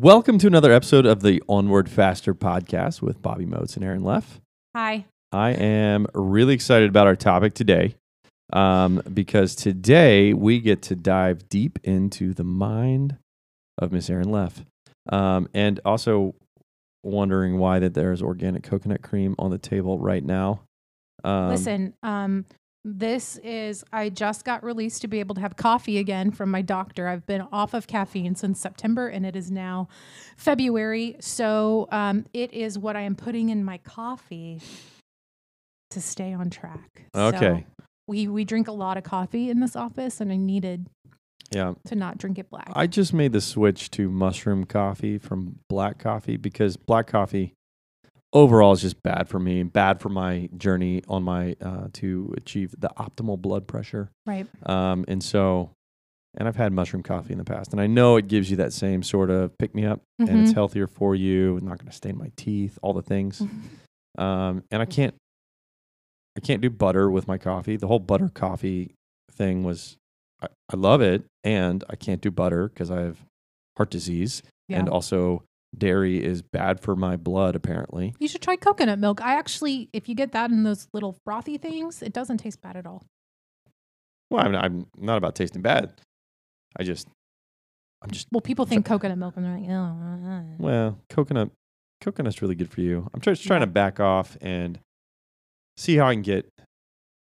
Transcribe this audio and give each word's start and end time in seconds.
Welcome 0.00 0.36
to 0.40 0.46
another 0.46 0.72
episode 0.72 1.06
of 1.06 1.22
the 1.22 1.42
Onward 1.48 1.88
Faster 1.88 2.34
podcast 2.34 3.00
with 3.00 3.22
Bobby 3.22 3.46
Moats 3.46 3.76
and 3.76 3.84
Erin 3.84 4.04
Leff. 4.04 4.42
Hi. 4.74 5.06
I 5.32 5.52
am 5.52 6.06
really 6.12 6.52
excited 6.52 6.90
about 6.90 7.06
our 7.06 7.16
topic 7.16 7.54
today 7.54 7.94
um, 8.52 9.00
because 9.14 9.54
today 9.54 10.34
we 10.34 10.60
get 10.60 10.82
to 10.82 10.96
dive 10.96 11.48
deep 11.48 11.78
into 11.82 12.34
the 12.34 12.44
mind 12.44 13.16
of 13.78 13.90
Miss 13.90 14.10
Erin 14.10 14.30
Leff. 14.30 14.66
Um, 15.08 15.48
and 15.54 15.80
also 15.82 16.34
wondering 17.02 17.56
why 17.56 17.78
that 17.78 17.94
there's 17.94 18.20
organic 18.20 18.64
coconut 18.64 19.00
cream 19.00 19.34
on 19.38 19.50
the 19.50 19.56
table 19.56 19.98
right 19.98 20.22
now. 20.22 20.60
Um, 21.24 21.48
Listen, 21.48 21.94
um, 22.02 22.44
this 22.88 23.36
is, 23.38 23.84
I 23.92 24.10
just 24.10 24.44
got 24.44 24.62
released 24.62 25.02
to 25.02 25.08
be 25.08 25.18
able 25.18 25.34
to 25.34 25.40
have 25.40 25.56
coffee 25.56 25.98
again 25.98 26.30
from 26.30 26.52
my 26.52 26.62
doctor. 26.62 27.08
I've 27.08 27.26
been 27.26 27.42
off 27.50 27.74
of 27.74 27.88
caffeine 27.88 28.36
since 28.36 28.60
September 28.60 29.08
and 29.08 29.26
it 29.26 29.34
is 29.34 29.50
now 29.50 29.88
February. 30.36 31.16
So 31.18 31.88
um, 31.90 32.26
it 32.32 32.52
is 32.52 32.78
what 32.78 32.94
I 32.94 33.00
am 33.00 33.16
putting 33.16 33.48
in 33.48 33.64
my 33.64 33.78
coffee 33.78 34.60
to 35.90 36.00
stay 36.00 36.32
on 36.32 36.48
track. 36.48 37.06
Okay. 37.12 37.66
So 37.66 37.84
we, 38.06 38.28
we 38.28 38.44
drink 38.44 38.68
a 38.68 38.72
lot 38.72 38.96
of 38.96 39.02
coffee 39.02 39.50
in 39.50 39.58
this 39.58 39.74
office 39.74 40.20
and 40.20 40.30
I 40.30 40.36
needed 40.36 40.86
Yeah. 41.52 41.74
to 41.86 41.96
not 41.96 42.18
drink 42.18 42.38
it 42.38 42.50
black. 42.50 42.70
I 42.72 42.86
just 42.86 43.12
made 43.12 43.32
the 43.32 43.40
switch 43.40 43.90
to 43.92 44.08
mushroom 44.08 44.62
coffee 44.64 45.18
from 45.18 45.58
black 45.68 45.98
coffee 45.98 46.36
because 46.36 46.76
black 46.76 47.08
coffee 47.08 47.52
overall 48.36 48.72
is 48.72 48.82
just 48.82 49.02
bad 49.02 49.28
for 49.28 49.38
me, 49.38 49.62
bad 49.62 50.00
for 50.00 50.08
my 50.10 50.48
journey 50.56 51.02
on 51.08 51.22
my 51.22 51.56
uh, 51.62 51.88
to 51.94 52.34
achieve 52.36 52.74
the 52.78 52.90
optimal 52.98 53.38
blood 53.40 53.66
pressure. 53.66 54.10
right. 54.26 54.46
Um, 54.64 55.04
and 55.08 55.22
so, 55.22 55.70
and 56.36 56.46
I've 56.46 56.56
had 56.56 56.72
mushroom 56.72 57.02
coffee 57.02 57.32
in 57.32 57.38
the 57.38 57.44
past, 57.44 57.72
and 57.72 57.80
I 57.80 57.86
know 57.86 58.16
it 58.16 58.28
gives 58.28 58.50
you 58.50 58.58
that 58.58 58.72
same 58.74 59.02
sort 59.02 59.30
of 59.30 59.56
pick 59.58 59.74
me 59.74 59.86
up, 59.86 60.02
and 60.18 60.28
it's 60.40 60.50
Mhm. 60.52 60.54
healthier 60.54 60.86
for 60.86 61.14
you. 61.14 61.58
Not 61.62 61.78
going 61.78 61.90
to 61.90 61.96
stain 61.96 62.18
my 62.18 62.30
teeth, 62.36 62.78
all 62.82 62.92
the 62.92 63.02
things. 63.02 63.40
Um, 64.18 64.62
and 64.70 64.82
I 64.82 64.84
can't, 64.84 65.14
I 66.36 66.40
can't 66.40 66.60
do 66.60 66.68
butter 66.70 67.10
with 67.10 67.26
my 67.26 67.38
coffee. 67.38 67.76
The 67.76 67.86
whole 67.86 67.98
butter 67.98 68.28
coffee 68.28 68.94
thing 69.32 69.64
was, 69.64 69.96
I, 70.42 70.48
I 70.72 70.76
love 70.76 71.00
it, 71.00 71.24
and 71.44 71.82
I 71.88 71.96
can't 71.96 72.20
do 72.20 72.30
butter 72.30 72.68
because 72.68 72.90
I 72.90 73.00
have 73.00 73.18
heart 73.78 73.90
disease, 73.90 74.42
Yeah. 74.68 74.80
and 74.80 74.88
also 74.90 75.42
dairy 75.78 76.22
is 76.24 76.42
bad 76.42 76.80
for 76.80 76.96
my 76.96 77.16
blood. 77.16 77.54
Apparently, 77.56 78.14
You 78.18 78.28
should 78.28 78.42
try 78.42 78.56
coconut 78.56 78.98
milk. 78.98 79.20
I 79.20 79.36
actually, 79.38 79.88
if 79.92 80.08
you 80.08 80.14
get 80.14 80.32
that 80.32 80.50
in 80.50 80.62
those 80.62 80.88
little 80.92 81.16
frothy 81.24 81.58
things, 81.58 82.02
it 82.02 82.12
doesn't 82.12 82.38
taste 82.38 82.60
bad 82.62 82.76
at 82.76 82.86
all. 82.86 83.04
well, 84.30 84.44
I'm, 84.46 84.54
I'm 84.54 84.86
not 84.98 85.18
about 85.18 85.34
tasting 85.34 85.62
bad. 85.62 85.92
I 86.78 86.82
just, 86.82 87.08
I'm 88.02 88.10
just 88.10 88.26
Well, 88.32 88.40
people 88.40 88.66
think 88.66 88.84
coconut 88.86 89.18
milk 89.18 89.34
and 89.36 89.44
they're 89.46 89.58
like, 89.58 89.68
oh. 89.70 89.72
uh, 89.74 90.30
uh." 90.30 90.42
Well, 90.58 90.98
coconut 91.08 91.50
coconut's 92.02 92.42
really 92.42 92.54
good 92.54 92.70
for 92.70 92.80
you. 92.82 93.08
I'm 93.14 93.20
just 93.20 93.42
trying 93.44 93.60
Yeah. 93.60 93.66
to 93.66 93.72
back 93.72 94.00
off 94.00 94.36
and 94.40 94.78
see 95.76 95.96
how 95.96 96.06
I 96.08 96.14
can 96.14 96.22
get 96.22 96.48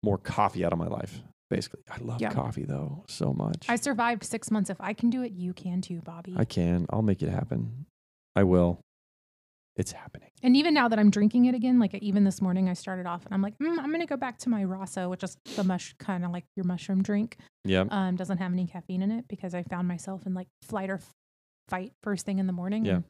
more 0.02 0.18
coffee 0.18 0.64
out 0.64 0.72
of 0.72 0.78
my 0.78 0.86
life. 0.86 1.20
Basically, 1.50 1.80
I 1.90 1.98
love 1.98 2.20
Yeah. 2.20 2.30
coffee 2.30 2.64
though 2.64 3.04
so 3.08 3.32
much. 3.32 3.66
I 3.68 3.74
survived 3.76 4.22
six 4.24 4.50
months. 4.52 4.70
If 4.70 4.80
I 4.80 4.92
can 4.92 5.10
do 5.10 5.22
it, 5.22 5.32
you 5.32 5.52
can 5.52 5.80
too, 5.80 6.00
Bobby. 6.04 6.34
I 6.36 6.44
can. 6.44 6.86
I'll 6.90 7.02
make 7.02 7.22
it 7.22 7.28
happen. 7.28 7.86
I 8.36 8.44
will. 8.44 8.80
It's 9.76 9.92
happening. 9.92 10.28
and 10.42 10.56
even 10.56 10.74
now 10.74 10.88
that 10.88 10.98
I'm 10.98 11.10
drinking 11.10 11.46
it 11.46 11.54
again, 11.54 11.78
like 11.78 11.94
even 11.94 12.24
this 12.24 12.42
morning, 12.42 12.68
I 12.68 12.74
started 12.74 13.06
off 13.06 13.24
and 13.24 13.32
I'm 13.32 13.40
like, 13.40 13.56
mm, 13.58 13.78
I'm 13.78 13.86
going 13.88 14.00
to 14.00 14.06
go 14.06 14.16
back 14.16 14.36
to 14.38 14.50
my 14.50 14.64
Rasa, 14.64 15.08
which 15.08 15.22
is 15.22 15.36
the 15.56 15.64
mush 15.64 15.94
kind 15.98 16.24
of 16.24 16.32
like 16.32 16.44
your 16.54 16.64
mushroom 16.64 17.02
drink. 17.02 17.38
Yeah. 17.64 17.84
Um, 17.88 18.16
doesn't 18.16 18.38
have 18.38 18.52
any 18.52 18.66
caffeine 18.66 19.00
in 19.00 19.10
it 19.10 19.26
because 19.28 19.54
I 19.54 19.62
found 19.62 19.88
myself 19.88 20.26
in 20.26 20.34
like 20.34 20.48
flight 20.62 20.90
or 20.90 21.00
fight 21.68 21.92
first 22.02 22.26
thing 22.26 22.38
in 22.38 22.46
the 22.46 22.52
morning. 22.52 22.84
Yeah. 22.84 23.00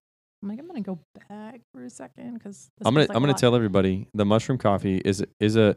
I'm 0.43 0.49
like, 0.49 0.59
I'm 0.61 0.69
going 0.69 0.83
to 0.83 0.87
go 0.87 0.99
back 1.29 1.61
for 1.75 1.83
a 1.83 1.91
second 1.91 2.35
because 2.35 2.71
I'm 2.85 2.95
gonna 2.95 3.07
I'm 3.11 3.21
gonna 3.21 3.35
tell 3.35 3.57
everybody 3.57 4.07
the 4.15 4.25
mushroom 4.25 4.59
coffee 4.59 4.99
is 4.99 5.25
is 5.41 5.57
a. 5.57 5.77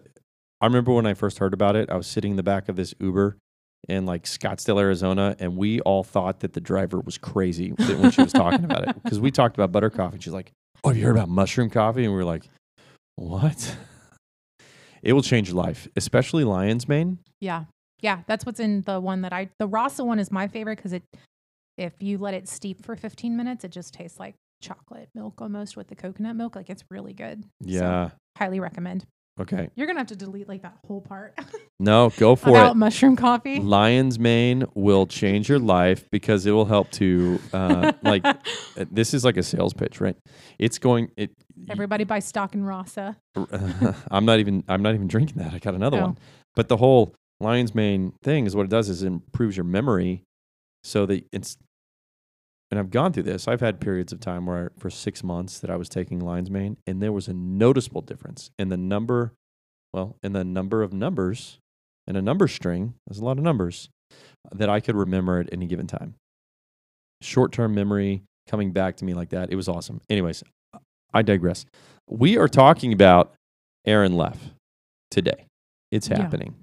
I 0.61 0.65
remember 0.67 0.93
when 0.93 1.05
I 1.07 1.15
first 1.15 1.39
heard 1.39 1.53
about 1.53 1.75
it. 1.75 1.89
I 1.89 1.95
was 1.95 2.07
sitting 2.07 2.31
in 2.31 2.37
the 2.37 2.43
back 2.43 2.69
of 2.69 2.75
this 2.75 2.93
Uber 2.99 3.37
in 3.89 4.05
like 4.05 4.23
Scottsdale, 4.23 4.79
Arizona, 4.79 5.35
and 5.39 5.57
we 5.57 5.79
all 5.81 6.03
thought 6.03 6.39
that 6.41 6.53
the 6.53 6.61
driver 6.61 6.99
was 6.99 7.17
crazy 7.17 7.69
when 7.71 8.11
she 8.11 8.21
was 8.21 8.33
talking 8.33 8.63
about 8.65 8.87
it 8.87 8.95
because 9.03 9.19
we 9.19 9.31
talked 9.31 9.55
about 9.55 9.71
butter 9.71 9.89
coffee. 9.89 10.15
And 10.15 10.23
She's 10.23 10.33
like, 10.33 10.51
"Oh, 10.83 10.89
have 10.89 10.97
you 10.97 11.05
heard 11.05 11.15
about 11.15 11.29
mushroom 11.29 11.69
coffee?" 11.69 12.03
And 12.03 12.13
we 12.13 12.17
were 12.17 12.25
like, 12.25 12.43
"What?" 13.15 13.75
It 15.01 15.11
will 15.11 15.21
change 15.21 15.49
your 15.49 15.57
life, 15.57 15.87
especially 15.97 16.45
lion's 16.45 16.87
mane. 16.87 17.19
Yeah. 17.41 17.65
Yeah. 18.01 18.21
That's 18.25 18.45
what's 18.45 18.61
in 18.61 18.83
the 18.83 19.01
one 19.01 19.21
that 19.23 19.33
I, 19.33 19.49
the 19.59 19.67
Rasa 19.67 20.05
one 20.05 20.17
is 20.17 20.31
my 20.31 20.47
favorite 20.47 20.77
because 20.77 20.93
it, 20.93 21.03
if 21.77 21.91
you 22.01 22.17
let 22.17 22.33
it 22.33 22.47
steep 22.47 22.85
for 22.85 22.95
15 22.95 23.35
minutes, 23.35 23.65
it 23.65 23.71
just 23.73 23.93
tastes 23.93 24.17
like 24.17 24.35
chocolate 24.61 25.09
milk 25.13 25.41
almost 25.41 25.75
with 25.75 25.87
the 25.89 25.95
coconut 25.95 26.37
milk. 26.37 26.55
Like 26.55 26.69
it's 26.69 26.85
really 26.89 27.11
good. 27.11 27.43
So, 27.43 27.47
Yeah. 27.67 28.09
highly 28.37 28.61
recommend. 28.61 29.05
Okay. 29.41 29.69
You're 29.75 29.87
going 29.87 29.95
to 29.95 30.01
have 30.01 30.07
to 30.07 30.15
delete 30.15 30.47
like 30.47 30.61
that 30.61 30.77
whole 30.85 31.01
part 31.01 31.37
No, 31.79 32.11
go 32.17 32.35
for 32.35 32.49
about 32.49 32.71
it. 32.73 32.77
mushroom 32.77 33.15
coffee. 33.15 33.59
Lion's 33.59 34.19
mane 34.19 34.63
will 34.75 35.07
change 35.07 35.49
your 35.49 35.57
life 35.59 36.07
because 36.11 36.45
it 36.45 36.51
will 36.51 36.65
help 36.65 36.91
to 36.91 37.39
uh, 37.51 37.91
like 38.03 38.23
uh, 38.25 38.35
this 38.91 39.13
is 39.13 39.25
like 39.25 39.35
a 39.37 39.43
sales 39.43 39.73
pitch, 39.73 39.99
right? 39.99 40.15
It's 40.59 40.77
going 40.77 41.09
it 41.17 41.31
Everybody 41.69 42.03
buy 42.03 42.19
stock 42.19 42.53
in 42.53 42.63
Rasa. 42.63 43.17
I'm 44.11 44.25
not 44.25 44.39
even 44.39 44.63
I'm 44.67 44.81
not 44.83 44.93
even 44.93 45.07
drinking 45.07 45.37
that. 45.41 45.53
I 45.53 45.59
got 45.59 45.73
another 45.73 45.97
Oh. 45.97 46.01
one. 46.01 46.17
But 46.55 46.67
the 46.67 46.77
whole 46.77 47.15
lion's 47.39 47.73
mane 47.73 48.13
thing 48.23 48.45
is 48.45 48.55
what 48.55 48.65
it 48.65 48.69
does 48.69 48.87
is 48.87 49.01
it 49.03 49.07
improves 49.07 49.57
your 49.57 49.63
memory 49.65 50.23
so 50.83 51.05
that 51.07 51.25
it's 51.31 51.57
and 52.73 52.79
I've 52.79 52.89
gone 52.89 53.13
through 53.13 53.23
this. 53.23 53.47
I've 53.47 53.61
had 53.61 53.79
periods 53.79 54.11
of 54.11 54.19
time 54.19 54.47
where 54.47 54.65
I, 54.65 54.79
for 54.79 54.89
6 54.89 55.23
months 55.23 55.59
that 55.59 55.69
I 55.69 55.75
was 55.75 55.89
taking 55.89 56.19
lion's 56.19 56.49
mane 56.49 56.77
and 56.87 57.03
there 57.03 57.11
was 57.11 57.27
a 57.27 57.33
noticeable 57.33 58.01
difference 58.01 58.49
in 58.57 58.69
the 58.69 58.77
number 58.77 59.33
well, 59.93 60.17
in 60.23 60.33
the 60.33 60.43
number 60.43 60.81
of 60.81 60.91
numbers 60.91 61.59
in 62.07 62.15
a 62.15 62.21
number 62.21 62.47
string. 62.47 62.95
There's 63.07 63.19
a 63.19 63.23
lot 63.23 63.37
of 63.37 63.43
numbers 63.43 63.89
that 64.51 64.69
I 64.69 64.79
could 64.79 64.95
remember 64.95 65.39
at 65.39 65.49
any 65.53 65.67
given 65.67 65.87
time. 65.87 66.15
Short-term 67.21 67.73
memory 67.75 68.23
coming 68.47 68.71
back 68.71 68.97
to 68.97 69.05
me 69.05 69.13
like 69.13 69.29
that. 69.29 69.51
It 69.51 69.55
was 69.55 69.69
awesome. 69.69 70.01
Anyways, 70.09 70.43
I 71.13 71.21
digress. 71.21 71.65
We 72.09 72.37
are 72.37 72.47
talking 72.47 72.91
about 72.91 73.33
Erin 73.85 74.17
Leff 74.17 74.49
today. 75.11 75.45
It's 75.91 76.07
happening. 76.07 76.55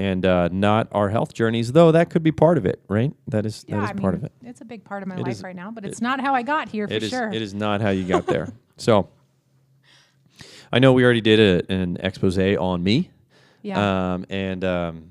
And 0.00 0.24
uh, 0.24 0.48
not 0.50 0.88
our 0.92 1.10
health 1.10 1.34
journeys, 1.34 1.72
though 1.72 1.92
that 1.92 2.08
could 2.08 2.22
be 2.22 2.32
part 2.32 2.56
of 2.56 2.64
it, 2.64 2.80
right? 2.88 3.12
That 3.28 3.44
is 3.44 3.66
Yeah, 3.68 3.80
that 3.80 3.84
is 3.84 3.90
I 3.90 3.92
part 4.00 4.14
mean, 4.14 4.20
of 4.20 4.24
it. 4.24 4.32
it's 4.48 4.62
a 4.62 4.64
big 4.64 4.82
part 4.82 5.02
of 5.02 5.08
my 5.10 5.16
It 5.16 5.22
life 5.24 5.32
is- 5.32 5.42
right 5.42 5.54
now, 5.54 5.70
but 5.70 5.84
it- 5.84 5.88
it's 5.88 6.00
not 6.00 6.20
how 6.20 6.34
I 6.34 6.42
got 6.42 6.70
here 6.70 6.88
for 6.88 6.94
It 6.94 7.02
is 7.02 7.10
sure. 7.10 7.28
it 7.30 7.42
is 7.42 7.52
not 7.52 7.82
how 7.82 7.90
you 7.90 8.04
got 8.04 8.26
there. 8.26 8.48
so 8.78 9.10
I 10.72 10.78
know 10.78 10.94
we 10.94 11.04
already 11.04 11.20
did 11.20 11.38
a, 11.38 11.70
an 11.70 11.98
expose 12.00 12.38
on 12.38 12.82
me. 12.82 13.10
yeah. 13.60 14.14
Um, 14.14 14.24
and 14.30 14.64
um, 14.64 15.10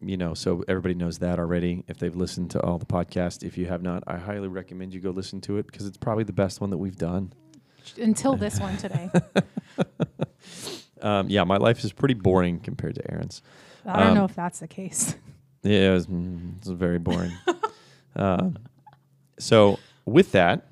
you 0.00 0.16
know, 0.16 0.32
so 0.32 0.64
everybody 0.68 0.94
knows 0.94 1.18
that 1.18 1.38
already. 1.38 1.84
If 1.86 1.98
they've 1.98 2.16
listened 2.16 2.50
to 2.52 2.62
all 2.62 2.78
the 2.78 2.86
podcast, 2.86 3.42
if 3.44 3.58
you 3.58 3.66
have 3.66 3.82
not, 3.82 4.04
I 4.06 4.16
highly 4.16 4.48
recommend 4.48 4.94
you 4.94 5.00
go 5.00 5.10
listen 5.10 5.42
to 5.42 5.58
it 5.58 5.66
because 5.66 5.86
it's 5.86 5.98
probably 5.98 6.24
the 6.24 6.32
best 6.32 6.62
one 6.62 6.70
that 6.70 6.78
we've 6.78 6.96
done. 6.96 7.34
Until 8.00 8.36
this 8.36 8.58
one 8.58 8.76
today. 8.78 9.10
um, 11.02 11.28
yeah, 11.28 11.44
my 11.44 11.56
life 11.58 11.84
is 11.84 11.92
pretty 11.92 12.14
boring 12.14 12.58
compared 12.58 12.94
to 12.94 13.10
Erin's. 13.12 13.42
I 13.84 13.98
don't 13.98 14.08
Um, 14.08 14.14
know 14.14 14.24
if 14.24 14.34
that's 14.34 14.60
the 14.60 14.68
case. 14.68 15.16
Yeah, 15.64 15.90
it 15.90 15.94
was, 15.94 16.06
mm, 16.08 16.56
it 16.60 16.66
was 16.68 16.76
very 16.76 16.98
boring. 16.98 17.30
um, 18.16 18.56
so, 19.38 19.78
with 20.04 20.32
that, 20.32 20.66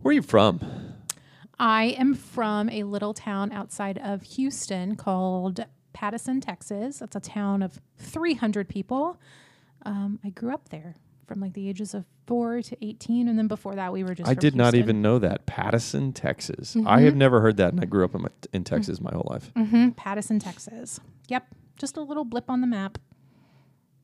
where 0.00 0.10
are 0.10 0.14
you 0.14 0.22
from? 0.22 0.60
I 1.58 1.94
am 1.98 2.14
from 2.14 2.70
a 2.70 2.84
little 2.84 3.12
town 3.12 3.52
outside 3.52 3.98
of 3.98 4.22
Houston 4.22 4.96
called 4.96 5.66
Pattison, 5.92 6.40
Texas. 6.40 7.00
That's 7.00 7.16
a 7.16 7.20
town 7.20 7.62
of 7.62 7.82
300 7.98 8.66
people. 8.66 9.18
Um, 9.82 10.20
I 10.24 10.30
grew 10.30 10.54
up 10.54 10.70
there 10.70 10.94
from 11.28 11.40
like 11.40 11.52
the 11.52 11.68
ages 11.68 11.94
of 11.94 12.04
four 12.26 12.62
to 12.62 12.76
18. 12.84 13.28
And 13.28 13.38
then 13.38 13.46
before 13.46 13.76
that, 13.76 13.92
we 13.92 14.02
were 14.02 14.14
just. 14.14 14.28
I 14.28 14.34
did 14.34 14.56
not 14.56 14.74
even 14.74 15.00
know 15.02 15.18
that. 15.20 15.46
Pattison, 15.46 16.12
Texas. 16.12 16.76
I 16.86 17.02
have 17.02 17.14
never 17.14 17.40
heard 17.40 17.58
that, 17.58 17.72
and 17.72 17.80
I 17.80 17.84
grew 17.84 18.04
up 18.04 18.14
in, 18.14 18.22
my, 18.22 18.28
in 18.52 18.64
Texas 18.64 19.00
my 19.00 19.10
whole 19.12 19.28
life. 19.30 19.52
Mhm, 19.54 19.94
Pattison, 19.94 20.40
Texas. 20.40 20.98
Yep. 21.28 21.46
Just 21.76 21.96
a 21.96 22.00
little 22.00 22.24
blip 22.24 22.50
on 22.50 22.60
the 22.60 22.66
map. 22.66 22.98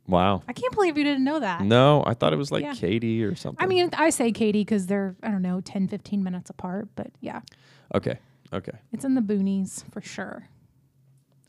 Wow. 0.06 0.42
I 0.46 0.52
can't 0.52 0.72
believe 0.74 0.98
you 0.98 1.04
didn't 1.04 1.24
know 1.24 1.40
that. 1.40 1.62
No, 1.62 2.04
I 2.06 2.12
thought 2.14 2.32
it 2.32 2.36
was 2.36 2.52
like 2.52 2.62
Yeah. 2.62 2.74
Katy 2.74 3.24
or 3.24 3.34
something. 3.34 3.62
I 3.64 3.66
mean, 3.66 3.88
I 3.94 4.10
say 4.10 4.32
Katy 4.32 4.60
because 4.60 4.86
they're, 4.86 5.16
I 5.22 5.30
don't 5.30 5.40
know, 5.42 5.60
10, 5.62 5.88
15 5.88 6.22
minutes 6.22 6.50
apart. 6.50 6.88
But 6.94 7.08
yeah, 7.20 7.40
okay, 7.94 8.18
okay. 8.52 8.78
it's 8.92 9.04
in 9.04 9.14
the 9.14 9.22
boonies 9.22 9.90
for 9.90 10.02
sure. 10.02 10.48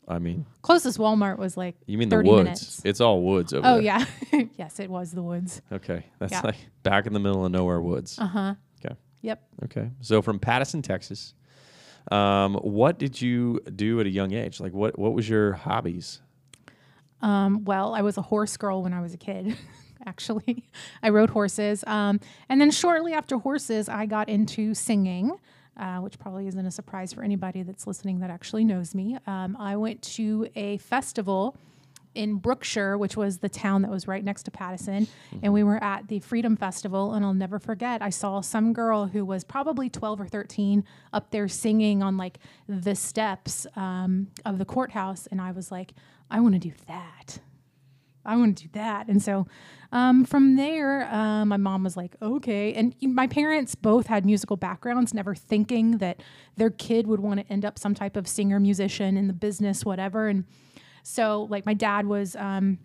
I 0.08 0.18
mean, 0.20 0.46
Closest 0.62 0.98
Walmart 0.98 1.38
was 1.38 1.56
like 1.56 1.74
you 1.86 1.98
mean 1.98 2.08
the 2.08 2.16
woods? 2.22 2.44
minutes. 2.44 2.82
It's 2.84 3.00
all 3.00 3.22
woods 3.22 3.52
over 3.52 3.66
Oh, 3.66 3.74
there. 3.74 3.82
yeah. 3.82 4.04
yes, 4.56 4.78
it 4.78 4.88
was 4.88 5.10
the 5.12 5.22
woods. 5.22 5.60
Okay, 5.72 6.04
that's 6.18 6.32
Yeah. 6.32 6.42
like 6.44 6.56
back 6.82 7.06
in 7.06 7.12
the 7.12 7.18
middle 7.20 7.44
of 7.44 7.50
nowhere 7.52 7.80
woods. 7.80 8.18
Uh 8.18 8.26
huh. 8.26 8.54
Okay. 8.84 8.94
Yep. 9.22 9.42
Okay, 9.64 9.90
so 10.00 10.22
from 10.22 10.38
Pattison, 10.38 10.82
Texas. 10.82 11.34
Um, 12.12 12.54
what 12.54 12.98
did 13.00 13.20
you 13.20 13.58
do 13.74 13.98
at 13.98 14.06
a 14.06 14.10
young 14.10 14.32
age? 14.32 14.60
Like, 14.60 14.72
what 14.72 14.96
what 14.98 15.12
was 15.12 15.28
your 15.28 15.54
hobbies? 15.54 16.20
Um, 17.22 17.64
well, 17.64 17.94
I 17.94 18.02
was 18.02 18.16
a 18.16 18.22
horse 18.22 18.56
girl 18.56 18.82
when 18.82 18.92
I 18.92 19.00
was 19.00 19.14
a 19.14 19.18
kid. 19.18 19.56
actually. 20.06 20.64
I 21.02 21.08
rode 21.08 21.30
horses. 21.30 21.82
Um, 21.86 22.20
and 22.48 22.60
then 22.60 22.70
shortly 22.70 23.12
after 23.12 23.38
horses, 23.38 23.88
I 23.88 24.06
got 24.06 24.28
into 24.28 24.72
singing. 24.74 25.32
Uh, 25.78 25.98
which 25.98 26.18
probably 26.18 26.46
isn't 26.46 26.64
a 26.64 26.70
surprise 26.70 27.12
for 27.12 27.22
anybody 27.22 27.62
that's 27.62 27.86
listening 27.86 28.20
that 28.20 28.30
actually 28.30 28.64
knows 28.64 28.94
me. 28.94 29.18
Um, 29.26 29.54
I 29.60 29.76
went 29.76 30.00
to 30.14 30.48
a 30.56 30.78
festival 30.78 31.54
in 32.16 32.36
Brookshire, 32.36 32.96
which 32.96 33.16
was 33.16 33.38
the 33.38 33.48
town 33.48 33.82
that 33.82 33.90
was 33.90 34.08
right 34.08 34.24
next 34.24 34.44
to 34.44 34.50
Pattison. 34.50 35.06
And 35.42 35.52
we 35.52 35.62
were 35.62 35.82
at 35.84 36.08
the 36.08 36.18
Freedom 36.20 36.56
Festival. 36.56 37.12
And 37.12 37.24
I'll 37.24 37.34
never 37.34 37.58
forget, 37.58 38.02
I 38.02 38.10
saw 38.10 38.40
some 38.40 38.72
girl 38.72 39.06
who 39.06 39.24
was 39.24 39.44
probably 39.44 39.88
12 39.90 40.22
or 40.22 40.26
13 40.26 40.82
up 41.12 41.30
there 41.30 41.46
singing 41.46 42.02
on 42.02 42.16
like 42.16 42.38
the 42.68 42.94
steps 42.96 43.66
um, 43.76 44.28
of 44.44 44.58
the 44.58 44.64
courthouse. 44.64 45.26
And 45.26 45.40
I 45.40 45.52
was 45.52 45.70
like, 45.70 45.92
I 46.30 46.40
want 46.40 46.54
to 46.54 46.58
do 46.58 46.72
that. 46.88 47.38
I 48.26 48.36
want 48.36 48.58
to 48.58 48.64
do 48.64 48.70
that. 48.72 49.08
And 49.08 49.22
so 49.22 49.46
um, 49.92 50.24
from 50.24 50.56
there, 50.56 51.02
uh, 51.12 51.44
my 51.44 51.56
mom 51.56 51.84
was 51.84 51.96
like, 51.96 52.16
okay. 52.20 52.72
And 52.74 52.94
my 53.00 53.26
parents 53.26 53.74
both 53.74 54.08
had 54.08 54.26
musical 54.26 54.56
backgrounds, 54.56 55.14
never 55.14 55.34
thinking 55.34 55.98
that 55.98 56.22
their 56.56 56.70
kid 56.70 57.06
would 57.06 57.20
want 57.20 57.40
to 57.40 57.52
end 57.52 57.64
up 57.64 57.78
some 57.78 57.94
type 57.94 58.16
of 58.16 58.26
singer, 58.26 58.58
musician 58.60 59.16
in 59.16 59.26
the 59.26 59.32
business, 59.32 59.84
whatever. 59.84 60.28
And 60.28 60.44
so, 61.02 61.46
like, 61.50 61.64
my 61.64 61.74
dad 61.74 62.06
was 62.06 62.34
um, 62.36 62.78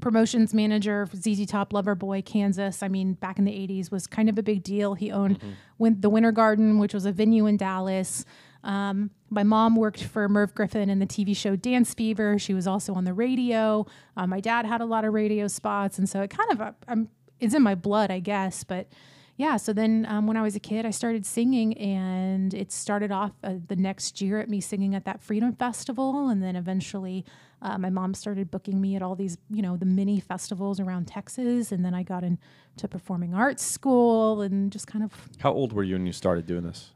promotions 0.00 0.52
manager 0.52 1.06
for 1.06 1.16
ZZ 1.16 1.46
Top, 1.46 1.72
Loverboy, 1.72 2.24
Kansas. 2.24 2.82
I 2.82 2.88
mean, 2.88 3.14
back 3.14 3.38
in 3.38 3.44
the 3.44 3.52
80s 3.52 3.90
was 3.90 4.06
kind 4.06 4.28
of 4.28 4.38
a 4.38 4.42
big 4.42 4.62
deal. 4.62 4.94
He 4.94 5.10
owned 5.10 5.40
win- 5.78 6.00
the 6.00 6.10
Winter 6.10 6.32
Garden, 6.32 6.78
which 6.78 6.92
was 6.92 7.06
a 7.06 7.12
venue 7.12 7.46
in 7.46 7.56
Dallas. 7.56 8.24
Um, 8.66 9.10
my 9.30 9.44
mom 9.44 9.76
worked 9.76 10.02
for 10.02 10.28
Merv 10.28 10.54
Griffin 10.54 10.90
in 10.90 10.98
the 10.98 11.06
TV 11.06 11.36
show 11.36 11.54
Dance 11.54 11.94
Fever. 11.94 12.36
She 12.36 12.52
was 12.52 12.66
also 12.66 12.94
on 12.94 13.04
the 13.04 13.14
radio. 13.14 13.86
Uh, 14.16 14.26
my 14.26 14.40
dad 14.40 14.66
had 14.66 14.80
a 14.80 14.84
lot 14.84 15.04
of 15.04 15.14
radio 15.14 15.46
spots, 15.46 15.98
and 15.98 16.08
so 16.08 16.20
it 16.20 16.30
kind 16.30 16.50
of 16.50 16.60
uh, 16.60 16.72
um, 16.88 17.08
it's 17.38 17.54
in 17.54 17.62
my 17.62 17.76
blood, 17.76 18.10
I 18.10 18.18
guess. 18.18 18.64
But 18.64 18.88
yeah, 19.36 19.56
so 19.56 19.72
then 19.72 20.04
um, 20.08 20.26
when 20.26 20.36
I 20.36 20.42
was 20.42 20.56
a 20.56 20.60
kid, 20.60 20.84
I 20.84 20.90
started 20.90 21.24
singing, 21.24 21.78
and 21.78 22.52
it 22.54 22.72
started 22.72 23.12
off 23.12 23.32
uh, 23.44 23.54
the 23.68 23.76
next 23.76 24.20
year 24.20 24.40
at 24.40 24.48
me 24.48 24.60
singing 24.60 24.96
at 24.96 25.04
that 25.04 25.22
Freedom 25.22 25.52
Festival, 25.52 26.28
and 26.28 26.42
then 26.42 26.56
eventually 26.56 27.24
uh, 27.62 27.78
my 27.78 27.90
mom 27.90 28.14
started 28.14 28.50
booking 28.50 28.80
me 28.80 28.96
at 28.96 29.02
all 29.02 29.14
these, 29.14 29.38
you 29.48 29.62
know, 29.62 29.76
the 29.76 29.86
mini 29.86 30.18
festivals 30.18 30.80
around 30.80 31.06
Texas, 31.06 31.70
and 31.70 31.84
then 31.84 31.94
I 31.94 32.02
got 32.02 32.24
into 32.24 32.88
performing 32.90 33.32
arts 33.32 33.62
school, 33.62 34.40
and 34.40 34.72
just 34.72 34.88
kind 34.88 35.04
of 35.04 35.12
How 35.38 35.52
old 35.52 35.72
were 35.72 35.84
you 35.84 35.94
when 35.94 36.06
you 36.06 36.12
started 36.12 36.46
doing 36.46 36.64
this? 36.64 36.90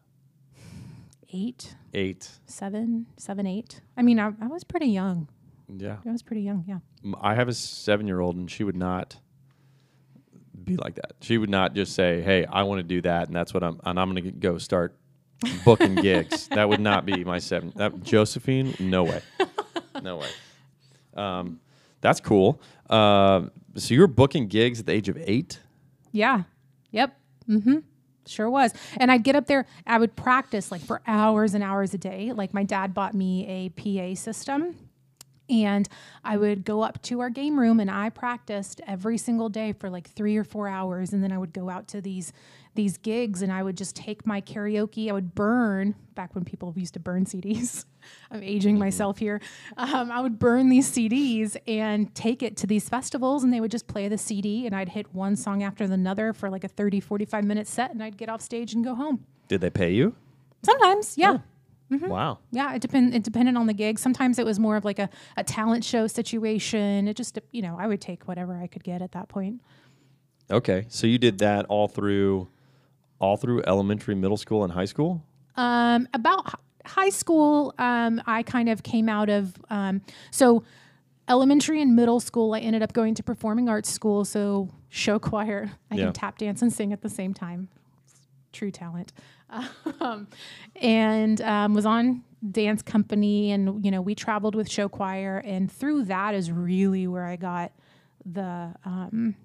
Eight, 1.32 1.74
Eight. 1.94 2.28
seven, 2.46 3.06
seven, 3.16 3.46
eight. 3.46 3.80
I 3.96 4.02
mean, 4.02 4.18
I, 4.18 4.32
I 4.40 4.46
was 4.46 4.64
pretty 4.64 4.86
young. 4.88 5.28
Yeah. 5.68 5.96
I 6.06 6.10
was 6.10 6.22
pretty 6.22 6.42
young. 6.42 6.64
Yeah. 6.66 6.78
I 7.20 7.34
have 7.34 7.48
a 7.48 7.54
seven 7.54 8.06
year 8.06 8.20
old, 8.20 8.36
and 8.36 8.50
she 8.50 8.64
would 8.64 8.76
not 8.76 9.16
be 10.64 10.76
like 10.76 10.96
that. 10.96 11.12
She 11.20 11.38
would 11.38 11.50
not 11.50 11.74
just 11.74 11.94
say, 11.94 12.20
"Hey, 12.22 12.44
I 12.44 12.62
want 12.64 12.80
to 12.80 12.82
do 12.82 13.00
that," 13.02 13.28
and 13.28 13.36
that's 13.36 13.54
what 13.54 13.62
I'm, 13.62 13.80
and 13.84 13.98
I'm 13.98 14.10
going 14.12 14.24
to 14.24 14.30
go 14.30 14.58
start 14.58 14.96
booking 15.64 15.94
gigs. 16.02 16.48
That 16.48 16.68
would 16.68 16.80
not 16.80 17.06
be 17.06 17.24
my 17.24 17.38
seven. 17.38 17.72
That 17.76 18.02
Josephine, 18.02 18.74
no 18.78 19.04
way, 19.04 19.22
no 20.02 20.16
way. 20.18 20.28
Um, 21.14 21.60
that's 22.00 22.20
cool. 22.20 22.60
Uh, 22.88 23.42
so 23.76 23.94
you 23.94 24.00
were 24.00 24.06
booking 24.06 24.48
gigs 24.48 24.80
at 24.80 24.86
the 24.86 24.92
age 24.92 25.08
of 25.08 25.16
eight. 25.18 25.60
Yeah. 26.12 26.42
Yep. 26.90 27.16
Mm-hmm. 27.48 27.78
Sure 28.30 28.48
was. 28.48 28.72
And 28.96 29.10
I'd 29.10 29.24
get 29.24 29.34
up 29.36 29.46
there, 29.46 29.66
I 29.86 29.98
would 29.98 30.16
practice 30.16 30.70
like 30.70 30.80
for 30.80 31.02
hours 31.06 31.54
and 31.54 31.64
hours 31.64 31.92
a 31.94 31.98
day. 31.98 32.32
Like 32.32 32.54
my 32.54 32.62
dad 32.62 32.94
bought 32.94 33.14
me 33.14 33.46
a 33.46 33.68
PA 33.70 34.14
system. 34.14 34.76
And 35.48 35.88
I 36.22 36.36
would 36.36 36.64
go 36.64 36.82
up 36.82 37.02
to 37.02 37.20
our 37.20 37.28
game 37.28 37.58
room 37.58 37.80
and 37.80 37.90
I 37.90 38.08
practiced 38.10 38.80
every 38.86 39.18
single 39.18 39.48
day 39.48 39.72
for 39.72 39.90
like 39.90 40.08
three 40.08 40.36
or 40.36 40.44
four 40.44 40.68
hours. 40.68 41.12
And 41.12 41.24
then 41.24 41.32
I 41.32 41.38
would 41.38 41.52
go 41.52 41.68
out 41.68 41.88
to 41.88 42.00
these 42.00 42.32
these 42.74 42.96
gigs 42.98 43.42
and 43.42 43.52
I 43.52 43.62
would 43.62 43.76
just 43.76 43.96
take 43.96 44.26
my 44.26 44.40
karaoke. 44.40 45.08
I 45.08 45.12
would 45.12 45.34
burn 45.34 45.94
back 46.14 46.34
when 46.34 46.44
people 46.44 46.72
used 46.76 46.94
to 46.94 47.00
burn 47.00 47.24
CDs. 47.24 47.84
I'm 48.30 48.42
aging 48.42 48.78
myself 48.78 49.18
here. 49.18 49.40
Um, 49.76 50.10
I 50.10 50.20
would 50.20 50.38
burn 50.38 50.68
these 50.68 50.90
CDs 50.90 51.56
and 51.66 52.14
take 52.14 52.42
it 52.42 52.56
to 52.58 52.66
these 52.66 52.88
festivals 52.88 53.44
and 53.44 53.52
they 53.52 53.60
would 53.60 53.70
just 53.70 53.86
play 53.86 54.08
the 54.08 54.18
CD 54.18 54.66
and 54.66 54.74
I'd 54.74 54.90
hit 54.90 55.12
one 55.14 55.36
song 55.36 55.62
after 55.62 55.84
another 55.84 56.32
for 56.32 56.48
like 56.48 56.64
a 56.64 56.68
30, 56.68 57.00
45 57.00 57.44
minute 57.44 57.66
set 57.66 57.90
and 57.90 58.02
I'd 58.02 58.16
get 58.16 58.28
off 58.28 58.40
stage 58.40 58.72
and 58.72 58.84
go 58.84 58.94
home. 58.94 59.24
Did 59.48 59.60
they 59.60 59.70
pay 59.70 59.92
you? 59.92 60.14
Sometimes, 60.62 61.16
yeah. 61.18 61.38
Wow. 61.90 62.38
Yeah, 62.52 62.74
it 62.74 62.82
depend 62.82 63.14
it 63.14 63.24
depended 63.24 63.56
on 63.56 63.66
the 63.66 63.74
gig. 63.74 63.98
Sometimes 63.98 64.38
it 64.38 64.46
was 64.46 64.60
more 64.60 64.76
of 64.76 64.84
like 64.84 65.00
a, 65.00 65.10
a 65.36 65.42
talent 65.42 65.84
show 65.84 66.06
situation. 66.06 67.08
It 67.08 67.16
just 67.16 67.38
you 67.50 67.62
know, 67.62 67.76
I 67.78 67.88
would 67.88 68.00
take 68.00 68.28
whatever 68.28 68.56
I 68.56 68.68
could 68.68 68.84
get 68.84 69.02
at 69.02 69.12
that 69.12 69.28
point. 69.28 69.60
Okay. 70.50 70.86
So 70.88 71.06
you 71.06 71.18
did 71.18 71.38
that 71.38 71.66
all 71.66 71.88
through, 71.88 72.48
all 73.20 73.36
through 73.36 73.62
elementary, 73.66 74.14
middle 74.14 74.36
school, 74.36 74.64
and 74.64 74.72
high 74.72 74.84
school. 74.86 75.22
Um, 75.56 76.08
about 76.14 76.46
h- 76.48 76.54
high 76.90 77.10
school, 77.10 77.74
um, 77.78 78.20
I 78.26 78.42
kind 78.42 78.68
of 78.68 78.82
came 78.82 79.08
out 79.08 79.28
of 79.28 79.54
um, 79.70 80.00
so 80.30 80.64
elementary 81.28 81.80
and 81.82 81.94
middle 81.94 82.18
school. 82.18 82.54
I 82.54 82.60
ended 82.60 82.82
up 82.82 82.92
going 82.92 83.14
to 83.16 83.22
performing 83.22 83.68
arts 83.68 83.90
school, 83.90 84.24
so 84.24 84.68
show 84.88 85.18
choir. 85.18 85.70
I 85.90 85.96
Yeah. 85.96 86.04
can 86.04 86.12
tap 86.14 86.38
dance 86.38 86.62
and 86.62 86.72
sing 86.72 86.92
at 86.92 87.02
the 87.02 87.08
same 87.10 87.34
time. 87.34 87.68
True 88.52 88.70
talent, 88.72 89.12
um, 90.00 90.26
and 90.76 91.40
um, 91.42 91.74
was 91.74 91.86
on 91.86 92.24
dance 92.50 92.82
company, 92.82 93.52
and 93.52 93.84
you 93.84 93.90
know 93.92 94.00
we 94.00 94.14
traveled 94.16 94.54
with 94.56 94.68
show 94.68 94.88
choir, 94.88 95.38
and 95.44 95.70
through 95.70 96.04
that 96.04 96.34
is 96.34 96.50
really 96.50 97.06
where 97.06 97.24
I 97.26 97.36
got 97.36 97.70
the 98.26 98.74
um, 98.84 99.36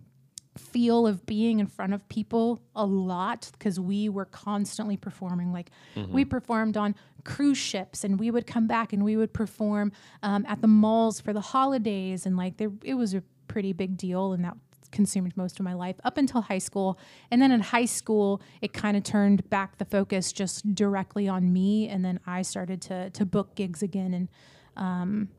feel 0.58 1.06
of 1.06 1.26
being 1.26 1.60
in 1.60 1.68
front 1.68 1.94
of 1.94 2.08
people 2.08 2.62
a 2.76 2.86
lot 2.86 3.50
because 3.54 3.80
we 3.80 4.08
were 4.10 4.26
constantly 4.26 4.98
performing. 4.98 5.52
Like 5.52 5.70
we 6.14 6.24
performed 6.26 6.78
on 6.78 6.96
cruise 7.24 7.58
ships, 7.58 8.04
and 8.04 8.20
we 8.20 8.32
would 8.32 8.48
come 8.48 8.68
back 8.68 8.94
and 8.94 9.04
we 9.04 9.18
would 9.18 9.34
perform 9.34 9.92
um, 10.24 10.46
at 10.48 10.62
the 10.62 10.68
malls 10.68 11.20
for 11.20 11.34
the 11.34 11.42
holidays, 11.42 12.26
and 12.26 12.38
like 12.38 12.58
there, 12.58 12.72
it 12.84 12.94
was 12.94 13.14
a 13.14 13.24
pretty 13.48 13.74
big 13.74 13.98
deal, 13.98 14.34
and 14.34 14.44
that 14.46 14.56
consumed 14.92 15.36
most 15.36 15.60
of 15.60 15.66
my 15.66 15.74
life 15.74 15.98
up 16.06 16.18
until 16.18 16.42
high 16.42 16.58
school. 16.58 16.98
And 17.30 17.42
then 17.42 17.52
in 17.52 17.60
high 17.60 17.86
school, 17.86 18.42
it 18.62 18.72
kind 18.72 18.96
of 18.96 19.04
turned 19.04 19.50
back 19.50 19.78
the 19.78 19.84
focus 19.86 20.32
just 20.32 20.74
directly 20.74 21.28
on 21.28 21.52
me, 21.52 21.90
and 21.90 22.06
then 22.06 22.20
I 22.26 22.44
started 22.44 22.82
to 22.84 23.10
to 23.10 23.26
book 23.26 23.56
gigs 23.56 23.82
again 23.84 24.14
and. 24.14 24.30
Um, 24.78 25.30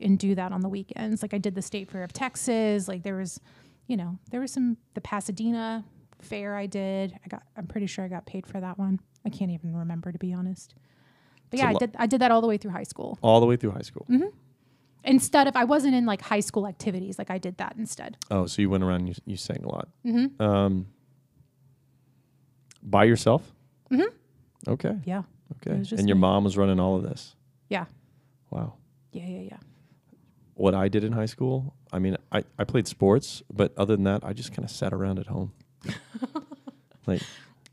and 0.00 0.18
do 0.18 0.34
that 0.34 0.50
on 0.50 0.60
the 0.62 0.68
weekends. 0.68 1.22
Like 1.22 1.32
I 1.32 1.38
did 1.38 1.54
the 1.54 1.62
State 1.62 1.88
Fair 1.88 2.02
of 2.02 2.12
Texas. 2.12 2.88
Like 2.88 3.04
there 3.04 3.14
was, 3.14 3.40
you 3.86 3.96
know, 3.96 4.18
there 4.30 4.40
was 4.40 4.52
some 4.52 4.76
the 4.94 5.00
Pasadena 5.00 5.84
fair 6.20 6.54
I 6.54 6.66
did. 6.66 7.14
I 7.24 7.28
got 7.28 7.42
I'm 7.56 7.66
pretty 7.66 7.86
sure 7.86 8.04
I 8.04 8.08
got 8.08 8.26
paid 8.26 8.46
for 8.46 8.60
that 8.60 8.78
one. 8.78 9.00
I 9.24 9.28
can't 9.28 9.50
even 9.50 9.76
remember 9.76 10.12
to 10.12 10.18
be 10.18 10.32
honest. 10.32 10.74
But 11.50 11.58
It's 11.58 11.62
yeah, 11.62 11.70
I 11.70 11.74
did 11.74 11.96
I 11.98 12.06
did 12.06 12.20
that 12.20 12.30
all 12.30 12.40
the 12.40 12.46
way 12.46 12.56
through 12.56 12.72
high 12.72 12.84
school. 12.84 13.18
All 13.22 13.40
the 13.40 13.46
way 13.46 13.56
through 13.56 13.72
high 13.72 13.82
school. 13.82 14.06
Instead 15.04 15.48
of 15.48 15.56
I 15.56 15.64
wasn't 15.64 15.94
in 15.94 16.06
like 16.06 16.22
high 16.22 16.40
school 16.40 16.66
activities, 16.66 17.18
like 17.18 17.28
I 17.28 17.38
did 17.38 17.58
that 17.58 17.74
instead. 17.76 18.16
Oh, 18.30 18.46
so 18.46 18.62
you 18.62 18.70
went 18.70 18.84
around 18.84 19.00
and 19.00 19.08
you, 19.08 19.14
you 19.26 19.36
sang 19.36 19.64
a 19.64 19.68
lot. 19.68 19.88
Mm-hmm. 20.06 20.40
Um, 20.40 20.86
by 22.82 23.04
yourself? 23.04 23.42
Mm-hmm. 23.90 24.70
Okay. 24.70 24.96
Yeah. 25.04 25.22
Okay. 25.56 25.74
And 25.76 26.08
your 26.08 26.14
me. 26.16 26.20
mom 26.20 26.44
was 26.44 26.56
running 26.56 26.78
all 26.78 26.96
of 26.96 27.02
this. 27.02 27.34
Yeah. 27.68 27.86
Wow. 28.50 28.74
Yeah, 29.12 29.26
yeah, 29.26 29.40
yeah. 29.40 29.56
What 30.54 30.74
I 30.74 30.88
did 30.88 31.02
in 31.04 31.12
high 31.12 31.26
school, 31.26 31.74
I 31.92 31.98
mean, 31.98 32.16
I, 32.30 32.44
I 32.58 32.64
played 32.64 32.86
sports, 32.86 33.42
but 33.52 33.72
other 33.76 33.96
than 33.96 34.04
that, 34.04 34.22
I 34.24 34.32
just 34.32 34.52
kind 34.52 34.64
of 34.64 34.70
sat 34.70 34.92
around 34.92 35.18
at 35.18 35.26
home. 35.26 35.52
like 37.06 37.22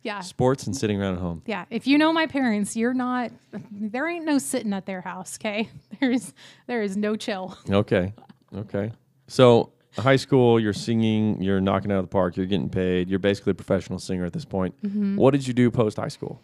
Yeah. 0.01 0.21
sports 0.21 0.65
and 0.65 0.75
sitting 0.75 0.99
around 0.99 1.15
at 1.15 1.19
home. 1.19 1.41
Yeah. 1.45 1.65
If 1.69 1.87
you 1.87 1.97
know 1.97 2.11
my 2.13 2.25
parents, 2.27 2.75
you're 2.75 2.93
not 2.93 3.31
there 3.71 4.07
ain't 4.07 4.25
no 4.25 4.37
sitting 4.37 4.73
at 4.73 4.85
their 4.85 5.01
house, 5.01 5.37
okay? 5.39 5.69
There's 5.99 6.33
there 6.67 6.81
is 6.81 6.95
no 6.97 7.15
chill. 7.15 7.57
Okay. 7.69 8.13
Okay. 8.55 8.91
So 9.27 9.73
high 9.97 10.15
school, 10.15 10.59
you're 10.59 10.73
singing, 10.73 11.41
you're 11.41 11.59
knocking 11.61 11.91
out 11.91 11.97
of 11.99 12.05
the 12.05 12.09
park, 12.09 12.37
you're 12.37 12.45
getting 12.45 12.69
paid, 12.69 13.09
you're 13.09 13.19
basically 13.19 13.51
a 13.51 13.55
professional 13.55 13.99
singer 13.99 14.25
at 14.25 14.33
this 14.33 14.45
point. 14.45 14.73
Mm-hmm. 14.83 15.17
What 15.17 15.31
did 15.31 15.45
you 15.45 15.53
do 15.53 15.69
post 15.69 15.97
high 15.97 16.07
school? 16.07 16.41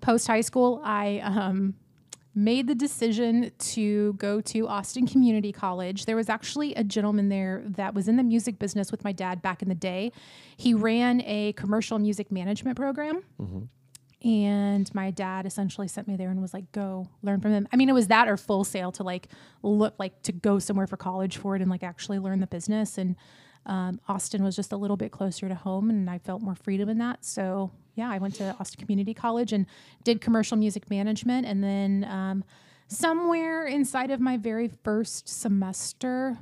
post 0.00 0.26
high 0.28 0.42
school, 0.42 0.80
I 0.84 1.18
um, 1.24 1.74
made 2.38 2.68
the 2.68 2.74
decision 2.74 3.50
to 3.58 4.12
go 4.14 4.40
to 4.40 4.68
Austin 4.68 5.06
Community 5.06 5.50
College. 5.50 6.04
There 6.04 6.14
was 6.14 6.28
actually 6.28 6.72
a 6.74 6.84
gentleman 6.84 7.28
there 7.28 7.64
that 7.66 7.94
was 7.94 8.06
in 8.06 8.16
the 8.16 8.22
music 8.22 8.60
business 8.60 8.92
with 8.92 9.02
my 9.02 9.10
dad 9.10 9.42
back 9.42 9.60
in 9.60 9.68
the 9.68 9.74
day. 9.74 10.12
He 10.56 10.72
ran 10.72 11.20
a 11.22 11.52
commercial 11.54 11.98
music 11.98 12.30
management 12.30 12.76
program. 12.76 13.24
And 14.22 14.92
my 14.94 15.10
dad 15.10 15.46
essentially 15.46 15.88
sent 15.88 16.08
me 16.08 16.16
there 16.16 16.30
and 16.30 16.40
was 16.40 16.52
like, 16.52 16.72
"Go 16.72 17.08
learn 17.22 17.40
from 17.40 17.52
him." 17.52 17.68
I 17.72 17.76
mean, 17.76 17.88
it 17.88 17.92
was 17.92 18.08
that 18.08 18.28
or 18.28 18.36
full 18.36 18.64
sail 18.64 18.90
to 18.92 19.04
like 19.04 19.28
look 19.62 19.94
like 19.98 20.22
to 20.22 20.32
go 20.32 20.58
somewhere 20.58 20.88
for 20.88 20.96
college 20.96 21.36
for 21.36 21.54
it 21.54 21.62
and 21.62 21.70
like 21.70 21.84
actually 21.84 22.18
learn 22.18 22.40
the 22.40 22.48
business. 22.48 22.98
And 22.98 23.14
um, 23.68 24.00
Austin 24.08 24.42
was 24.42 24.56
just 24.56 24.72
a 24.72 24.76
little 24.76 24.96
bit 24.96 25.12
closer 25.12 25.48
to 25.48 25.54
home, 25.54 25.90
and 25.90 26.08
I 26.08 26.18
felt 26.18 26.42
more 26.42 26.54
freedom 26.54 26.88
in 26.88 26.98
that. 26.98 27.24
So 27.24 27.70
yeah, 27.94 28.10
I 28.10 28.18
went 28.18 28.34
to 28.36 28.56
Austin 28.58 28.80
Community 28.80 29.14
College 29.14 29.52
and 29.52 29.66
did 30.04 30.20
commercial 30.20 30.56
music 30.56 30.90
management, 30.90 31.46
and 31.46 31.62
then 31.62 32.04
um, 32.04 32.44
somewhere 32.88 33.66
inside 33.66 34.10
of 34.10 34.20
my 34.20 34.36
very 34.36 34.68
first 34.82 35.28
semester, 35.28 36.38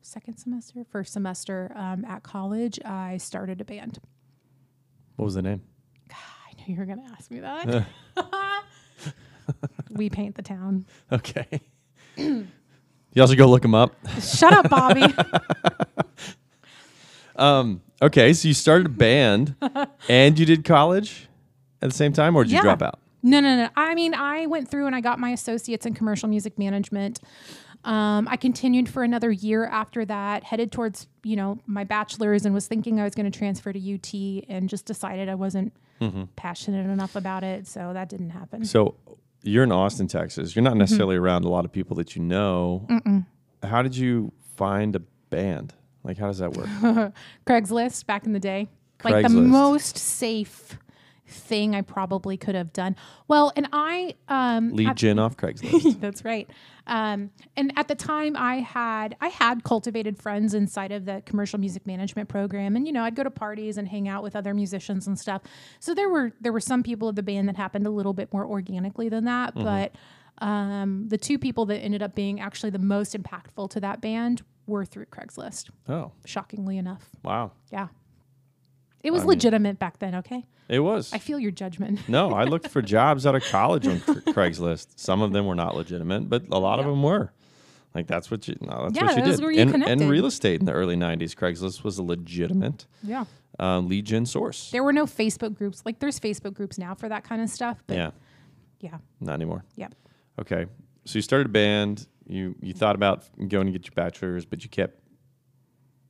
second 0.00 0.38
semester, 0.38 0.84
first 0.90 1.12
semester 1.12 1.72
um, 1.74 2.04
at 2.04 2.22
college, 2.22 2.78
I 2.84 3.16
started 3.18 3.60
a 3.60 3.64
band. 3.64 3.98
What 5.16 5.26
was 5.26 5.34
the 5.34 5.42
name? 5.42 5.62
I 6.10 6.54
knew 6.58 6.74
you 6.74 6.80
were 6.80 6.86
going 6.86 7.02
to 7.02 7.12
ask 7.12 7.30
me 7.30 7.40
that. 7.40 7.86
we 9.90 10.10
paint 10.10 10.34
the 10.36 10.42
town. 10.42 10.86
Okay. 11.10 11.60
you 12.16 12.46
also 13.18 13.34
go 13.34 13.46
look 13.46 13.62
them 13.62 13.74
up. 13.74 13.96
Shut 14.20 14.52
up, 14.52 14.68
Bobby. 14.68 15.02
Um, 17.42 17.82
okay, 18.00 18.32
so 18.32 18.48
you 18.48 18.54
started 18.54 18.86
a 18.86 18.90
band 18.90 19.54
and 20.08 20.38
you 20.38 20.46
did 20.46 20.64
college 20.64 21.28
at 21.80 21.90
the 21.90 21.96
same 21.96 22.12
time, 22.12 22.36
or 22.36 22.44
did 22.44 22.52
Yeah. 22.52 22.58
you 22.58 22.62
drop 22.62 22.82
out? 22.82 22.98
No, 23.22 23.40
no, 23.40 23.56
no. 23.56 23.68
I 23.76 23.94
mean, 23.94 24.14
I 24.14 24.46
went 24.46 24.68
through 24.68 24.86
and 24.86 24.96
I 24.96 25.00
got 25.00 25.18
my 25.18 25.30
associates 25.30 25.86
in 25.86 25.94
commercial 25.94 26.28
music 26.28 26.58
management. 26.58 27.20
Um, 27.84 28.28
I 28.30 28.36
continued 28.36 28.88
for 28.88 29.02
another 29.02 29.30
year 29.32 29.66
after 29.66 30.04
that, 30.04 30.44
headed 30.44 30.70
towards 30.70 31.08
you 31.24 31.34
know 31.34 31.58
my 31.66 31.82
bachelor's, 31.84 32.44
and 32.44 32.54
was 32.54 32.68
thinking 32.68 33.00
I 33.00 33.04
was 33.04 33.14
going 33.16 33.30
to 33.30 33.36
transfer 33.36 33.72
to 33.72 33.78
UT, 33.94 34.44
and 34.48 34.68
just 34.68 34.86
decided 34.86 35.28
I 35.28 35.34
wasn't 35.34 35.72
passionate 36.36 36.86
enough 36.88 37.14
about 37.16 37.42
it, 37.44 37.66
so 37.66 37.92
that 37.92 38.08
didn't 38.08 38.30
happen. 38.30 38.64
So 38.64 38.94
you're 39.42 39.64
in 39.64 39.72
Austin, 39.72 40.06
Texas. 40.08 40.54
You're 40.54 40.62
not 40.62 40.70
Mm-hmm. 40.72 40.78
necessarily 40.78 41.16
around 41.16 41.44
a 41.44 41.48
lot 41.48 41.64
of 41.64 41.72
people 41.72 41.96
that 41.96 42.14
you 42.14 42.22
know. 42.22 42.86
How 43.64 43.82
did 43.82 43.96
you 43.96 44.32
find 44.56 44.94
a 44.96 45.00
band? 45.30 45.74
Like, 46.04 46.18
how 46.18 46.26
does 46.26 46.38
that 46.38 46.56
work? 46.56 46.66
Craigslist 47.46 48.06
back 48.06 48.26
in 48.26 48.32
the 48.32 48.40
day, 48.40 48.68
like 49.04 49.22
the 49.22 49.28
most 49.30 49.96
safe 49.96 50.78
thing 51.32 51.74
I 51.74 51.80
probably 51.80 52.36
could 52.36 52.54
have 52.54 52.72
done. 52.72 52.96
Well, 53.28 53.52
and 53.56 53.68
I 53.72 54.14
um, 54.28 54.72
Lead 54.72 54.96
gen 54.96 55.18
off 55.18 55.36
Craigslist. 55.38 56.00
That's 56.00 56.24
right. 56.24 56.48
Um, 56.86 57.30
and 57.56 57.72
at 57.76 57.88
the 57.88 57.94
time, 57.94 58.36
I 58.36 58.56
had 58.56 59.16
I 59.20 59.28
had 59.28 59.64
cultivated 59.64 60.18
friends 60.18 60.54
inside 60.54 60.92
of 60.92 61.04
the 61.04 61.22
commercial 61.24 61.58
music 61.58 61.86
management 61.86 62.28
program, 62.28 62.76
and 62.76 62.86
you 62.86 62.92
know 62.92 63.04
I'd 63.04 63.14
go 63.14 63.22
to 63.22 63.30
parties 63.30 63.78
and 63.78 63.88
hang 63.88 64.08
out 64.08 64.22
with 64.22 64.36
other 64.36 64.54
musicians 64.54 65.06
and 65.06 65.18
stuff. 65.18 65.42
So 65.80 65.94
there 65.94 66.08
were 66.08 66.32
there 66.40 66.52
were 66.52 66.60
some 66.60 66.82
people 66.82 67.08
of 67.08 67.16
the 67.16 67.22
band 67.22 67.48
that 67.48 67.56
happened 67.56 67.86
a 67.86 67.90
little 67.90 68.12
bit 68.12 68.32
more 68.32 68.44
organically 68.44 69.08
than 69.08 69.24
that, 69.24 69.54
but 69.54 69.94
um, 70.38 71.06
the 71.08 71.18
two 71.18 71.38
people 71.38 71.66
that 71.66 71.78
ended 71.78 72.02
up 72.02 72.14
being 72.14 72.40
actually 72.40 72.70
the 72.70 72.78
most 72.78 73.16
impactful 73.16 73.70
to 73.70 73.80
that 73.80 74.00
band 74.00 74.42
were 74.66 74.84
through 74.84 75.06
Craigslist. 75.06 75.70
oh, 75.88 76.12
Shockingly 76.24 76.78
enough, 76.78 77.08
wow. 77.24 77.52
yeah, 77.70 77.88
it 79.02 79.10
was 79.10 79.22
I 79.22 79.24
mean- 79.24 79.28
legitimate 79.30 79.78
back 79.78 79.98
then. 79.98 80.14
Okay, 80.16 80.44
It 80.68 80.80
was. 80.80 81.12
I 81.12 81.18
feel 81.18 81.38
your 81.38 81.50
judgment. 81.50 82.08
no, 82.08 82.30
I 82.32 82.44
looked 82.44 82.68
for 82.68 82.80
jobs 82.96 83.26
out 83.26 83.34
of 83.34 83.42
college 83.44 83.86
on 83.86 84.00
Cra- 84.00 84.22
Craigslist. 84.22 84.88
Some 84.96 85.20
of 85.22 85.32
them 85.32 85.46
were 85.46 85.54
not 85.56 85.76
legitimate, 85.76 86.28
but 86.28 86.44
a 86.50 86.58
lot 86.58 86.78
of 86.78 86.86
them 86.86 87.02
were. 87.02 87.32
Like 87.94 88.06
that's 88.06 88.30
what 88.30 88.48
you. 88.48 88.56
No, 88.62 88.84
that's 88.88 88.96
Yeah, 88.96 89.04
what 89.04 89.16
you 89.18 89.22
did. 89.32 89.40
were 89.42 89.50
you 89.52 89.60
and, 89.60 89.70
connected. 89.72 90.00
and 90.00 90.10
real 90.10 90.24
estate 90.24 90.60
in 90.60 90.66
the 90.66 90.72
early 90.72 90.96
'90s, 90.96 91.34
Craigslist 91.34 91.84
was 91.84 91.98
a 91.98 92.02
legitimate 92.02 92.86
yeah, 93.02 93.26
um, 93.58 93.86
lead 93.86 94.06
gen 94.06 94.24
source. 94.24 94.70
there 94.70 94.82
were 94.82 94.94
no 94.94 95.04
Facebook 95.04 95.54
groups 95.54 95.82
like 95.84 95.98
there's 95.98 96.18
Facebook 96.18 96.54
groups 96.54 96.78
now 96.78 96.94
for 96.94 97.08
that 97.10 97.22
kind 97.22 97.42
of 97.42 97.50
stuff, 97.50 97.82
but 97.86 97.98
yeah, 97.98 98.10
yeah. 98.80 98.96
not 99.20 99.34
anymore. 99.34 99.62
Yeah. 99.76 99.88
Okay, 100.40 100.64
so 101.04 101.18
you 101.18 101.22
started 101.22 101.46
a 101.46 101.50
band. 101.50 102.06
You 102.26 102.54
you 102.60 102.72
thought 102.72 102.94
about 102.94 103.24
going 103.48 103.66
to 103.66 103.72
get 103.72 103.86
your 103.86 103.94
bachelor's, 103.94 104.44
but 104.44 104.62
you 104.62 104.70
kept. 104.70 104.98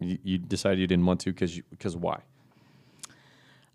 You, 0.01 0.19
you 0.23 0.39
decided 0.39 0.79
you 0.79 0.87
didn't 0.87 1.07
want 1.07 1.21
to 1.21 1.33
because 1.33 1.61
because 1.71 1.97
why? 1.97 2.21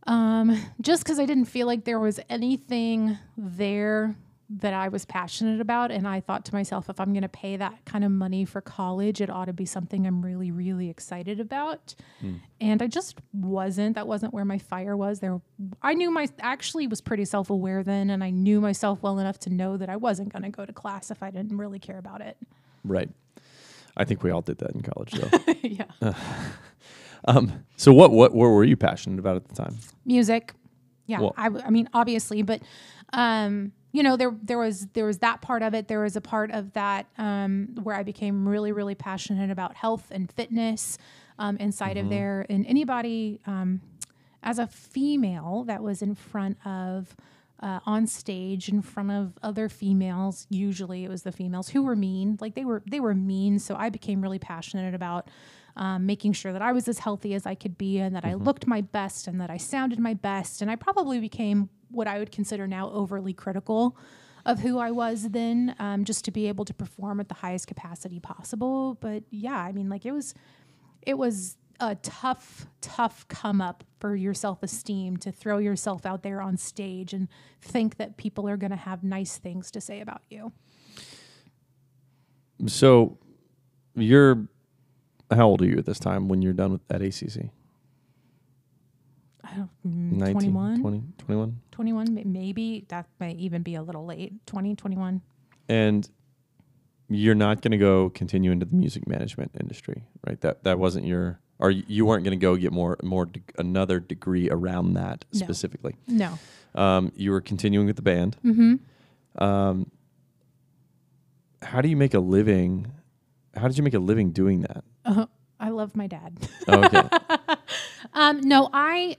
Um, 0.06 0.58
just 0.80 1.04
because 1.04 1.20
I 1.20 1.26
didn't 1.26 1.46
feel 1.46 1.68
like 1.68 1.84
there 1.84 2.00
was 2.00 2.20
anything 2.30 3.18
there 3.36 4.16
that 4.50 4.74
I 4.74 4.88
was 4.88 5.04
passionate 5.06 5.60
about. 5.60 5.92
And 5.92 6.08
I 6.08 6.22
thought 6.22 6.46
to 6.46 6.54
myself, 6.56 6.90
if 6.90 7.00
I'm 7.02 7.12
going 7.12 7.24
to 7.24 7.28
pay 7.30 7.58
that 7.58 7.84
kind 7.86 8.06
of 8.06 8.12
money 8.12 8.46
for 8.46 8.62
college, 8.62 9.20
it 9.20 9.30
ought 9.30 9.46
to 9.46 9.54
be 9.54 9.66
something 9.66 10.08
I'm 10.08 10.22
really, 10.24 10.52
really 10.52 10.90
excited 10.90 11.40
about. 11.42 11.96
And 12.62 12.82
I 12.82 12.88
just 12.88 13.20
wasn't. 13.34 13.96
That 13.96 14.08
wasn't 14.08 14.34
where 14.34 14.46
my 14.46 14.58
fire 14.58 14.96
was. 14.96 15.20
There, 15.20 15.42
I 15.82 15.94
knew 15.94 16.10
my 16.12 16.28
actually 16.40 16.88
was 16.88 17.02
pretty 17.02 17.26
self 17.26 17.50
aware 17.50 17.84
then, 17.84 18.10
and 18.10 18.24
I 18.24 18.30
knew 18.30 18.62
myself 18.62 19.02
well 19.04 19.20
enough 19.20 19.38
to 19.42 19.50
know 19.50 19.76
that 19.78 19.90
I 19.90 19.98
wasn't 19.98 20.32
going 20.32 20.44
to 20.44 20.50
go 20.50 20.66
to 20.66 20.72
class 20.74 21.12
if 21.12 21.22
I 21.22 21.30
didn't 21.30 21.58
really 21.58 21.80
care 21.80 21.98
about 21.98 22.22
it. 22.22 22.38
Right. 22.86 23.10
I 23.98 24.06
think 24.06 24.24
we 24.24 24.32
all 24.32 24.42
did 24.42 24.60
that 24.60 24.72
in 24.72 24.82
college, 24.82 25.12
though. 25.12 25.54
yeah. 25.62 26.14
um, 27.26 27.66
so 27.76 27.92
what 27.94 28.12
what 28.12 28.34
what 28.34 28.48
were 28.48 28.64
you 28.64 28.78
passionate 28.78 29.20
about 29.20 29.36
at 29.36 29.48
the 29.48 29.56
time? 29.56 29.76
music 30.06 30.54
yeah 31.06 31.20
Well- 31.20 31.34
I, 31.36 31.48
I 31.48 31.70
mean 31.70 31.90
obviously 31.94 32.42
but 32.42 32.62
um 33.12 33.74
you 33.98 34.04
know 34.04 34.16
there 34.16 34.32
there 34.44 34.60
was 34.60 34.86
there 34.94 35.06
was 35.06 35.18
that 35.20 35.42
part 35.42 35.64
of 35.64 35.74
it. 35.74 35.88
There 35.88 36.02
was 36.02 36.16
a 36.16 36.22
part 36.22 36.52
of 36.52 36.74
that 36.74 37.08
um 37.18 37.70
where 37.82 37.96
i 37.96 38.04
became 38.04 38.48
really 38.48 38.72
really 38.72 38.94
passionate 38.94 39.50
about 39.50 39.74
health 39.74 40.12
and 40.12 40.32
fitness 40.32 41.00
um, 41.40 41.58
inside 41.58 41.98
of 41.98 42.08
there. 42.10 42.46
And 42.48 42.64
anybody 42.68 43.42
um 43.48 43.82
as 44.44 44.60
a 44.60 44.68
female 44.68 45.64
that 45.66 45.82
was 45.82 46.04
in 46.04 46.14
front 46.14 46.58
of 46.64 47.16
uh, 47.60 47.80
on 47.88 48.06
stage 48.06 48.70
in 48.70 48.84
front 48.84 49.10
of 49.10 49.34
other 49.42 49.68
females 49.68 50.46
usually 50.52 51.04
it 51.04 51.10
was 51.10 51.24
the 51.24 51.32
females 51.32 51.70
who 51.70 51.82
were 51.82 51.96
mean. 51.96 52.38
Like 52.40 52.54
they 52.54 52.66
were 52.66 52.84
they 52.86 53.00
were 53.00 53.16
mean. 53.16 53.58
So 53.58 53.76
i 53.76 53.90
became 53.90 54.22
really 54.22 54.38
passionate 54.38 54.94
about 54.94 55.28
um, 55.76 56.06
making 56.06 56.34
sure 56.34 56.54
that 56.54 56.62
i 56.62 56.72
was 56.72 56.88
as 56.88 57.00
healthy 57.00 57.34
as 57.34 57.48
i 57.48 57.56
could 57.56 57.78
be 57.80 57.98
and 57.98 58.16
that 58.16 58.26
i 58.26 58.36
looked 58.36 58.68
my 58.68 58.82
best 58.82 59.28
and 59.28 59.42
that 59.42 59.50
i 59.50 59.58
sounded 59.58 59.98
my 59.98 60.14
best. 60.14 60.62
And 60.62 60.70
i 60.70 60.76
probably 60.76 61.20
became 61.20 61.70
what 61.90 62.08
i 62.08 62.20
would 62.20 62.32
consider 62.32 62.68
now 62.68 62.90
overly 62.92 63.34
critical 63.34 63.98
of 64.46 64.60
who 64.60 64.78
i 64.80 64.92
was 64.92 65.30
then 65.30 65.76
um, 65.80 66.06
just 66.06 66.26
to 66.26 66.32
be 66.32 66.48
able 66.48 66.66
to 66.66 66.74
perform 66.74 67.20
at 67.20 67.28
the 67.28 67.36
highest 67.36 67.68
capacity 67.68 68.20
possible 68.20 68.96
but 68.96 69.24
yeah 69.30 69.58
i 69.58 69.72
mean 69.72 69.90
like 69.90 70.06
it 70.06 70.12
was 70.12 70.34
it 71.02 71.18
was 71.18 71.58
a 71.80 71.96
tough, 71.96 72.68
tough 72.82 73.28
come 73.28 73.62
up 73.62 73.84
for 74.00 74.16
your 74.16 74.34
self 74.34 74.64
esteem 74.64 75.18
to 75.18 75.32
throw 75.32 75.58
yourself 75.58 76.06
out 76.06 76.24
there 76.24 76.42
on 76.42 76.58
stage 76.58 77.14
and 77.14 77.28
think 77.62 77.98
that 77.98 78.18
people 78.18 78.48
are 78.50 78.58
going 78.58 78.72
to 78.72 78.78
have 78.78 79.04
nice 79.04 79.38
things 79.38 79.72
to 79.72 79.82
say 79.82 80.02
about 80.02 80.22
you. 80.30 80.52
So 82.66 83.18
you're 83.96 84.48
how 85.32 85.48
old 85.48 85.62
are 85.62 85.66
you 85.66 85.78
at 85.78 85.86
this 85.86 86.00
time 86.00 86.30
when 86.30 86.42
you're 86.42 86.54
done 86.54 86.72
with 86.72 86.82
at 86.90 87.02
ACC? 87.02 87.50
I 89.50 89.56
don't, 89.56 89.70
mm, 89.88 90.12
19, 90.18 90.34
21, 90.34 90.82
20, 90.82 91.04
21? 91.20 91.60
21, 91.72 92.22
maybe 92.26 92.86
that 92.90 93.08
might 93.20 93.38
even 93.38 93.62
be 93.64 93.76
a 93.76 93.82
little 93.82 94.06
late. 94.06 94.34
20, 94.46 94.76
21. 94.76 95.22
And 95.70 96.10
you're 97.10 97.36
not 97.36 97.62
going 97.62 97.72
to 97.72 97.78
go 97.78 98.10
continue 98.10 98.52
into 98.52 98.66
the 98.66 98.76
music 98.76 99.08
management 99.08 99.52
industry, 99.60 100.04
right? 100.26 100.40
That 100.42 100.64
that 100.64 100.78
wasn't 100.80 101.06
your 101.06 101.40
or 101.60 101.72
you 101.72 102.06
weren't 102.06 102.24
going 102.24 102.38
to 102.38 102.42
go 102.42 102.56
get 102.56 102.72
more 102.72 102.98
more 103.02 103.26
de- 103.26 103.42
another 103.58 104.00
degree 104.00 104.50
around 104.50 104.94
that 104.96 105.26
No. 105.34 105.40
specifically. 105.40 105.96
No. 106.08 106.38
Um, 106.76 107.12
you 107.16 107.32
were 107.32 107.42
continuing 107.42 107.88
with 107.88 107.96
the 107.96 108.02
band. 108.02 108.38
Mm-hmm. 108.46 109.44
Um, 109.44 109.90
how 111.62 111.82
do 111.82 111.90
you 111.90 111.96
make 111.98 112.14
a 112.14 112.20
living? 112.20 112.92
How 113.56 113.68
did 113.68 113.78
you 113.78 113.84
make 113.84 113.94
a 113.96 114.00
living 114.00 114.32
doing 114.32 114.62
that? 114.62 114.84
Uh, 115.06 115.26
I 115.60 115.70
love 115.70 115.96
my 115.96 116.08
dad. 116.08 116.38
Okay. 116.68 117.04
Um, 118.14 118.42
no, 118.42 118.70
I 118.74 119.18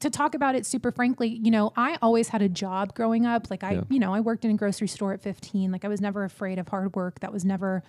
to 0.00 0.10
talk 0.10 0.34
about 0.34 0.54
it 0.54 0.66
super 0.66 0.90
frankly, 0.90 1.28
you 1.28 1.50
know, 1.50 1.72
I 1.76 1.98
always 2.02 2.28
had 2.28 2.42
a 2.42 2.48
job 2.48 2.94
growing 2.94 3.26
up. 3.26 3.50
Like 3.50 3.64
I, 3.64 3.72
Yeah. 3.72 3.80
you 3.88 3.98
know, 3.98 4.14
I 4.14 4.20
worked 4.20 4.44
in 4.44 4.50
a 4.50 4.54
grocery 4.54 4.88
store 4.88 5.12
at 5.12 5.20
15. 5.22 5.70
Like 5.72 5.84
I 5.84 5.88
was 5.88 6.00
never 6.00 6.24
afraid 6.24 6.58
of 6.58 6.68
hard 6.68 6.94
work. 6.94 7.20
That 7.20 7.32
was 7.32 7.44
never 7.44 7.82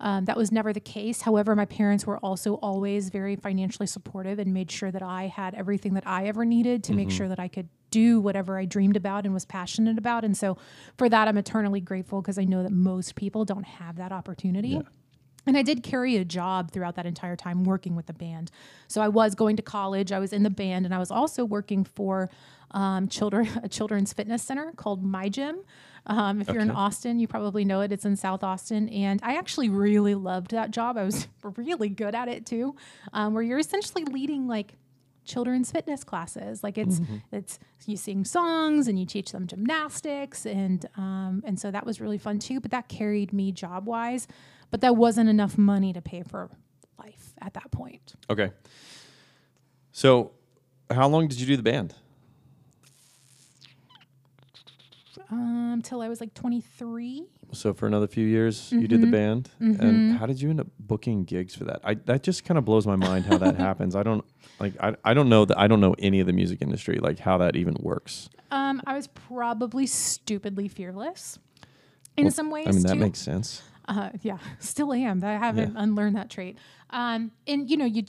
um, 0.00 0.26
that 0.26 0.36
was 0.36 0.52
never 0.52 0.72
the 0.72 0.78
case. 0.80 1.22
However, 1.22 1.56
my 1.56 1.64
parents 1.64 2.06
were 2.06 2.18
also 2.18 2.54
always 2.54 3.10
very 3.10 3.34
financially 3.34 3.86
supportive 3.88 4.38
and 4.38 4.54
made 4.54 4.70
sure 4.70 4.92
that 4.92 5.02
I 5.02 5.26
had 5.26 5.56
everything 5.56 5.94
that 5.94 6.06
I 6.06 6.26
ever 6.26 6.44
needed 6.44 6.84
to 6.84 6.92
make 6.92 7.10
sure 7.10 7.26
that 7.28 7.40
I 7.40 7.48
could 7.48 7.68
do 7.90 8.20
whatever 8.20 8.56
I 8.58 8.64
dreamed 8.64 8.96
about 8.96 9.24
and 9.24 9.34
was 9.34 9.44
passionate 9.44 9.98
about. 9.98 10.24
And 10.24 10.36
so 10.36 10.56
for 10.96 11.08
that, 11.08 11.26
I'm 11.26 11.36
eternally 11.36 11.80
grateful 11.80 12.22
because 12.22 12.38
I 12.38 12.44
know 12.44 12.62
that 12.62 12.70
most 12.70 13.16
people 13.16 13.44
don't 13.44 13.64
have 13.64 13.96
that 13.96 14.12
opportunity. 14.12 14.80
And 15.46 15.56
I 15.56 15.62
did 15.62 15.82
carry 15.82 16.16
a 16.16 16.24
job 16.24 16.70
throughout 16.70 16.96
that 16.96 17.06
entire 17.06 17.36
time 17.36 17.64
working 17.64 17.96
with 17.96 18.06
the 18.06 18.12
band. 18.12 18.50
So 18.86 19.00
I 19.00 19.08
was 19.08 19.34
going 19.34 19.56
to 19.56 19.62
college, 19.62 20.12
I 20.12 20.18
was 20.18 20.32
in 20.32 20.42
the 20.42 20.50
band, 20.50 20.84
and 20.84 20.94
I 20.94 20.98
was 20.98 21.10
also 21.10 21.44
working 21.44 21.84
for 21.84 22.28
um, 22.72 23.08
children 23.08 23.48
a 23.62 23.68
children's 23.68 24.12
fitness 24.12 24.42
center 24.42 24.72
called 24.72 25.02
My 25.02 25.28
Gym. 25.28 25.60
Um, 26.06 26.40
if 26.40 26.48
you're 26.48 26.60
in 26.60 26.70
Austin, 26.70 27.18
you 27.18 27.28
probably 27.28 27.64
know 27.64 27.82
it. 27.82 27.92
It's 27.92 28.04
in 28.04 28.16
South 28.16 28.42
Austin, 28.42 28.88
and 28.88 29.20
I 29.22 29.36
actually 29.36 29.68
really 29.68 30.14
loved 30.14 30.52
that 30.52 30.70
job. 30.70 30.96
I 30.96 31.04
was 31.04 31.28
really 31.56 31.88
good 31.88 32.14
at 32.14 32.28
it 32.28 32.46
too, 32.46 32.76
um, 33.12 33.34
where 33.34 33.42
you're 33.42 33.58
essentially 33.58 34.04
leading 34.04 34.48
like 34.48 34.74
children's 35.28 35.70
fitness 35.70 36.02
classes. 36.02 36.64
Like 36.64 36.78
it's 36.78 37.00
it's 37.30 37.58
you 37.86 37.96
sing 37.96 38.24
songs 38.24 38.88
and 38.88 38.98
you 38.98 39.06
teach 39.06 39.32
them 39.32 39.46
gymnastics 39.46 40.46
and 40.46 40.84
um, 40.96 41.42
and 41.44 41.60
so 41.60 41.70
that 41.70 41.84
was 41.84 42.00
really 42.00 42.18
fun 42.18 42.38
too. 42.38 42.58
But 42.58 42.70
that 42.70 42.88
carried 42.88 43.32
me 43.32 43.52
job 43.52 43.86
wise, 43.86 44.26
but 44.70 44.80
that 44.80 44.96
wasn't 44.96 45.28
enough 45.28 45.56
money 45.58 45.92
to 45.92 46.00
pay 46.02 46.22
for 46.22 46.50
life 46.98 47.32
at 47.40 47.54
that 47.54 47.70
point. 47.70 48.14
okay. 48.30 48.50
So, 49.92 50.32
how 50.90 51.08
long 51.08 51.26
did 51.28 51.40
you 51.40 51.46
do 51.46 51.56
the 51.56 51.62
band? 51.62 51.94
um, 55.30 55.80
till 55.82 56.00
I 56.00 56.08
was 56.08 56.20
like 56.20 56.32
23. 56.34 57.24
So 57.52 57.74
for 57.74 57.86
another 57.86 58.06
few 58.06 58.26
years, 58.26 58.72
you 58.72 58.86
did 58.88 59.00
the 59.00 59.06
Mhm. 59.06 59.10
band, 59.10 59.50
Mhm. 59.60 59.80
and 59.80 60.12
how 60.18 60.26
did 60.26 60.40
you 60.40 60.48
end 60.50 60.60
up 60.60 60.68
booking 60.78 61.24
gigs 61.24 61.54
for 61.54 61.64
that? 61.64 61.80
I 61.84 61.94
that 61.94 62.22
just 62.22 62.44
kind 62.44 62.56
of 62.56 62.64
blows 62.64 62.86
my 62.86 62.96
mind 62.96 63.26
how 63.26 63.36
that 63.38 63.56
happens. 63.68 63.94
I 63.96 64.02
don't 64.02 64.24
like 64.60 64.74
I, 64.82 64.94
I 65.04 65.14
don't 65.14 65.28
know 65.28 65.44
that 65.44 65.58
I 65.58 65.66
don't 65.66 65.80
know 65.80 65.94
any 65.98 66.20
of 66.20 66.26
the 66.26 66.32
music 66.32 66.62
industry 66.62 66.98
like 66.98 67.18
how 67.18 67.36
that 67.38 67.56
even 67.56 67.76
works. 67.80 68.28
Um, 68.50 68.80
I 68.86 68.94
was 68.94 69.06
probably 69.08 69.86
stupidly 69.86 70.68
fearless 70.68 71.38
in 72.16 72.24
Well, 72.26 72.32
some 72.32 72.50
ways. 72.50 72.66
I 72.68 72.70
mean 72.72 72.82
that 72.84 72.94
too. 72.94 73.00
makes 73.00 73.18
sense. 73.18 73.62
Uh, 73.88 74.10
yeah, 74.22 74.38
still 74.60 74.92
am. 74.92 75.24
I 75.24 75.32
haven't 75.32 75.76
unlearned 75.76 76.16
that 76.16 76.30
trait. 76.30 76.58
Um, 76.90 77.32
and 77.46 77.68
you 77.68 77.76
know, 77.76 77.86
you 77.86 78.04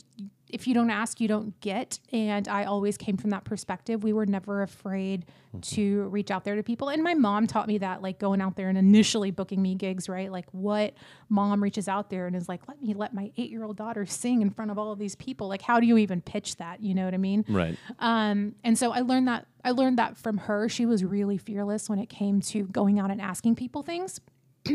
if 0.50 0.68
you 0.68 0.74
don't 0.74 0.90
ask, 0.90 1.22
you 1.22 1.28
don't 1.28 1.60
get. 1.62 2.00
And 2.12 2.48
I 2.48 2.64
always 2.64 2.98
came 2.98 3.18
from 3.18 3.30
that 3.30 3.44
perspective. 3.44 4.04
We 4.04 4.14
were 4.14 4.26
never 4.26 4.64
afraid 4.64 5.26
to 5.62 6.04
reach 6.10 6.32
out 6.32 6.44
there 6.44 6.56
to 6.56 6.64
people. 6.64 6.90
And 6.90 7.04
my 7.04 7.14
mom 7.14 7.48
taught 7.48 7.68
me 7.68 7.78
that, 7.80 8.02
like 8.02 8.20
going 8.20 8.42
out 8.42 8.56
there 8.56 8.68
and 8.68 8.78
initially 8.78 9.32
booking 9.32 9.62
me 9.62 9.76
gigs, 9.76 10.10
right? 10.10 10.32
Like 10.32 10.48
what 10.52 10.96
mom 11.30 11.62
reaches 11.62 11.88
out 11.88 12.10
there 12.10 12.26
and 12.28 12.36
is 12.36 12.50
like, 12.50 12.68
let 12.68 12.82
me 12.82 12.94
let 12.94 13.14
my 13.14 13.32
eight 13.38 13.52
year 13.52 13.64
old 13.64 13.78
daughter 13.78 14.06
sing 14.06 14.42
in 14.42 14.50
front 14.50 14.72
of 14.72 14.78
all 14.78 14.92
of 14.92 15.00
these 15.00 15.16
people. 15.16 15.48
Like, 15.48 15.62
how 15.62 15.80
do 15.80 15.86
you 15.86 15.98
even 15.98 16.22
pitch 16.22 16.58
that? 16.58 16.82
You 16.82 16.96
know 16.96 17.06
what 17.06 17.14
I 17.14 17.18
mean? 17.18 17.46
Right. 17.48 17.78
Um, 18.00 18.56
and 18.64 18.78
so 18.78 18.92
I 18.92 19.02
learned 19.02 19.28
that 19.28 19.46
I 19.64 19.72
learned 19.72 20.00
that 20.00 20.18
from 20.18 20.38
her. 20.38 20.68
She 20.68 20.86
was 20.86 21.04
really 21.04 21.38
fearless 21.38 21.90
when 21.90 22.00
it 22.00 22.10
came 22.10 22.42
to 22.42 22.64
going 22.64 23.00
out 23.00 23.12
and 23.12 23.22
asking 23.22 23.56
people 23.56 23.84
things. 23.84 24.20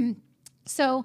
so 0.67 1.05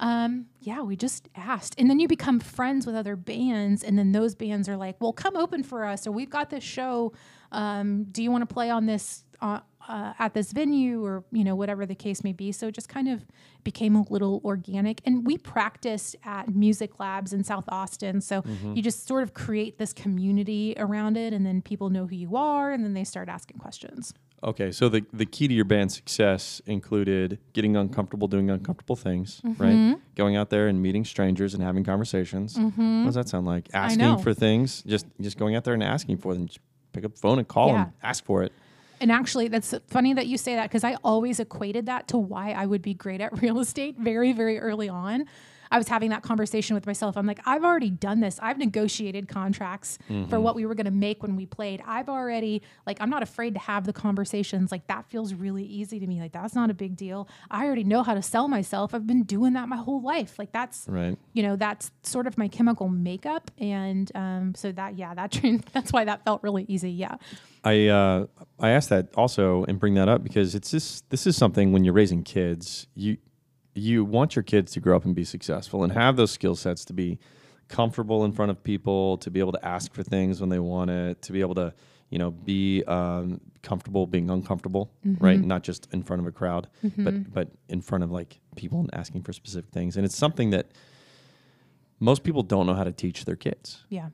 um, 0.00 0.46
yeah, 0.60 0.80
we 0.80 0.96
just 0.96 1.28
asked. 1.36 1.74
And 1.78 1.88
then 1.88 2.00
you 2.00 2.08
become 2.08 2.40
friends 2.40 2.86
with 2.86 2.94
other 2.94 3.16
bands, 3.16 3.84
and 3.84 3.98
then 3.98 4.12
those 4.12 4.34
bands 4.34 4.68
are 4.68 4.76
like, 4.76 4.96
Well, 5.00 5.12
come 5.12 5.36
open 5.36 5.62
for 5.62 5.84
us, 5.84 6.06
or 6.06 6.12
we've 6.12 6.30
got 6.30 6.50
this 6.50 6.64
show. 6.64 7.12
Um, 7.52 8.04
do 8.04 8.22
you 8.22 8.30
want 8.30 8.48
to 8.48 8.52
play 8.52 8.70
on 8.70 8.86
this 8.86 9.24
uh, 9.42 9.60
uh, 9.88 10.12
at 10.18 10.34
this 10.34 10.52
venue 10.52 11.04
or 11.04 11.24
you 11.32 11.42
know 11.42 11.54
whatever 11.54 11.84
the 11.84 11.94
case 11.94 12.24
may 12.24 12.32
be? 12.32 12.50
So 12.50 12.68
it 12.68 12.74
just 12.74 12.88
kind 12.88 13.08
of 13.08 13.26
became 13.62 13.94
a 13.94 14.04
little 14.08 14.40
organic. 14.44 15.02
And 15.04 15.26
we 15.26 15.36
practiced 15.36 16.16
at 16.24 16.48
music 16.48 16.98
labs 16.98 17.32
in 17.34 17.44
south 17.44 17.64
austin. 17.68 18.20
So 18.22 18.42
you 18.76 18.82
just 18.82 19.06
sort 19.06 19.22
of 19.22 19.34
create 19.34 19.78
this 19.78 19.92
community 19.92 20.74
around 20.78 21.16
it 21.18 21.34
and 21.34 21.44
then 21.44 21.60
people 21.60 21.90
know 21.90 22.06
who 22.06 22.16
you 22.16 22.36
are 22.36 22.72
and 22.72 22.84
then 22.84 22.94
they 22.94 23.04
start 23.04 23.28
asking 23.28 23.58
questions 23.58 24.14
Okay, 24.42 24.72
so 24.72 24.88
the 24.88 25.04
the 25.12 25.26
key 25.26 25.48
to 25.48 25.54
your 25.54 25.66
band's 25.66 25.94
success 25.94 26.62
included 26.64 27.38
getting 27.52 27.76
uncomfortable 27.76 28.26
doing 28.26 28.48
uncomfortable 28.48 28.96
things, 28.96 29.42
Mm-hmm. 29.44 29.62
right? 29.62 29.98
Going 30.14 30.36
out 30.36 30.48
there 30.50 30.66
and 30.68 30.80
meeting 30.82 31.04
strangers 31.04 31.52
and 31.54 31.62
having 31.62 31.84
conversations. 31.84 32.56
What 32.58 33.04
does 33.04 33.14
that 33.16 33.28
sound 33.28 33.46
like? 33.46 33.68
Asking 33.74 34.16
for 34.18 34.32
things, 34.32 34.82
just 34.86 35.06
just 35.20 35.36
going 35.38 35.56
out 35.56 35.64
there 35.64 35.74
and 35.74 35.82
asking 35.82 36.18
for 36.18 36.32
them. 36.34 36.46
Just 36.46 36.60
pick 36.92 37.04
up 37.04 37.12
the 37.14 37.20
phone 37.20 37.38
and 37.38 37.46
call 37.46 37.68
Yeah. 37.68 37.84
them, 37.84 37.92
ask 38.02 38.24
for 38.24 38.42
it. 38.42 38.52
And 39.02 39.10
actually, 39.12 39.48
that's 39.48 39.74
funny 39.88 40.12
that 40.14 40.26
you 40.26 40.36
say 40.36 40.54
that 40.56 40.64
because 40.64 40.84
I 40.84 40.96
always 41.04 41.38
equated 41.40 41.86
that 41.86 42.08
to 42.08 42.18
why 42.18 42.52
I 42.52 42.66
would 42.66 42.82
be 42.82 42.92
great 42.94 43.20
at 43.20 43.40
real 43.42 43.58
estate 43.60 43.96
very, 43.98 44.32
very 44.32 44.58
early 44.58 44.88
on. 44.88 45.26
I 45.70 45.78
was 45.78 45.88
having 45.88 46.10
that 46.10 46.22
conversation 46.22 46.74
with 46.74 46.86
myself. 46.86 47.16
I'm 47.16 47.26
like, 47.26 47.40
I've 47.46 47.64
already 47.64 47.90
done 47.90 48.20
this. 48.20 48.38
I've 48.42 48.58
negotiated 48.58 49.28
contracts 49.28 49.98
for 50.28 50.40
what 50.40 50.54
we 50.56 50.66
were 50.66 50.74
going 50.74 50.86
to 50.86 50.90
make 50.90 51.22
when 51.22 51.36
we 51.36 51.46
played. 51.46 51.82
I've 51.86 52.08
already, 52.08 52.62
like, 52.86 52.98
I'm 53.00 53.10
not 53.10 53.22
afraid 53.22 53.54
to 53.54 53.60
have 53.60 53.84
the 53.84 53.92
conversations. 53.92 54.72
Like, 54.72 54.86
that 54.88 55.06
feels 55.08 55.32
really 55.34 55.64
easy 55.64 56.00
to 56.00 56.06
me. 56.06 56.20
Like, 56.20 56.32
that's 56.32 56.54
not 56.54 56.70
a 56.70 56.74
big 56.74 56.96
deal. 56.96 57.28
I 57.50 57.66
already 57.66 57.84
know 57.84 58.02
how 58.02 58.14
to 58.14 58.22
sell 58.22 58.48
myself. 58.48 58.94
I've 58.94 59.06
been 59.06 59.22
doing 59.22 59.52
that 59.52 59.68
my 59.68 59.76
whole 59.76 60.02
life. 60.02 60.38
Like, 60.38 60.52
that's, 60.52 60.86
Right. 60.88 61.16
you 61.34 61.42
know, 61.42 61.56
that's 61.56 61.90
sort 62.02 62.26
of 62.26 62.36
my 62.36 62.48
chemical 62.48 62.88
makeup. 62.88 63.50
And 63.58 64.10
um, 64.16 64.54
so 64.56 64.72
that, 64.72 64.96
yeah, 64.96 65.14
that 65.14 65.30
train, 65.36 65.62
that's 65.72 65.92
why 65.92 66.04
that 66.04 66.24
felt 66.24 66.42
really 66.42 66.64
easy. 66.68 66.90
Yeah. 66.90 67.14
I 67.62 67.88
uh, 67.88 68.26
I 68.58 68.70
asked 68.70 68.88
that 68.88 69.08
also 69.16 69.64
and 69.64 69.78
bring 69.78 69.92
that 69.94 70.08
up 70.08 70.22
because 70.24 70.54
it's 70.54 70.70
this 70.70 71.02
this 71.10 71.26
is 71.26 71.36
something 71.36 71.72
when 71.72 71.84
you're 71.84 71.92
raising 71.92 72.22
kids 72.24 72.86
you 72.94 73.18
you 73.74 74.04
want 74.04 74.34
your 74.36 74.42
kids 74.42 74.72
to 74.72 74.80
grow 74.80 74.96
up 74.96 75.04
and 75.04 75.14
be 75.14 75.24
successful 75.24 75.84
and 75.84 75.92
have 75.92 76.16
those 76.16 76.30
skill 76.30 76.56
sets 76.56 76.84
to 76.86 76.92
be 76.92 77.18
comfortable 77.68 78.24
in 78.24 78.32
front 78.32 78.50
of 78.50 78.62
people 78.64 79.16
to 79.18 79.30
be 79.30 79.38
able 79.38 79.52
to 79.52 79.64
ask 79.64 79.92
for 79.92 80.02
things 80.02 80.40
when 80.40 80.50
they 80.50 80.58
want 80.58 80.90
it 80.90 81.22
to 81.22 81.32
be 81.32 81.40
able 81.40 81.54
to 81.54 81.72
you 82.08 82.18
know 82.18 82.32
be 82.32 82.82
um, 82.88 83.40
comfortable 83.62 84.06
being 84.08 84.28
uncomfortable 84.30 84.90
right 85.20 85.40
not 85.40 85.62
just 85.62 85.86
in 85.92 86.02
front 86.02 86.20
of 86.20 86.26
a 86.26 86.32
crowd 86.32 86.66
but 86.98 87.32
but 87.32 87.48
in 87.68 87.80
front 87.80 88.02
of 88.02 88.10
like 88.10 88.40
people 88.56 88.80
and 88.80 88.90
asking 88.92 89.22
for 89.22 89.32
specific 89.32 89.70
things 89.70 89.96
and 89.96 90.04
it's 90.04 90.16
something 90.16 90.50
that 90.50 90.66
most 92.00 92.24
people 92.24 92.42
don't 92.42 92.66
know 92.66 92.74
how 92.74 92.84
to 92.84 92.92
teach 92.92 93.24
their 93.24 93.36
kids 93.36 93.84
Yeah. 93.88 94.08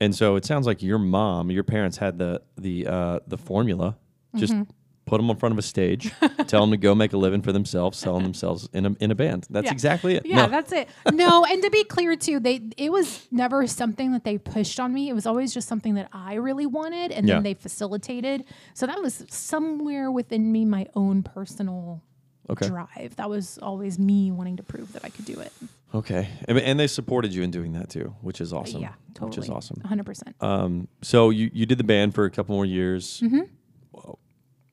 and 0.00 0.14
so 0.14 0.36
it 0.36 0.44
sounds 0.44 0.66
like 0.66 0.82
your 0.82 0.98
mom, 0.98 1.50
your 1.50 1.64
parents 1.64 1.96
had 1.96 2.18
the 2.18 2.42
the 2.56 2.86
uh, 2.86 3.18
the 3.26 3.36
formula. 3.38 3.96
Just 4.36 4.52
Mm-hmm. 4.52 4.70
Put 5.10 5.16
them 5.18 5.28
in 5.28 5.36
front 5.36 5.52
of 5.52 5.58
a 5.58 5.62
stage, 5.62 6.12
tell 6.46 6.60
them 6.60 6.70
to 6.70 6.76
go 6.76 6.94
make 6.94 7.12
a 7.12 7.16
living 7.16 7.42
for 7.42 7.50
themselves, 7.52 7.98
selling 7.98 8.22
themselves 8.22 8.68
in 8.72 8.86
a 8.86 8.90
in 9.00 9.10
a 9.10 9.14
band. 9.16 9.46
That's 9.50 9.66
Yeah. 9.66 9.72
exactly 9.72 10.14
it. 10.14 10.24
Yeah, 10.24 10.46
No. 10.46 10.48
that's 10.48 10.72
it. 10.72 10.88
No, 11.12 11.44
and 11.44 11.60
to 11.64 11.70
be 11.70 11.82
clear 11.84 12.14
too, 12.16 12.38
they 12.38 12.60
it 12.76 12.92
was 12.92 13.26
never 13.32 13.66
something 13.66 14.12
that 14.12 14.22
they 14.24 14.38
pushed 14.38 14.78
on 14.78 14.94
me. 14.94 15.08
It 15.08 15.14
was 15.14 15.26
always 15.26 15.52
just 15.52 15.66
something 15.68 15.94
that 15.94 16.08
I 16.12 16.34
really 16.34 16.66
wanted 16.66 17.10
and 17.10 17.26
Yeah. 17.26 17.34
then 17.34 17.42
they 17.42 17.54
facilitated. 17.54 18.44
So 18.74 18.86
that 18.86 19.02
was 19.02 19.24
somewhere 19.28 20.10
within 20.12 20.52
me 20.52 20.64
my 20.64 20.86
own 20.94 21.22
personal 21.24 22.02
Okay. 22.48 22.68
drive. 22.68 23.14
That 23.16 23.28
was 23.30 23.58
always 23.62 23.98
me 23.98 24.30
wanting 24.32 24.56
to 24.58 24.62
prove 24.62 24.92
that 24.92 25.04
I 25.04 25.08
could 25.08 25.24
do 25.24 25.38
it. 25.40 25.52
okay, 25.94 26.28
and, 26.48 26.56
and 26.58 26.78
they 26.80 26.86
supported 26.86 27.34
you 27.34 27.42
in 27.42 27.50
doing 27.50 27.72
that 27.72 27.88
too, 27.90 28.14
which 28.22 28.40
is 28.40 28.52
awesome. 28.52 28.80
Yeah, 28.82 28.94
totally. 29.14 29.30
Which 29.30 29.38
is 29.38 29.50
awesome. 29.50 29.76
100%. 29.84 30.34
Um, 30.40 30.86
so 31.02 31.30
you 31.30 31.50
you 31.52 31.66
did 31.66 31.78
the 31.78 31.84
band 31.84 32.14
for 32.14 32.24
a 32.24 32.30
couple 32.30 32.54
more 32.54 32.64
years. 32.66 33.20
Mm-hmm. 33.24 33.40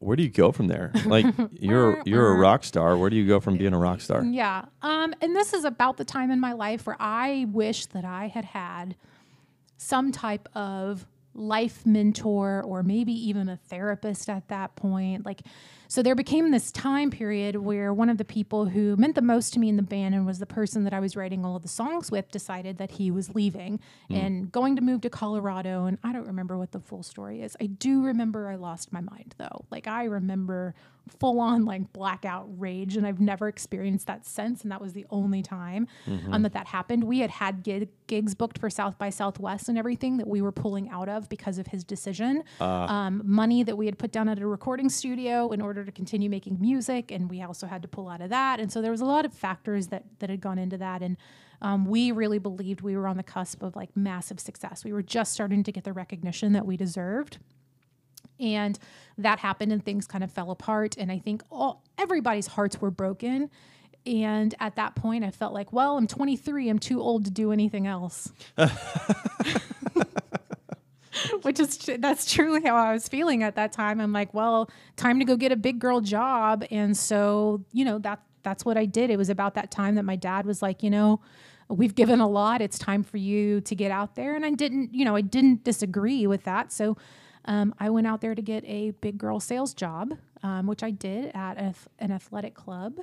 Where 0.07 0.15
do 0.15 0.23
you 0.23 0.29
go 0.29 0.53
from 0.53 0.67
there? 0.67 0.93
Like 1.05 1.25
you're 1.53 2.01
you're 2.05 2.27
a 2.33 2.35
rock 2.35 2.63
star. 2.63 2.97
Where 2.97 3.09
do 3.09 3.15
you 3.15 3.25
go 3.27 3.39
from 3.39 3.57
being 3.57 3.73
a 3.73 3.77
rock 3.77 4.01
star? 4.01 4.23
Yeah. 4.23 4.65
Um, 4.81 5.13
and 5.21 5.35
this 5.35 5.53
is 5.53 5.63
about 5.63 5.97
the 5.97 6.05
time 6.05 6.31
in 6.31 6.39
my 6.39 6.53
life 6.53 6.85
where 6.85 6.97
I 6.99 7.45
wish 7.49 7.85
that 7.87 8.03
I 8.03 8.27
had 8.27 8.45
had 8.45 8.95
some 9.77 10.11
type 10.11 10.49
of 10.53 11.05
life 11.33 11.85
mentor 11.85 12.61
or 12.63 12.83
maybe 12.83 13.13
even 13.13 13.47
a 13.47 13.57
therapist 13.57 14.29
at 14.29 14.47
that 14.49 14.75
point. 14.75 15.25
Like, 15.25 15.41
so 15.87 16.01
there 16.01 16.15
became 16.15 16.51
this 16.51 16.71
time 16.71 17.11
period 17.11 17.55
where 17.57 17.93
one 17.93 18.09
of 18.09 18.17
the 18.17 18.25
people 18.25 18.65
who 18.65 18.95
meant 18.97 19.15
the 19.15 19.21
most 19.21 19.53
to 19.53 19.59
me 19.59 19.69
in 19.69 19.77
the 19.77 19.83
band 19.83 20.15
and 20.15 20.25
was 20.25 20.39
the 20.39 20.45
person 20.45 20.83
that 20.83 20.93
I 20.93 20.99
was 20.99 21.15
writing 21.15 21.45
all 21.45 21.55
of 21.55 21.61
the 21.61 21.67
songs 21.67 22.11
with 22.11 22.29
decided 22.31 22.77
that 22.77 22.91
he 22.91 23.11
was 23.11 23.33
leaving 23.35 23.79
hmm. 24.07 24.15
and 24.15 24.51
going 24.51 24.75
to 24.75 24.81
move 24.81 25.01
to 25.01 25.09
Colorado. 25.09 25.85
And 25.85 25.97
I 26.03 26.11
don't 26.13 26.27
remember 26.27 26.57
what 26.57 26.71
the 26.71 26.79
full 26.79 27.03
story 27.03 27.41
is. 27.41 27.55
I 27.61 27.67
do 27.67 28.03
remember 28.03 28.49
I 28.49 28.55
lost 28.55 28.91
my 28.91 29.01
mind 29.01 29.35
though. 29.37 29.65
Like, 29.71 29.87
I 29.87 30.05
remember 30.05 30.75
full 31.07 31.39
on 31.39 31.65
like 31.65 31.91
blackout 31.93 32.47
rage 32.59 32.97
and 32.97 33.05
I've 33.05 33.19
never 33.19 33.47
experienced 33.47 34.07
that 34.07 34.25
since 34.25 34.63
and 34.63 34.71
that 34.71 34.81
was 34.81 34.93
the 34.93 35.05
only 35.09 35.41
time 35.41 35.87
um, 36.31 36.41
that 36.43 36.53
that 36.53 36.67
happened. 36.67 37.03
We 37.03 37.19
had 37.19 37.29
had 37.29 37.63
gig- 37.63 37.89
gigs 38.07 38.35
booked 38.35 38.57
for 38.57 38.69
South 38.69 38.97
by 38.97 39.09
Southwest 39.09 39.69
and 39.69 39.77
everything 39.77 40.17
that 40.17 40.27
we 40.27 40.41
were 40.41 40.51
pulling 40.51 40.89
out 40.89 41.09
of 41.09 41.29
because 41.29 41.57
of 41.57 41.67
his 41.67 41.83
decision. 41.83 42.43
Um, 42.87 43.21
money 43.25 43.63
that 43.63 43.77
we 43.77 43.85
had 43.85 43.97
put 43.97 44.11
down 44.11 44.29
at 44.29 44.39
a 44.39 44.47
recording 44.47 44.89
studio 44.89 45.49
in 45.51 45.61
order 45.61 45.83
to 45.83 45.91
continue 45.91 46.29
making 46.29 46.59
music 46.59 47.11
and 47.11 47.29
we 47.29 47.41
also 47.41 47.67
had 47.67 47.81
to 47.81 47.87
pull 47.87 48.07
out 48.09 48.21
of 48.21 48.29
that. 48.29 48.59
And 48.59 48.71
so 48.71 48.81
there 48.81 48.91
was 48.91 49.01
a 49.01 49.05
lot 49.05 49.25
of 49.25 49.33
factors 49.33 49.87
that 49.87 50.03
that 50.19 50.29
had 50.29 50.41
gone 50.41 50.57
into 50.57 50.77
that 50.77 51.01
and 51.01 51.17
um, 51.61 51.85
we 51.85 52.11
really 52.11 52.37
believed 52.39 52.81
we 52.81 52.95
were 52.95 53.07
on 53.07 53.17
the 53.17 53.23
cusp 53.23 53.63
of 53.63 53.75
like 53.75 53.95
massive 53.95 54.39
success. 54.39 54.83
We 54.85 54.93
were 54.93 55.01
just 55.01 55.33
starting 55.33 55.63
to 55.63 55.71
get 55.71 55.83
the 55.83 55.93
recognition 55.93 56.53
that 56.53 56.65
we 56.65 56.77
deserved 56.77 57.39
and 58.39 58.77
that 59.17 59.39
happened 59.39 59.71
and 59.71 59.83
things 59.83 60.05
kind 60.05 60.23
of 60.23 60.31
fell 60.31 60.51
apart. 60.51 60.95
And 60.97 61.11
i 61.11 61.19
think 61.19 61.43
all 61.51 61.83
everybody's 61.97 62.47
hearts 62.47 62.79
were 62.79 62.91
broken. 62.91 63.49
And 64.05 64.53
at 64.59 64.75
that 64.75 64.95
point 64.95 65.23
i 65.23 65.31
felt 65.31 65.53
like 65.53 65.73
well 65.73 65.97
i'm 65.97 66.07
23 66.07 66.69
i'm 66.69 66.79
too 66.79 67.01
old 67.01 67.25
to 67.25 67.31
do 67.31 67.51
anything 67.51 67.87
else. 67.87 68.31
Which 71.41 71.59
is 71.59 71.77
that's 71.99 72.31
truly 72.31 72.61
how 72.63 72.75
i 72.75 72.93
was 72.93 73.07
feeling 73.07 73.41
at 73.43 73.55
that 73.55 73.71
time. 73.71 73.99
I'm 73.99 74.13
like 74.13 74.33
well 74.33 74.69
time 74.95 75.19
to 75.19 75.25
go 75.25 75.35
get 75.35 75.51
a 75.51 75.55
big 75.55 75.79
girl 75.79 75.99
job. 75.99 76.63
And 76.71 76.95
so 76.95 77.65
you 77.73 77.83
know 77.85 77.97
that 77.99 78.21
that's 78.43 78.63
what 78.63 78.77
i 78.77 78.85
did. 78.85 79.09
It 79.09 79.17
was 79.17 79.29
about 79.29 79.55
that 79.55 79.71
time 79.71 79.95
that 79.95 80.03
my 80.03 80.15
dad 80.15 80.45
was 80.45 80.61
like 80.61 80.83
you 80.83 80.89
know 80.89 81.21
we've 81.69 81.95
given 81.95 82.21
a 82.21 82.27
lot. 82.29 82.61
It's 82.61 82.79
time 82.79 83.03
for 83.03 83.17
you 83.17 83.59
to 83.61 83.75
get 83.75 83.91
out 83.91 84.15
there. 84.15 84.35
And 84.35 84.45
i 84.45 84.51
didn't 84.51 84.93
you 84.93 85.03
know 85.03 85.15
i 85.15 85.21
didn't 85.21 85.63
disagree 85.63 86.27
with 86.27 86.43
that. 86.43 86.71
So 86.71 86.97
um, 87.47 87.73
I 87.79 87.89
went 87.89 88.07
out 88.07 88.21
there 88.21 88.35
to 88.35 88.41
get 88.41 88.63
a 88.65 88.91
big 88.91 89.17
girl 89.17 89.39
sales 89.39 89.73
job, 89.73 90.13
um, 90.43 90.67
which 90.67 90.83
I 90.83 90.91
did 90.91 91.31
at 91.33 91.57
a, 91.57 91.73
an 91.99 92.11
athletic 92.11 92.53
club, 92.53 92.99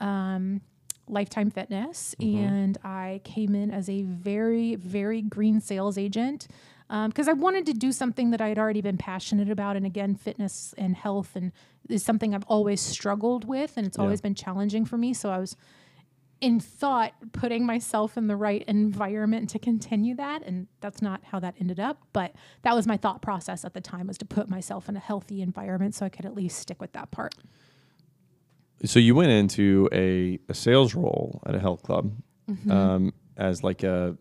um, 0.00 0.60
Lifetime 1.06 1.50
Fitness. 1.50 2.14
And 2.20 2.76
I 2.84 3.20
came 3.24 3.54
in 3.54 3.70
as 3.70 3.88
a 3.88 4.02
very, 4.02 4.74
very 4.74 5.22
green 5.22 5.60
sales 5.60 5.96
agent 5.96 6.48
because 6.88 7.28
I 7.28 7.32
wanted 7.32 7.66
to 7.66 7.72
do 7.72 7.92
something 7.92 8.30
that 8.30 8.40
I 8.40 8.48
had 8.48 8.58
already 8.58 8.80
been 8.80 8.98
passionate 8.98 9.50
about. 9.50 9.76
And 9.76 9.86
again, 9.86 10.14
fitness 10.14 10.74
and 10.76 10.94
health 10.96 11.34
and 11.34 11.52
is 11.88 12.02
something 12.04 12.34
I've 12.34 12.44
always 12.44 12.80
struggled 12.80 13.46
with, 13.46 13.76
and 13.76 13.86
it's 13.86 13.98
always 13.98 14.20
been 14.20 14.34
challenging 14.34 14.84
for 14.84 14.96
me. 14.96 15.12
So 15.14 15.30
I 15.30 15.38
was 15.38 15.56
in 16.40 16.60
thought 16.60 17.12
putting 17.32 17.64
myself 17.64 18.16
in 18.16 18.26
the 18.26 18.36
right 18.36 18.62
environment 18.68 19.48
to 19.50 19.58
continue 19.58 20.14
that 20.14 20.42
and 20.44 20.66
that's 20.80 21.00
not 21.00 21.22
how 21.24 21.38
that 21.40 21.54
ended 21.60 21.80
up 21.80 22.02
but 22.12 22.34
that 22.62 22.74
was 22.74 22.86
my 22.86 22.96
thought 22.96 23.22
process 23.22 23.64
at 23.64 23.72
the 23.74 23.80
time 23.80 24.06
was 24.06 24.18
to 24.18 24.24
put 24.24 24.48
myself 24.48 24.88
in 24.88 24.96
a 24.96 25.00
healthy 25.00 25.40
environment 25.40 25.94
so 25.94 26.04
i 26.04 26.08
could 26.08 26.26
at 26.26 26.34
least 26.34 26.58
stick 26.58 26.80
with 26.80 26.92
that 26.92 27.10
part 27.10 27.34
So 28.84 28.98
you 28.98 29.14
went 29.14 29.30
into 29.30 29.88
a, 29.92 30.38
a 30.48 30.54
sales 30.54 30.94
role 30.94 31.40
at 31.46 31.54
a 31.54 31.60
health 31.60 31.82
club 31.82 32.12
Mm-hmm. 32.46 32.70
um, 32.70 33.14
as 33.38 33.64
like 33.64 33.82
a 33.82 34.18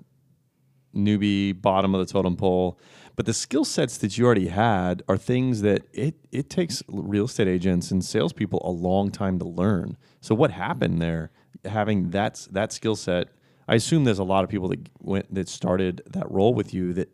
newbie, 0.95 1.60
bottom 1.62 1.93
of 1.93 1.99
the 2.08 2.13
totem 2.13 2.38
pole. 2.38 2.80
But 3.17 3.26
the 3.26 3.34
skill 3.34 3.65
sets 3.65 3.97
that 3.97 4.17
you 4.17 4.26
already 4.26 4.47
had 4.47 5.04
are 5.10 5.17
things 5.17 5.62
that 5.62 5.84
it 5.91 6.15
it 6.32 6.49
takes 6.49 6.82
real 6.88 7.26
estate 7.26 7.49
agents 7.49 7.91
and 7.91 8.02
salespeople 8.02 8.62
a 8.63 8.71
long 8.71 9.12
time 9.12 9.39
to 9.39 9.45
learn. 9.45 9.97
So 10.21 10.34
what 10.34 10.52
happened 10.52 11.02
there? 11.02 11.32
Having 11.65 12.12
that 12.12 12.47
that 12.52 12.73
skill 12.73 12.95
set, 12.95 13.30
I 13.67 13.76
assume 13.76 14.04
there's 14.04 14.19
a 14.19 14.23
lot 14.23 14.43
of 14.43 14.49
people 14.49 14.67
that 14.69 14.89
went 14.99 15.34
that 15.34 15.47
started 15.47 16.02
that 16.08 16.30
role 16.30 16.54
with 16.54 16.73
you 16.73 16.93
that 16.93 17.10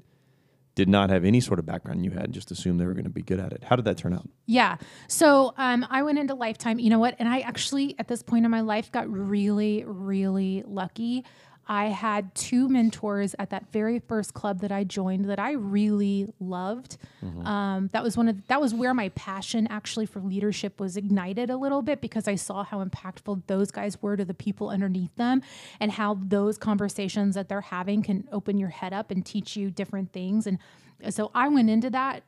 did 0.80 0.88
not 0.88 1.10
have 1.10 1.26
any 1.26 1.42
sort 1.42 1.60
of 1.60 1.66
background 1.66 2.06
you 2.06 2.12
had, 2.12 2.32
just 2.32 2.52
assumed 2.52 2.80
they 2.80 2.86
were 2.86 2.94
going 2.94 3.04
to 3.04 3.10
be 3.10 3.22
good 3.22 3.40
at 3.40 3.52
it. 3.52 3.64
How 3.66 3.76
did 3.76 3.84
that 3.84 3.98
turn 3.98 4.14
out? 4.14 4.30
Yeah. 4.46 4.78
So 5.10 5.54
um, 5.58 5.86
I 5.90 6.04
went 6.04 6.20
into 6.20 6.36
Lifetime. 6.36 6.80
You 6.80 6.90
know 6.90 7.00
what? 7.00 7.18
And 7.20 7.28
I 7.28 7.40
actually, 7.40 7.96
at 8.00 8.08
this 8.08 8.24
point 8.24 8.46
in 8.46 8.52
my 8.52 8.62
life, 8.62 8.90
got 8.90 9.12
really, 9.12 9.84
really 9.86 10.64
lucky. 10.66 11.26
I 11.70 11.86
had 11.86 12.34
two 12.34 12.68
mentors 12.68 13.36
at 13.38 13.52
that 13.52 13.72
very 13.72 14.00
first 14.00 14.34
club 14.34 14.62
that 14.62 14.72
I 14.72 14.84
joined 14.84 15.30
that 15.30 15.38
I 15.40 15.52
really 15.52 16.28
loved. 16.40 16.98
Um, 17.46 17.90
that 17.94 18.02
was 18.04 18.18
one 18.18 18.28
of 18.28 18.48
that 18.48 18.60
was 18.60 18.74
where 18.74 18.94
my 18.96 19.10
passion 19.10 19.68
actually 19.70 20.08
for 20.08 20.20
leadership 20.20 20.80
was 20.80 20.98
ignited 20.98 21.52
a 21.52 21.58
little 21.58 21.84
bit 21.84 22.02
because 22.02 22.28
I 22.28 22.36
saw 22.36 22.64
how 22.64 22.84
impactful 22.84 23.44
those 23.46 23.70
guys 23.70 24.02
were 24.02 24.18
to 24.18 24.26
the 24.26 24.34
people 24.34 24.70
underneath 24.70 25.16
them, 25.16 25.44
and 25.80 25.92
how 25.92 26.18
those 26.20 26.58
conversations 26.58 27.36
that 27.36 27.50
they're 27.50 27.62
having 27.62 28.02
can 28.02 28.28
open 28.32 28.58
your 28.58 28.70
head 28.70 28.92
up 28.92 29.12
and 29.12 29.24
teach 29.24 29.56
you 29.56 29.70
different 29.70 30.12
things. 30.12 30.48
And 30.48 30.58
so 31.10 31.30
I 31.36 31.48
went 31.50 31.70
into 31.70 31.92
that 31.92 32.24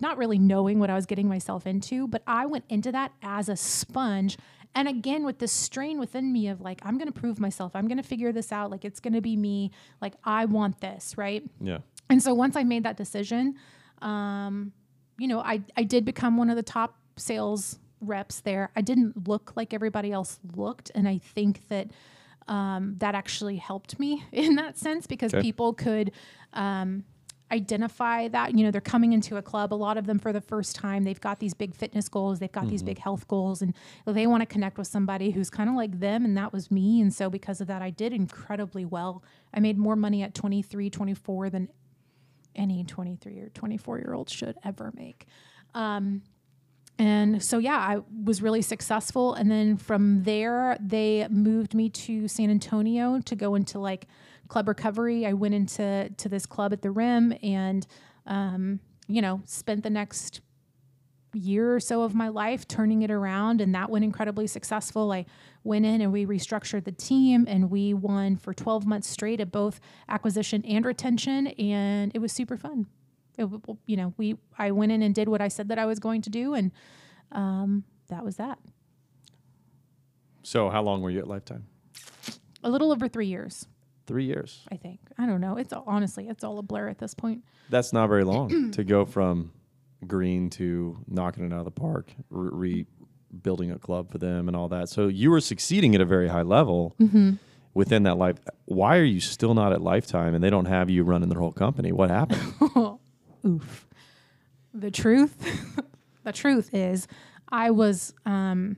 not 0.00 0.18
really 0.18 0.38
knowing 0.38 0.78
what 0.78 0.90
I 0.90 0.94
was 0.94 1.06
getting 1.06 1.28
myself 1.28 1.66
into, 1.66 2.06
but 2.06 2.22
I 2.26 2.44
went 2.44 2.64
into 2.68 2.92
that 2.92 3.12
as 3.22 3.48
a 3.48 3.56
sponge. 3.56 4.36
And 4.74 4.88
again, 4.88 5.24
with 5.24 5.38
this 5.38 5.52
strain 5.52 5.98
within 6.00 6.32
me 6.32 6.48
of 6.48 6.60
like, 6.60 6.80
I'm 6.84 6.98
going 6.98 7.06
to 7.12 7.18
prove 7.20 7.38
myself. 7.38 7.76
I'm 7.76 7.86
going 7.86 7.96
to 7.98 8.02
figure 8.02 8.32
this 8.32 8.50
out. 8.52 8.70
Like, 8.70 8.84
it's 8.84 9.00
going 9.00 9.14
to 9.14 9.20
be 9.20 9.36
me. 9.36 9.70
Like, 10.00 10.14
I 10.24 10.46
want 10.46 10.80
this, 10.80 11.16
right? 11.16 11.42
Yeah. 11.60 11.78
And 12.10 12.22
so 12.22 12.34
once 12.34 12.56
I 12.56 12.64
made 12.64 12.82
that 12.84 12.96
decision, 12.96 13.54
um, 14.02 14.72
you 15.18 15.28
know, 15.28 15.40
I, 15.40 15.62
I 15.76 15.84
did 15.84 16.04
become 16.04 16.36
one 16.36 16.50
of 16.50 16.56
the 16.56 16.62
top 16.62 16.96
sales 17.16 17.78
reps 18.00 18.40
there. 18.40 18.70
I 18.76 18.80
didn't 18.80 19.28
look 19.28 19.52
like 19.54 19.72
everybody 19.72 20.10
else 20.12 20.40
looked. 20.56 20.90
And 20.94 21.08
I 21.08 21.18
think 21.18 21.68
that 21.68 21.90
um, 22.48 22.96
that 22.98 23.14
actually 23.14 23.56
helped 23.56 23.98
me 23.98 24.24
in 24.32 24.56
that 24.56 24.76
sense 24.76 25.06
because 25.06 25.32
Okay. 25.32 25.40
people 25.42 25.72
could 25.72 26.10
um, 26.52 27.04
identify 27.52 28.28
that. 28.28 28.56
You 28.56 28.64
know, 28.64 28.70
they're 28.70 28.80
coming 28.80 29.12
into 29.12 29.36
a 29.36 29.42
club, 29.42 29.72
a 29.72 29.76
lot 29.76 29.96
of 29.96 30.06
them 30.06 30.18
for 30.18 30.32
the 30.32 30.40
first 30.40 30.74
time. 30.74 31.04
They've 31.04 31.20
got 31.20 31.40
these 31.40 31.54
big 31.54 31.74
fitness 31.74 32.08
goals, 32.08 32.38
they've 32.38 32.50
got 32.50 32.68
these 32.68 32.82
big 32.82 32.98
health 32.98 33.28
goals, 33.28 33.62
and 33.62 33.74
they 34.06 34.26
want 34.26 34.42
to 34.42 34.46
connect 34.46 34.78
with 34.78 34.86
somebody 34.86 35.30
who's 35.30 35.50
kind 35.50 35.68
of 35.68 35.76
like 35.76 36.00
them. 36.00 36.24
And 36.24 36.36
that 36.36 36.52
was 36.52 36.70
me. 36.70 37.00
And 37.00 37.12
so 37.12 37.30
because 37.30 37.60
of 37.60 37.66
that, 37.68 37.82
I 37.82 37.90
did 37.90 38.12
incredibly 38.12 38.84
well. 38.84 39.22
I 39.52 39.60
made 39.60 39.78
more 39.78 39.96
money 39.96 40.22
at 40.22 40.34
23, 40.34 40.90
24 40.90 41.50
than 41.50 41.68
any 42.56 42.84
23 42.84 43.38
or 43.40 43.48
24 43.50 43.98
year 43.98 44.14
old 44.14 44.30
should 44.30 44.56
ever 44.64 44.92
make. 44.94 45.26
Um, 45.74 46.22
and 46.98 47.42
so, 47.42 47.58
yeah, 47.58 47.76
I 47.76 47.98
was 48.24 48.40
really 48.40 48.62
successful. 48.62 49.34
And 49.34 49.50
then 49.50 49.76
from 49.76 50.22
there, 50.22 50.76
they 50.80 51.26
moved 51.28 51.74
me 51.74 51.88
to 51.90 52.28
San 52.28 52.50
Antonio 52.50 53.20
to 53.20 53.34
go 53.34 53.56
into 53.56 53.80
like 53.80 54.06
club 54.48 54.68
recovery. 54.68 55.26
I 55.26 55.32
went 55.32 55.54
into 55.54 56.10
to 56.16 56.28
this 56.28 56.46
club 56.46 56.72
at 56.72 56.82
the 56.82 56.90
Rim 56.90 57.34
and, 57.42 57.86
um, 58.26 58.80
you 59.08 59.20
know, 59.22 59.42
spent 59.46 59.82
the 59.82 59.90
next 59.90 60.40
year 61.32 61.74
or 61.74 61.80
so 61.80 62.02
of 62.02 62.14
my 62.14 62.28
life 62.28 62.66
turning 62.68 63.02
it 63.02 63.10
around 63.10 63.60
and 63.60 63.74
that 63.74 63.90
went 63.90 64.04
incredibly 64.04 64.46
successful 64.46 65.10
i 65.10 65.26
went 65.64 65.84
in 65.84 66.00
and 66.00 66.12
we 66.12 66.24
restructured 66.24 66.84
the 66.84 66.92
team 66.92 67.44
and 67.48 67.72
we 67.72 67.92
won 67.92 68.36
for 68.36 68.54
12 68.54 68.86
months 68.86 69.08
straight 69.08 69.40
at 69.40 69.50
both 69.50 69.80
acquisition 70.08 70.64
and 70.64 70.86
retention 70.86 71.48
and 71.48 72.12
it 72.14 72.20
was 72.20 72.30
super 72.30 72.56
fun 72.56 72.86
it, 73.36 73.48
you 73.86 73.96
know 73.96 74.14
we 74.16 74.36
i 74.60 74.70
went 74.70 74.92
in 74.92 75.02
and 75.02 75.12
did 75.12 75.28
what 75.28 75.40
i 75.40 75.48
said 75.48 75.66
that 75.68 75.76
i 75.78 75.84
was 75.84 75.98
going 75.98 76.22
to 76.22 76.30
do 76.30 76.54
and 76.54 76.70
um, 77.32 77.82
that 78.08 78.24
was 78.24 78.36
that 78.36 78.60
So 80.44 80.70
how 80.70 80.82
long 80.82 81.02
were 81.02 81.10
you 81.10 81.18
at 81.18 81.26
Lifetime? 81.26 81.66
a 82.62 82.70
little 82.70 82.92
over 82.92 83.08
three 83.08 83.26
years 83.26 83.66
Three 84.06 84.24
years. 84.24 84.66
i 84.70 84.76
think 84.76 85.00
i 85.18 85.24
don't 85.26 85.40
know 85.40 85.56
it's 85.56 85.72
all, 85.72 85.84
honestly 85.86 86.28
it's 86.28 86.44
all 86.44 86.58
a 86.58 86.62
blur 86.62 86.88
at 86.88 86.98
this 86.98 87.14
point 87.14 87.42
That's 87.70 87.92
not 87.92 88.08
very 88.08 88.24
long 88.24 88.70
to 88.76 88.84
go 88.84 89.04
from 89.04 89.52
green 90.06 90.50
to 90.50 90.98
knocking 91.08 91.46
it 91.46 91.52
out 91.52 91.60
of 91.60 91.64
the 91.64 91.70
park, 91.70 92.12
re- 92.30 92.86
rebuilding 93.32 93.70
a 93.72 93.78
club 93.78 94.10
for 94.10 94.18
them 94.18 94.48
and 94.48 94.56
all 94.56 94.68
that. 94.68 94.88
So 94.88 95.08
you 95.08 95.30
were 95.30 95.40
succeeding 95.40 95.94
at 95.94 96.00
a 96.00 96.04
very 96.04 96.28
high 96.28 96.42
level 96.42 96.94
within 97.72 98.04
that 98.04 98.16
life. 98.16 98.36
Why 98.66 98.98
are 98.98 99.04
you 99.04 99.20
still 99.20 99.54
not 99.54 99.72
at 99.72 99.80
Lifetime 99.80 100.34
and 100.34 100.42
they 100.44 100.50
don't 100.50 100.66
have 100.66 100.88
you 100.90 101.02
running 101.04 101.28
their 101.28 101.40
whole 101.40 101.52
company? 101.52 101.90
What 101.92 102.10
happened? 102.10 102.54
oof. 103.46 103.86
The 104.72 104.90
truth, 104.90 105.80
the 106.24 106.32
truth 106.32 106.70
is, 106.72 107.06
I 107.48 107.70
was 107.70 108.12
um, 108.26 108.76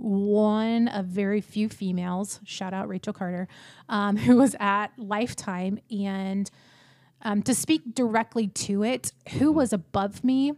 one 0.00 0.88
of 0.88 1.06
very 1.06 1.40
few 1.40 1.68
females. 1.68 2.40
Shout 2.44 2.72
out 2.72 2.88
Rachel 2.88 3.12
Carter, 3.12 3.48
um, 3.88 4.16
who 4.18 4.36
was 4.36 4.56
at 4.58 4.88
Lifetime, 4.96 5.78
and 5.90 6.50
um, 7.22 7.42
to 7.42 7.54
speak 7.54 7.94
directly 7.94 8.48
to 8.48 8.82
it, 8.82 9.12
who 9.38 9.52
was 9.52 9.72
above 9.72 10.24
me. 10.24 10.52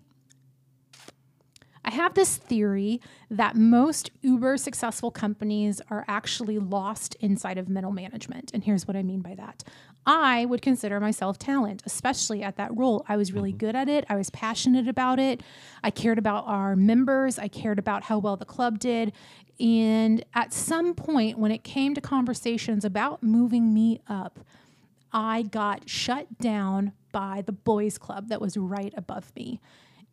I 1.84 1.90
have 1.90 2.14
this 2.14 2.36
theory 2.36 3.00
that 3.28 3.56
most 3.56 4.10
uber 4.20 4.56
successful 4.56 5.10
companies 5.10 5.80
are 5.90 6.04
actually 6.06 6.60
lost 6.60 7.16
inside 7.16 7.58
of 7.58 7.68
middle 7.68 7.90
management. 7.90 8.52
And 8.54 8.62
here's 8.62 8.86
what 8.86 8.96
I 8.96 9.02
mean 9.02 9.20
by 9.20 9.34
that. 9.34 9.64
I 10.04 10.44
would 10.46 10.62
consider 10.62 10.98
myself 10.98 11.38
talent, 11.38 11.82
especially 11.86 12.42
at 12.42 12.56
that 12.56 12.76
role. 12.76 13.04
I 13.08 13.16
was 13.16 13.32
really 13.32 13.50
mm-hmm. 13.50 13.58
good 13.58 13.76
at 13.76 13.88
it. 13.88 14.04
I 14.08 14.16
was 14.16 14.30
passionate 14.30 14.88
about 14.88 15.18
it. 15.18 15.42
I 15.82 15.90
cared 15.90 16.18
about 16.18 16.44
our 16.46 16.74
members. 16.74 17.38
I 17.38 17.48
cared 17.48 17.78
about 17.78 18.04
how 18.04 18.18
well 18.18 18.36
the 18.36 18.44
club 18.44 18.78
did. 18.78 19.12
And 19.60 20.24
at 20.34 20.52
some 20.52 20.94
point, 20.94 21.38
when 21.38 21.52
it 21.52 21.62
came 21.62 21.94
to 21.94 22.00
conversations 22.00 22.84
about 22.84 23.22
moving 23.22 23.72
me 23.72 24.00
up, 24.08 24.40
I 25.12 25.42
got 25.42 25.88
shut 25.88 26.38
down 26.38 26.92
by 27.12 27.42
the 27.44 27.52
boys' 27.52 27.98
club 27.98 28.28
that 28.28 28.40
was 28.40 28.56
right 28.56 28.92
above 28.96 29.30
me. 29.36 29.60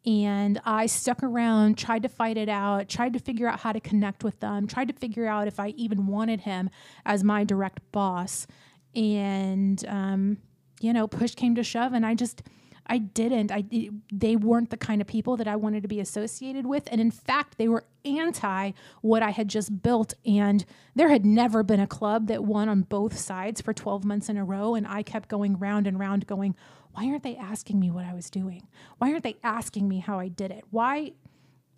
And 0.05 0.61
I 0.65 0.85
stuck 0.85 1.23
around, 1.23 1.77
tried 1.77 2.03
to 2.03 2.09
fight 2.09 2.37
it 2.37 2.49
out, 2.49 2.89
tried 2.89 3.13
to 3.13 3.19
figure 3.19 3.47
out 3.47 3.61
how 3.61 3.71
to 3.71 3.79
connect 3.79 4.23
with 4.23 4.39
them, 4.39 4.67
tried 4.67 4.87
to 4.89 4.93
figure 4.93 5.27
out 5.27 5.47
if 5.47 5.59
I 5.59 5.69
even 5.69 6.07
wanted 6.07 6.41
him 6.41 6.69
as 7.05 7.23
my 7.23 7.43
direct 7.43 7.79
boss. 7.91 8.47
And, 8.95 9.83
um, 9.87 10.37
you 10.81 10.93
know, 10.93 11.07
push 11.07 11.35
came 11.35 11.55
to 11.55 11.63
shove, 11.63 11.93
and 11.93 12.05
I 12.05 12.15
just, 12.15 12.41
I 12.87 12.97
didn't. 12.97 13.51
I 13.51 13.63
they 14.11 14.35
weren't 14.35 14.71
the 14.71 14.77
kind 14.77 14.99
of 14.99 15.07
people 15.07 15.37
that 15.37 15.47
I 15.47 15.55
wanted 15.55 15.83
to 15.83 15.87
be 15.87 15.99
associated 15.99 16.65
with, 16.65 16.87
and 16.91 16.99
in 16.99 17.11
fact, 17.11 17.57
they 17.57 17.67
were 17.67 17.83
anti 18.03 18.71
what 19.01 19.21
I 19.21 19.29
had 19.29 19.47
just 19.47 19.83
built. 19.83 20.15
And 20.25 20.65
there 20.95 21.09
had 21.09 21.25
never 21.25 21.61
been 21.61 21.79
a 21.79 21.85
club 21.87 22.27
that 22.27 22.43
won 22.43 22.67
on 22.67 22.81
both 22.81 23.17
sides 23.17 23.61
for 23.61 23.73
12 23.73 24.05
months 24.05 24.27
in 24.29 24.37
a 24.37 24.43
row, 24.43 24.73
and 24.73 24.87
I 24.87 25.03
kept 25.03 25.29
going 25.29 25.59
round 25.59 25.85
and 25.85 25.99
round, 25.99 26.25
going, 26.25 26.55
"Why 26.93 27.07
aren't 27.09 27.21
they 27.23 27.35
asking 27.35 27.79
me 27.79 27.91
what 27.91 28.05
I 28.05 28.13
was 28.15 28.29
doing? 28.31 28.67
Why 28.97 29.11
aren't 29.11 29.23
they 29.23 29.37
asking 29.43 29.87
me 29.87 29.99
how 29.99 30.17
I 30.19 30.27
did 30.29 30.49
it? 30.51 30.63
Why?" 30.71 31.13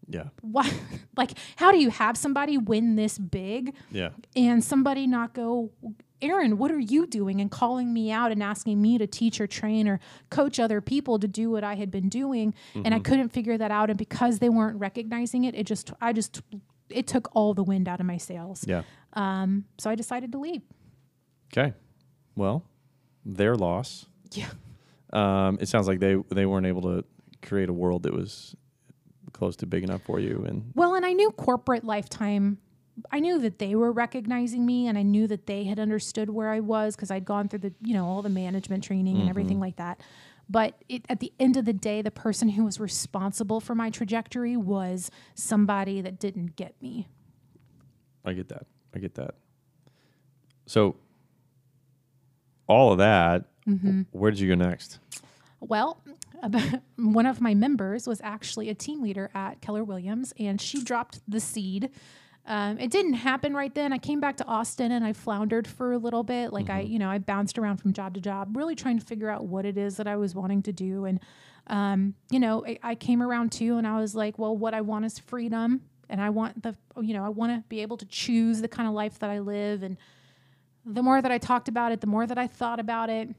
yeah. 0.08 0.30
Why, 0.41 0.69
like, 1.17 1.32
how 1.58 1.71
do 1.71 1.78
you 1.78 1.89
have 1.89 2.17
somebody 2.17 2.58
win 2.58 2.95
this 2.95 3.17
big 3.17 3.74
Yeah. 3.91 4.10
and 4.36 4.63
somebody 4.63 5.08
not 5.08 5.34
go, 5.34 5.71
Erin, 6.22 6.58
what 6.58 6.72
are 6.72 6.80
you 6.80 7.08
doing? 7.08 7.42
And 7.42 7.50
calling 7.50 7.94
me 7.94 8.12
out 8.12 8.32
and 8.32 8.42
asking 8.44 8.82
me 8.82 8.98
to 8.98 9.08
teach 9.08 9.42
or 9.42 9.48
train 9.48 9.88
or 9.88 10.00
coach 10.30 10.60
other 10.60 10.82
people 10.82 11.20
to 11.20 11.28
do 11.28 11.50
what 11.50 11.64
I 11.64 11.76
had 11.76 11.92
been 11.92 12.10
doing. 12.10 12.54
And 12.76 12.94
I 12.94 13.00
couldn't 13.00 13.30
figure 13.30 13.58
that 13.58 13.72
out. 13.72 13.90
And 13.90 13.98
because 13.98 14.40
they 14.40 14.50
weren't 14.50 14.80
recognizing 14.80 15.44
it, 15.46 15.56
it 15.56 15.66
just, 15.66 15.92
I 16.00 16.14
just, 16.14 16.42
it 16.90 17.08
took 17.08 17.36
all 17.36 17.54
the 17.54 17.64
wind 17.64 17.88
out 17.88 18.00
of 18.00 18.06
my 18.06 18.18
sails. 18.18 18.64
Yeah. 18.68 18.84
Um, 19.14 19.66
so 19.78 19.90
I 19.90 19.96
decided 19.96 20.32
to 20.34 20.40
leave. 20.40 20.62
Okay. 21.52 21.74
Well, 22.36 22.64
their 23.26 23.56
loss. 23.56 24.06
Yeah. 24.32 24.50
Um, 25.14 25.58
it 25.60 25.68
sounds 25.68 25.88
like 25.88 26.00
they 26.00 26.16
they 26.30 26.46
weren't 26.46 26.66
able 26.66 26.84
to 26.84 27.04
create 27.42 27.70
a 27.70 27.74
world 27.74 28.04
that 28.04 28.14
was 28.14 28.56
close 29.34 29.56
to 29.58 29.66
big 29.66 29.84
enough 29.84 30.02
for 30.04 30.20
you 30.20 30.46
and 30.48 30.72
Well, 30.76 30.96
and 30.96 31.06
I 31.06 31.14
knew 31.14 31.32
corporate 31.32 31.84
lifetime. 31.84 32.60
I 33.12 33.19
knew 33.19 33.39
that 33.39 33.58
they 33.60 33.75
were 33.75 33.91
recognizing 33.91 34.65
me, 34.65 34.88
and 34.88 34.97
I 34.97 35.01
knew 35.04 35.27
that 35.27 35.47
they 35.47 35.63
had 35.63 35.80
understood 35.80 36.30
where 36.30 36.49
I 36.49 36.60
was 36.60 36.95
because 36.95 37.10
I'd 37.12 37.25
gone 37.25 37.47
through 37.47 37.60
the, 37.60 37.73
you 37.82 37.93
know, 37.93 38.06
all 38.06 38.21
the 38.21 38.30
management 38.30 38.84
training 38.84 39.19
and 39.19 39.30
everything 39.30 39.60
like 39.60 39.77
that. 39.77 40.01
But 40.49 40.75
it, 40.89 41.06
at 41.08 41.19
the 41.21 41.32
end 41.39 41.56
of 41.56 41.63
the 41.65 41.73
day, 41.73 42.01
the 42.01 42.12
person 42.12 42.49
who 42.49 42.65
was 42.65 42.80
responsible 42.80 43.62
for 43.62 43.73
my 43.73 43.89
trajectory 43.89 44.58
was 44.58 45.10
somebody 45.34 46.01
that 46.01 46.19
didn't 46.19 46.58
get 46.58 46.75
me. 46.82 47.08
I 48.25 48.34
get 48.34 48.49
that. 48.49 48.65
I 48.93 48.99
get 48.99 49.15
that. 49.15 49.36
So 50.65 50.97
all 52.67 52.91
of 52.91 52.97
that, 52.99 53.45
Mm-hmm. 53.69 54.01
where 54.12 54.32
did 54.32 54.39
you 54.39 54.47
go 54.49 54.56
next? 54.56 54.97
Well, 55.60 56.01
one 56.95 57.27
of 57.27 57.39
my 57.39 57.54
members 57.54 58.08
was 58.08 58.19
actually 58.23 58.69
a 58.69 58.73
team 58.73 59.04
leader 59.04 59.30
at 59.36 59.62
Keller 59.62 59.84
Williams, 59.84 60.34
and 60.39 60.60
she 60.60 60.84
dropped 60.84 61.19
the 61.27 61.39
seed. 61.39 61.91
Um, 62.45 62.80
it 62.80 62.89
didn't 62.89 63.13
happen 63.13 63.54
right 63.54 63.73
then. 63.73 63.93
I 63.93 63.97
came 63.99 64.19
back 64.19 64.38
to 64.38 64.45
Austin 64.45 64.91
and 64.91 65.06
I 65.06 65.13
floundered 65.13 65.67
for 65.67 65.93
a 65.93 65.97
little 65.97 66.23
bit. 66.23 66.51
Like 66.51 66.69
I, 66.71 66.84
Mhm. 66.84 66.89
you 66.89 66.99
know, 66.99 67.10
I 67.10 67.19
bounced 67.19 67.60
around 67.60 67.77
from 67.77 67.93
job 67.93 68.15
to 68.15 68.21
job, 68.21 68.58
really 68.58 68.75
trying 68.75 68.97
to 68.99 69.06
figure 69.06 69.30
out 69.30 69.45
what 69.45 69.65
it 69.65 69.77
is 69.77 69.97
that 69.97 70.08
I 70.08 70.15
was 70.15 70.34
wanting 70.34 70.63
to 70.63 70.73
do. 70.73 71.06
And, 71.06 71.19
um, 71.67 72.15
you 72.32 72.39
know, 72.39 72.65
I, 72.65 72.80
I 72.82 72.95
came 72.95 73.21
around 73.21 73.51
too, 73.51 73.77
and 73.77 73.86
I 73.86 73.99
was 73.99 74.15
like, 74.15 74.39
well, 74.39 74.58
what 74.58 74.73
I 74.73 74.82
want 74.82 75.06
is 75.06 75.19
freedom, 75.19 75.82
and 76.10 76.19
I 76.19 76.32
want 76.32 76.63
the, 76.63 76.75
you 76.99 77.13
know, 77.13 77.23
I 77.23 77.30
want 77.30 77.51
to 77.54 77.63
be 77.69 77.82
able 77.82 77.97
to 77.97 78.06
choose 78.06 78.62
the 78.62 78.67
kind 78.67 78.88
of 78.89 78.95
life 78.95 79.19
that 79.19 79.30
I 79.30 79.39
live. 79.39 79.84
And 79.84 79.97
the 80.84 81.04
more 81.04 81.21
that 81.21 81.32
I 81.32 81.38
talked 81.38 81.67
about 81.69 81.91
it, 81.91 82.01
the 82.01 82.08
more 82.08 82.25
that 82.25 82.39
I 82.39 82.47
thought 82.47 82.80
about 82.80 83.12
it, 83.12 83.30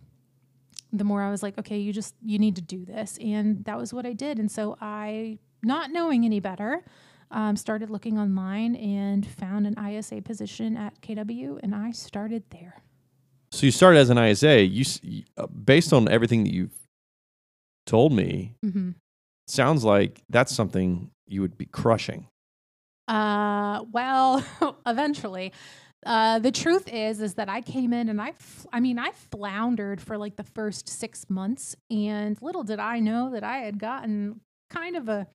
the 0.93 1.05
more 1.05 1.23
I 1.23 1.31
was 1.31 1.43
like, 1.43 1.59
okay, 1.59 1.79
you 1.79 1.93
just 1.93 2.15
you 2.23 2.39
need 2.39 2.55
to 2.55 2.63
do 2.63 2.85
this, 2.85 3.19
and 3.21 3.65
that 3.65 3.77
was 3.77 3.93
what 3.93 4.07
I 4.07 4.13
did. 4.13 4.39
And 4.39 4.49
so 4.51 4.77
I, 4.81 5.39
not 5.63 5.91
knowing 5.91 6.25
any 6.25 6.39
better, 6.39 6.85
um, 7.33 7.57
started 7.57 7.91
looking 7.91 8.19
online 8.19 8.77
and 8.77 9.27
found 9.27 9.67
an 9.67 9.75
ISA 9.85 10.23
position 10.23 10.77
at 10.77 11.01
KW, 11.01 11.59
and 11.63 11.75
I 11.75 11.91
started 11.91 12.45
there. 12.51 12.83
So 13.51 13.67
you 13.67 13.73
started 13.73 13.99
as 13.99 14.11
an 14.11 14.19
ISA. 14.19 14.63
You, 14.65 14.85
uh, 15.37 15.47
based 15.49 15.93
on 15.93 16.09
everything 16.09 16.45
that 16.45 16.53
you've 16.53 16.77
told 17.87 18.13
me, 18.13 18.55
Mm-hmm. 18.65 18.91
sounds 19.47 19.85
like 19.85 20.23
that's 20.31 20.55
something 20.55 21.11
you 21.27 21.41
would 21.41 21.59
be 21.59 21.67
crushing. 21.67 22.27
Uh, 23.09 23.85
well, 23.91 24.45
eventually. 24.87 25.53
Uh, 26.05 26.39
the 26.41 26.51
truth 26.51 26.89
is, 26.93 27.21
is 27.21 27.35
that 27.35 27.49
I 27.49 27.61
came 27.61 27.93
in 27.93 28.09
and 28.09 28.21
I, 28.21 28.31
f- 28.31 28.67
I 28.73 28.81
mean, 28.81 28.99
I 28.99 29.11
floundered 29.31 30.01
for 30.01 30.19
like 30.19 30.35
the 30.37 30.43
first 30.43 30.89
six 30.89 31.29
months, 31.31 31.77
and 31.91 32.37
little 32.43 32.65
did 32.65 32.81
I 32.81 32.99
know 32.99 33.31
that 33.31 33.45
I 33.45 33.59
had 33.59 33.79
gotten 33.79 34.41
kind 34.71 34.97
of 34.97 35.09
a, 35.09 35.29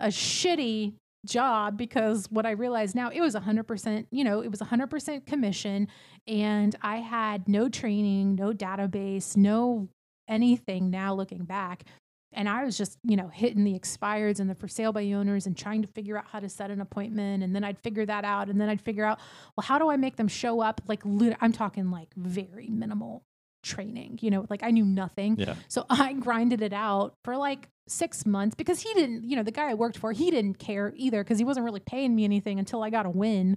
a 0.00 0.06
shitty 0.08 0.94
job 1.28 1.76
because 1.76 2.26
what 2.30 2.46
I 2.46 2.52
realized 2.52 2.94
now 2.94 3.10
it 3.10 3.20
was 3.20 3.34
a 3.34 3.40
hundred 3.40 3.64
percent, 3.64 4.08
you 4.10 4.24
know, 4.24 4.40
it 4.40 4.50
was 4.50 4.60
a 4.60 4.64
hundred 4.66 4.88
percent 4.88 5.26
commission, 5.26 5.88
and 6.26 6.74
I 6.82 6.96
had 6.96 7.48
no 7.48 7.68
training, 7.68 8.34
no 8.34 8.52
database, 8.52 9.36
no 9.36 9.88
anything. 10.28 10.90
Now 10.90 11.14
looking 11.14 11.44
back, 11.44 11.84
and 12.32 12.48
I 12.48 12.64
was 12.64 12.76
just, 12.76 12.98
you 13.02 13.16
know, 13.16 13.28
hitting 13.28 13.64
the 13.64 13.78
expireds 13.78 14.38
and 14.38 14.50
the 14.50 14.54
for 14.54 14.68
sale 14.68 14.92
by 14.92 15.04
owners 15.12 15.46
and 15.46 15.56
trying 15.56 15.82
to 15.82 15.88
figure 15.88 16.18
out 16.18 16.26
how 16.30 16.40
to 16.40 16.48
set 16.48 16.70
an 16.70 16.80
appointment. 16.80 17.42
And 17.42 17.54
then 17.54 17.64
I'd 17.64 17.78
figure 17.78 18.04
that 18.04 18.24
out. 18.24 18.48
And 18.48 18.60
then 18.60 18.68
I'd 18.68 18.82
figure 18.82 19.04
out, 19.04 19.18
well, 19.56 19.64
how 19.64 19.78
do 19.78 19.90
I 19.90 19.96
make 19.96 20.16
them 20.16 20.28
show 20.28 20.60
up? 20.60 20.82
Like, 20.86 21.02
I'm 21.04 21.52
talking 21.52 21.90
like 21.90 22.08
very 22.16 22.68
minimal 22.68 23.22
training, 23.68 24.18
you 24.22 24.30
know, 24.30 24.46
like 24.50 24.62
I 24.62 24.70
knew 24.70 24.84
nothing. 24.84 25.36
Yeah. 25.38 25.54
So 25.68 25.84
I 25.90 26.14
grinded 26.14 26.62
it 26.62 26.72
out 26.72 27.14
for 27.24 27.36
like 27.36 27.68
six 27.86 28.26
months 28.26 28.54
because 28.54 28.80
he 28.80 28.92
didn't, 28.94 29.24
you 29.28 29.36
know, 29.36 29.42
the 29.42 29.52
guy 29.52 29.70
I 29.70 29.74
worked 29.74 29.98
for, 29.98 30.12
he 30.12 30.30
didn't 30.30 30.58
care 30.58 30.92
either 30.96 31.22
because 31.22 31.38
he 31.38 31.44
wasn't 31.44 31.64
really 31.64 31.80
paying 31.80 32.14
me 32.14 32.24
anything 32.24 32.58
until 32.58 32.82
I 32.82 32.90
got 32.90 33.06
a 33.06 33.10
win. 33.10 33.56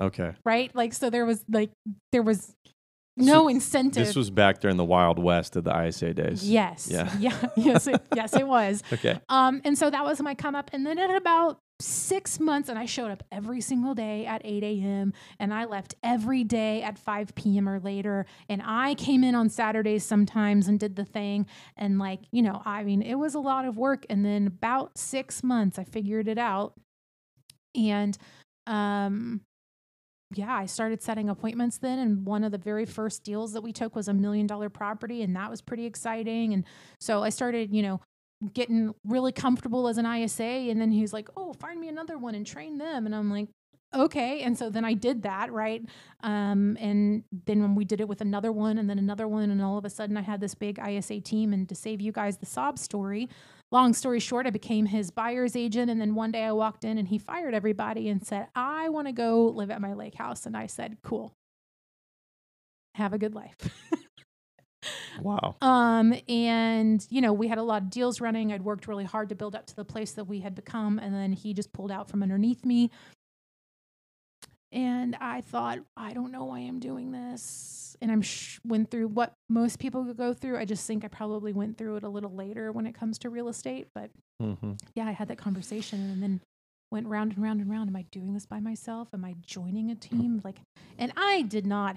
Okay. 0.00 0.32
Right. 0.44 0.74
Like, 0.74 0.92
so 0.92 1.10
there 1.10 1.26
was 1.26 1.44
like, 1.50 1.70
there 2.12 2.22
was 2.22 2.54
no 3.16 3.48
incentive. 3.48 4.06
This 4.06 4.16
was 4.16 4.30
back 4.30 4.60
during 4.60 4.76
the 4.78 4.84
Wild 4.84 5.18
West 5.18 5.56
of 5.56 5.64
the 5.64 5.86
ISA 5.86 6.14
days. 6.14 6.48
yes. 6.48 6.88
Yeah. 6.90 7.12
Yeah. 7.18 7.36
yes. 7.56 7.86
It, 7.86 8.00
yes, 8.14 8.34
it 8.34 8.46
was. 8.46 8.82
Okay. 8.92 9.18
Um, 9.28 9.60
and 9.64 9.76
so 9.76 9.90
that 9.90 10.04
was 10.04 10.20
my 10.22 10.34
come 10.34 10.54
up. 10.54 10.70
And 10.72 10.86
then 10.86 10.98
at 10.98 11.14
about 11.14 11.58
six 11.82 12.40
months, 12.40 12.68
and 12.68 12.78
I 12.78 12.86
showed 12.86 13.10
up 13.10 13.22
every 13.30 13.60
single 13.60 13.94
day 13.94 14.26
at 14.26 14.42
8 14.44 14.62
a.m. 14.62 15.12
and 15.38 15.52
I 15.52 15.64
left 15.64 15.94
every 16.02 16.44
day 16.44 16.82
at 16.82 16.98
5 16.98 17.34
p.m. 17.34 17.68
or 17.68 17.80
later. 17.80 18.26
And 18.48 18.62
I 18.64 18.94
came 18.94 19.24
in 19.24 19.34
on 19.34 19.48
Saturdays 19.48 20.04
sometimes 20.04 20.68
and 20.68 20.78
did 20.78 20.96
the 20.96 21.04
thing. 21.04 21.46
And 21.76 21.98
like, 21.98 22.20
you 22.30 22.42
know, 22.42 22.62
I 22.64 22.84
mean, 22.84 23.02
it 23.02 23.16
was 23.16 23.34
a 23.34 23.40
lot 23.40 23.64
of 23.64 23.76
work. 23.76 24.06
And 24.08 24.24
then 24.24 24.46
about 24.46 24.96
six 24.96 25.42
months, 25.42 25.78
I 25.78 25.84
figured 25.84 26.28
it 26.28 26.38
out. 26.38 26.74
And 27.74 28.16
um 28.66 29.40
yeah, 30.34 30.54
I 30.54 30.66
started 30.66 31.02
setting 31.02 31.28
appointments 31.28 31.78
then. 31.78 31.98
And 31.98 32.24
one 32.24 32.44
of 32.44 32.52
the 32.52 32.58
very 32.58 32.86
first 32.86 33.24
deals 33.24 33.52
that 33.52 33.62
we 33.62 33.72
took 33.72 33.94
was 33.94 34.08
a 34.08 34.14
million 34.14 34.46
dollar 34.46 34.70
property. 34.70 35.22
And 35.22 35.36
that 35.36 35.50
was 35.50 35.60
pretty 35.60 35.84
exciting. 35.84 36.54
And 36.54 36.64
so 37.00 37.22
I 37.22 37.28
started, 37.28 37.74
you 37.74 37.82
know, 37.82 38.00
getting 38.52 38.94
really 39.04 39.32
comfortable 39.32 39.88
as 39.88 39.98
an 39.98 40.06
ISA. 40.06 40.42
And 40.42 40.80
then 40.80 40.90
he's 40.90 41.12
like, 41.12 41.28
oh, 41.36 41.52
find 41.54 41.80
me 41.80 41.88
another 41.88 42.18
one 42.18 42.34
and 42.34 42.46
train 42.46 42.78
them. 42.78 43.06
And 43.06 43.14
I'm 43.14 43.30
like, 43.30 43.48
okay. 43.94 44.40
And 44.40 44.56
so 44.56 44.70
then 44.70 44.84
I 44.84 44.94
did 44.94 45.22
that, 45.22 45.52
right? 45.52 45.82
Um, 46.22 46.76
and 46.80 47.24
then 47.46 47.60
when 47.60 47.74
we 47.74 47.84
did 47.84 48.00
it 48.00 48.08
with 48.08 48.20
another 48.20 48.52
one 48.52 48.78
and 48.78 48.88
then 48.88 48.98
another 48.98 49.28
one, 49.28 49.50
and 49.50 49.62
all 49.62 49.78
of 49.78 49.84
a 49.84 49.90
sudden 49.90 50.16
I 50.16 50.22
had 50.22 50.40
this 50.40 50.54
big 50.54 50.78
ISA 50.78 51.20
team. 51.20 51.52
And 51.52 51.68
to 51.68 51.74
save 51.74 52.00
you 52.00 52.12
guys 52.12 52.38
the 52.38 52.46
sob 52.46 52.78
story, 52.78 53.28
long 53.70 53.92
story 53.92 54.20
short, 54.20 54.46
I 54.46 54.50
became 54.50 54.86
his 54.86 55.10
buyer's 55.10 55.56
agent. 55.56 55.90
And 55.90 56.00
then 56.00 56.14
one 56.14 56.32
day 56.32 56.44
I 56.44 56.52
walked 56.52 56.84
in 56.84 56.98
and 56.98 57.08
he 57.08 57.18
fired 57.18 57.54
everybody 57.54 58.08
and 58.08 58.26
said, 58.26 58.48
I 58.54 58.88
want 58.88 59.08
to 59.08 59.12
go 59.12 59.46
live 59.46 59.70
at 59.70 59.80
my 59.80 59.94
lake 59.94 60.14
house. 60.14 60.46
And 60.46 60.56
I 60.56 60.66
said, 60.66 60.98
cool. 61.02 61.32
Have 62.94 63.12
a 63.12 63.18
good 63.18 63.34
life. 63.34 63.56
Wow. 65.20 65.56
Um, 65.60 66.14
and 66.28 67.06
you 67.10 67.20
know, 67.20 67.32
we 67.32 67.48
had 67.48 67.58
a 67.58 67.62
lot 67.62 67.82
of 67.82 67.90
deals 67.90 68.20
running. 68.20 68.52
I'd 68.52 68.62
worked 68.62 68.86
really 68.88 69.04
hard 69.04 69.28
to 69.30 69.34
build 69.34 69.54
up 69.54 69.66
to 69.66 69.76
the 69.76 69.84
place 69.84 70.12
that 70.12 70.24
we 70.24 70.40
had 70.40 70.54
become, 70.54 70.98
and 70.98 71.14
then 71.14 71.32
he 71.32 71.52
just 71.54 71.72
pulled 71.72 71.90
out 71.90 72.08
from 72.08 72.22
underneath 72.22 72.64
me. 72.64 72.90
And 74.70 75.14
I 75.20 75.42
thought, 75.42 75.80
I 75.96 76.14
don't 76.14 76.32
know 76.32 76.44
why 76.44 76.60
I'm 76.60 76.80
doing 76.80 77.12
this. 77.12 77.94
And 78.00 78.10
I'm 78.10 78.22
sh- 78.22 78.58
went 78.64 78.90
through 78.90 79.08
what 79.08 79.34
most 79.48 79.78
people 79.78 80.02
go 80.14 80.32
through. 80.32 80.58
I 80.58 80.64
just 80.64 80.86
think 80.86 81.04
I 81.04 81.08
probably 81.08 81.52
went 81.52 81.76
through 81.76 81.96
it 81.96 82.04
a 82.04 82.08
little 82.08 82.34
later 82.34 82.72
when 82.72 82.86
it 82.86 82.94
comes 82.94 83.18
to 83.18 83.30
real 83.30 83.48
estate. 83.48 83.88
But 83.94 84.10
hmm 84.40 84.72
yeah, 84.94 85.06
I 85.06 85.12
had 85.12 85.28
that 85.28 85.38
conversation 85.38 86.00
and 86.10 86.22
then 86.22 86.40
went 86.92 87.08
round 87.08 87.32
and 87.32 87.42
round 87.42 87.60
and 87.60 87.68
round. 87.70 87.88
Am 87.88 87.96
I 87.96 88.02
doing 88.12 88.34
this 88.34 88.46
by 88.46 88.60
myself? 88.60 89.08
Am 89.12 89.24
I 89.24 89.34
joining 89.44 89.90
a 89.90 89.94
team? 89.96 90.40
Like, 90.44 90.58
and 90.98 91.10
I 91.16 91.42
did 91.42 91.66
not, 91.66 91.96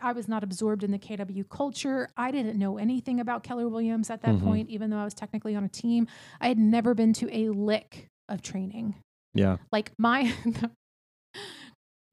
I 0.00 0.12
was 0.12 0.28
not 0.28 0.44
absorbed 0.44 0.84
in 0.84 0.90
the 0.92 0.98
KW 0.98 1.48
culture. 1.48 2.10
I 2.16 2.30
didn't 2.30 2.58
know 2.58 2.78
anything 2.78 3.18
about 3.18 3.42
Keller 3.42 3.68
Williams 3.68 4.10
at 4.10 4.20
that 4.22 4.34
Mhm. 4.36 4.42
point, 4.44 4.68
even 4.70 4.90
though 4.90 4.98
I 4.98 5.04
was 5.04 5.14
technically 5.14 5.56
on 5.56 5.64
a 5.64 5.68
team. 5.68 6.06
I 6.40 6.48
had 6.48 6.58
never 6.58 6.94
been 6.94 7.12
to 7.14 7.28
a 7.34 7.48
lick 7.48 8.06
of 8.28 8.42
training. 8.42 8.94
Yeah. 9.32 9.56
Like 9.72 9.92
my, 9.98 10.32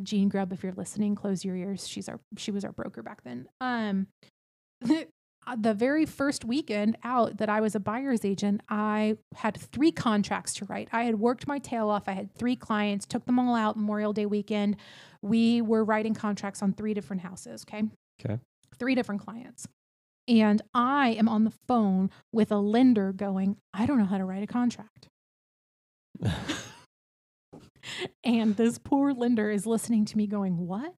Jean 0.01 0.29
Grubb, 0.29 0.51
if 0.51 0.63
you're 0.63 0.71
listening, 0.73 1.13
close 1.15 1.45
your 1.45 1.55
ears. 1.55 1.87
She's 1.87 2.09
our, 2.09 2.19
she 2.37 2.49
was 2.51 2.65
our 2.65 2.71
broker 2.71 3.03
back 3.03 3.23
then. 3.23 3.47
Um, 3.59 4.07
Uh, 5.47 5.55
the 5.59 5.73
very 5.73 6.05
first 6.05 6.45
weekend 6.45 6.97
out 7.03 7.37
that 7.37 7.49
I 7.49 7.61
was 7.61 7.73
a 7.73 7.79
buyer's 7.79 8.23
agent, 8.23 8.61
I 8.69 9.17
had 9.35 9.57
three 9.57 9.91
contracts 9.91 10.53
to 10.55 10.65
write. 10.65 10.89
I 10.91 11.03
had 11.03 11.19
worked 11.19 11.47
my 11.47 11.57
tail 11.57 11.89
off. 11.89 12.07
I 12.07 12.11
had 12.11 12.31
three 12.33 12.55
clients, 12.55 13.05
took 13.07 13.25
them 13.25 13.39
all 13.39 13.55
out 13.55 13.75
Memorial 13.75 14.13
Day 14.13 14.27
weekend. 14.27 14.77
We 15.21 15.61
were 15.61 15.83
writing 15.83 16.13
contracts 16.13 16.61
on 16.61 16.73
three 16.73 16.93
different 16.93 17.23
houses, 17.23 17.65
okay? 17.67 17.83
Okay. 18.23 18.39
Three 18.77 18.93
different 18.93 19.21
clients. 19.21 19.67
And 20.27 20.61
I 20.73 21.09
am 21.09 21.27
on 21.27 21.43
the 21.43 21.53
phone 21.67 22.11
with 22.31 22.51
a 22.51 22.59
lender 22.59 23.11
going, 23.11 23.57
I 23.73 23.87
don't 23.87 23.97
know 23.97 24.05
how 24.05 24.19
to 24.19 24.25
write 24.25 24.43
a 24.43 24.47
contract. 24.47 25.07
and 28.23 28.55
this 28.55 28.77
poor 28.77 29.13
lender 29.13 29.49
is 29.49 29.65
listening 29.65 30.05
to 30.05 30.17
me 30.17 30.27
going, 30.27 30.67
"What?" 30.67 30.93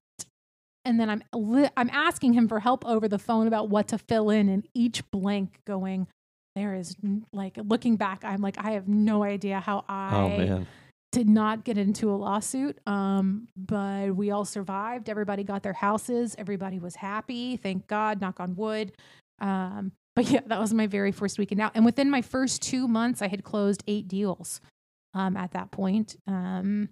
And 0.84 1.00
then 1.00 1.08
I'm 1.08 1.22
li- 1.34 1.70
I'm 1.76 1.90
asking 1.90 2.34
him 2.34 2.48
for 2.48 2.60
help 2.60 2.84
over 2.84 3.08
the 3.08 3.18
phone 3.18 3.46
about 3.46 3.70
what 3.70 3.88
to 3.88 3.98
fill 3.98 4.30
in, 4.30 4.48
and 4.48 4.66
each 4.74 5.02
blank 5.10 5.60
going, 5.66 6.06
there 6.54 6.74
is 6.74 6.96
like 7.32 7.56
looking 7.56 7.96
back, 7.96 8.22
I'm 8.24 8.40
like, 8.40 8.56
I 8.58 8.72
have 8.72 8.86
no 8.88 9.24
idea 9.24 9.60
how 9.60 9.84
I 9.88 10.16
oh 10.16 10.28
man. 10.28 10.66
did 11.10 11.28
not 11.28 11.64
get 11.64 11.78
into 11.78 12.10
a 12.10 12.16
lawsuit. 12.16 12.78
Um, 12.86 13.48
but 13.56 14.14
we 14.14 14.30
all 14.30 14.44
survived. 14.44 15.08
Everybody 15.08 15.42
got 15.42 15.62
their 15.62 15.72
houses. 15.72 16.34
Everybody 16.38 16.78
was 16.78 16.96
happy. 16.96 17.56
Thank 17.56 17.86
God. 17.86 18.20
Knock 18.20 18.40
on 18.40 18.54
wood. 18.56 18.92
Um, 19.40 19.92
but 20.14 20.30
yeah, 20.30 20.40
that 20.46 20.60
was 20.60 20.72
my 20.72 20.86
very 20.86 21.10
first 21.10 21.38
weekend 21.38 21.60
out. 21.60 21.72
And 21.74 21.84
within 21.84 22.08
my 22.08 22.22
first 22.22 22.62
two 22.62 22.86
months, 22.86 23.20
I 23.20 23.28
had 23.28 23.42
closed 23.42 23.82
eight 23.88 24.06
deals 24.06 24.60
um, 25.12 25.36
at 25.36 25.52
that 25.52 25.72
point. 25.72 26.16
Um, 26.26 26.90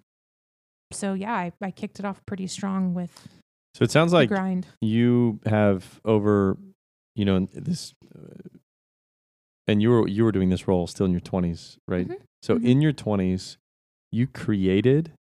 so 0.91 1.13
yeah, 1.13 1.33
I, 1.33 1.51
I 1.61 1.71
kicked 1.71 1.99
it 1.99 2.05
off 2.05 2.25
pretty 2.25 2.47
strong 2.47 2.93
with 2.93 3.27
So 3.73 3.83
it 3.83 3.91
sounds 3.91 4.13
like 4.13 4.29
grind. 4.29 4.67
you 4.81 5.39
have 5.45 5.99
over, 6.05 6.57
you 7.15 7.25
know, 7.25 7.47
this, 7.53 7.93
uh, 8.15 8.49
and 9.67 9.81
you 9.81 9.89
were 9.89 10.07
you 10.07 10.23
were 10.25 10.31
doing 10.31 10.49
this 10.49 10.67
role 10.67 10.85
still 10.87 11.05
in 11.05 11.11
your 11.11 11.21
twenties, 11.21 11.77
right? 11.87 12.07
Mhm. 12.07 12.17
So 12.43 12.57
Mhm. 12.57 12.65
in 12.65 12.81
your 12.81 12.91
twenties, 12.93 13.57
you 14.11 14.27
created 14.27 15.13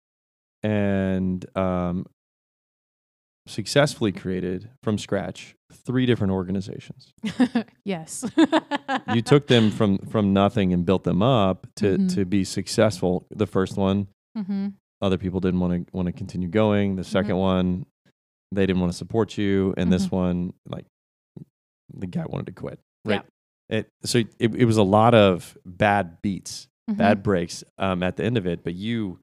and 0.63 1.45
um, 1.57 2.07
successfully 3.47 4.13
created 4.13 4.71
from 4.83 4.99
scratch 4.99 5.55
three 5.73 6.07
different 6.07 6.33
organizations. 6.33 7.13
yes. 7.85 8.25
you 9.13 9.23
took 9.23 9.47
them 9.49 9.71
from 9.71 9.99
from 9.99 10.33
nothing 10.33 10.73
and 10.73 10.85
built 10.85 11.05
them 11.05 11.23
up 11.23 11.67
to 11.77 11.97
Mhm. 11.99 12.15
to 12.15 12.25
be 12.25 12.45
successful. 12.45 13.27
The 13.31 13.47
first 13.47 13.77
one, 13.77 14.09
hmm 14.37 14.69
other 15.01 15.19
people 15.19 15.41
didn't 15.41 15.59
want 15.59 15.87
to 15.89 15.97
want 15.97 16.07
to 16.07 16.13
continue 16.13 16.49
going. 16.49 16.95
The 16.97 17.03
2nd 17.03 17.37
one, 17.37 17.87
they 18.55 18.67
didn't 18.67 18.81
want 18.81 18.93
to 18.93 18.99
support 18.99 19.37
you, 19.39 19.75
and 19.77 19.93
this 19.93 20.07
Mm-hmm. 20.07 20.17
one, 20.17 20.53
like 20.69 20.87
the 21.95 22.07
guy 22.07 22.25
wanted 22.27 22.47
to 22.47 22.53
quit, 22.53 22.79
right? 23.05 23.23
it 23.69 23.89
so 24.05 24.19
it, 24.19 24.55
it 24.55 24.65
was 24.65 24.77
a 24.77 24.83
lot 24.83 25.15
of 25.15 25.57
bad 25.65 26.21
beats, 26.23 26.69
Mhm. 26.91 26.97
bad 26.97 27.23
breaks 27.23 27.63
um, 27.79 28.03
at 28.03 28.17
the 28.17 28.25
end 28.25 28.37
of 28.37 28.47
it. 28.47 28.65
But 28.65 28.75
you 28.75 29.19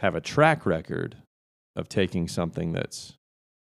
have 0.00 0.14
a 0.14 0.20
track 0.20 0.66
record 0.66 1.16
of 1.76 1.88
taking 1.88 2.28
something 2.28 2.72
that's 2.72 3.14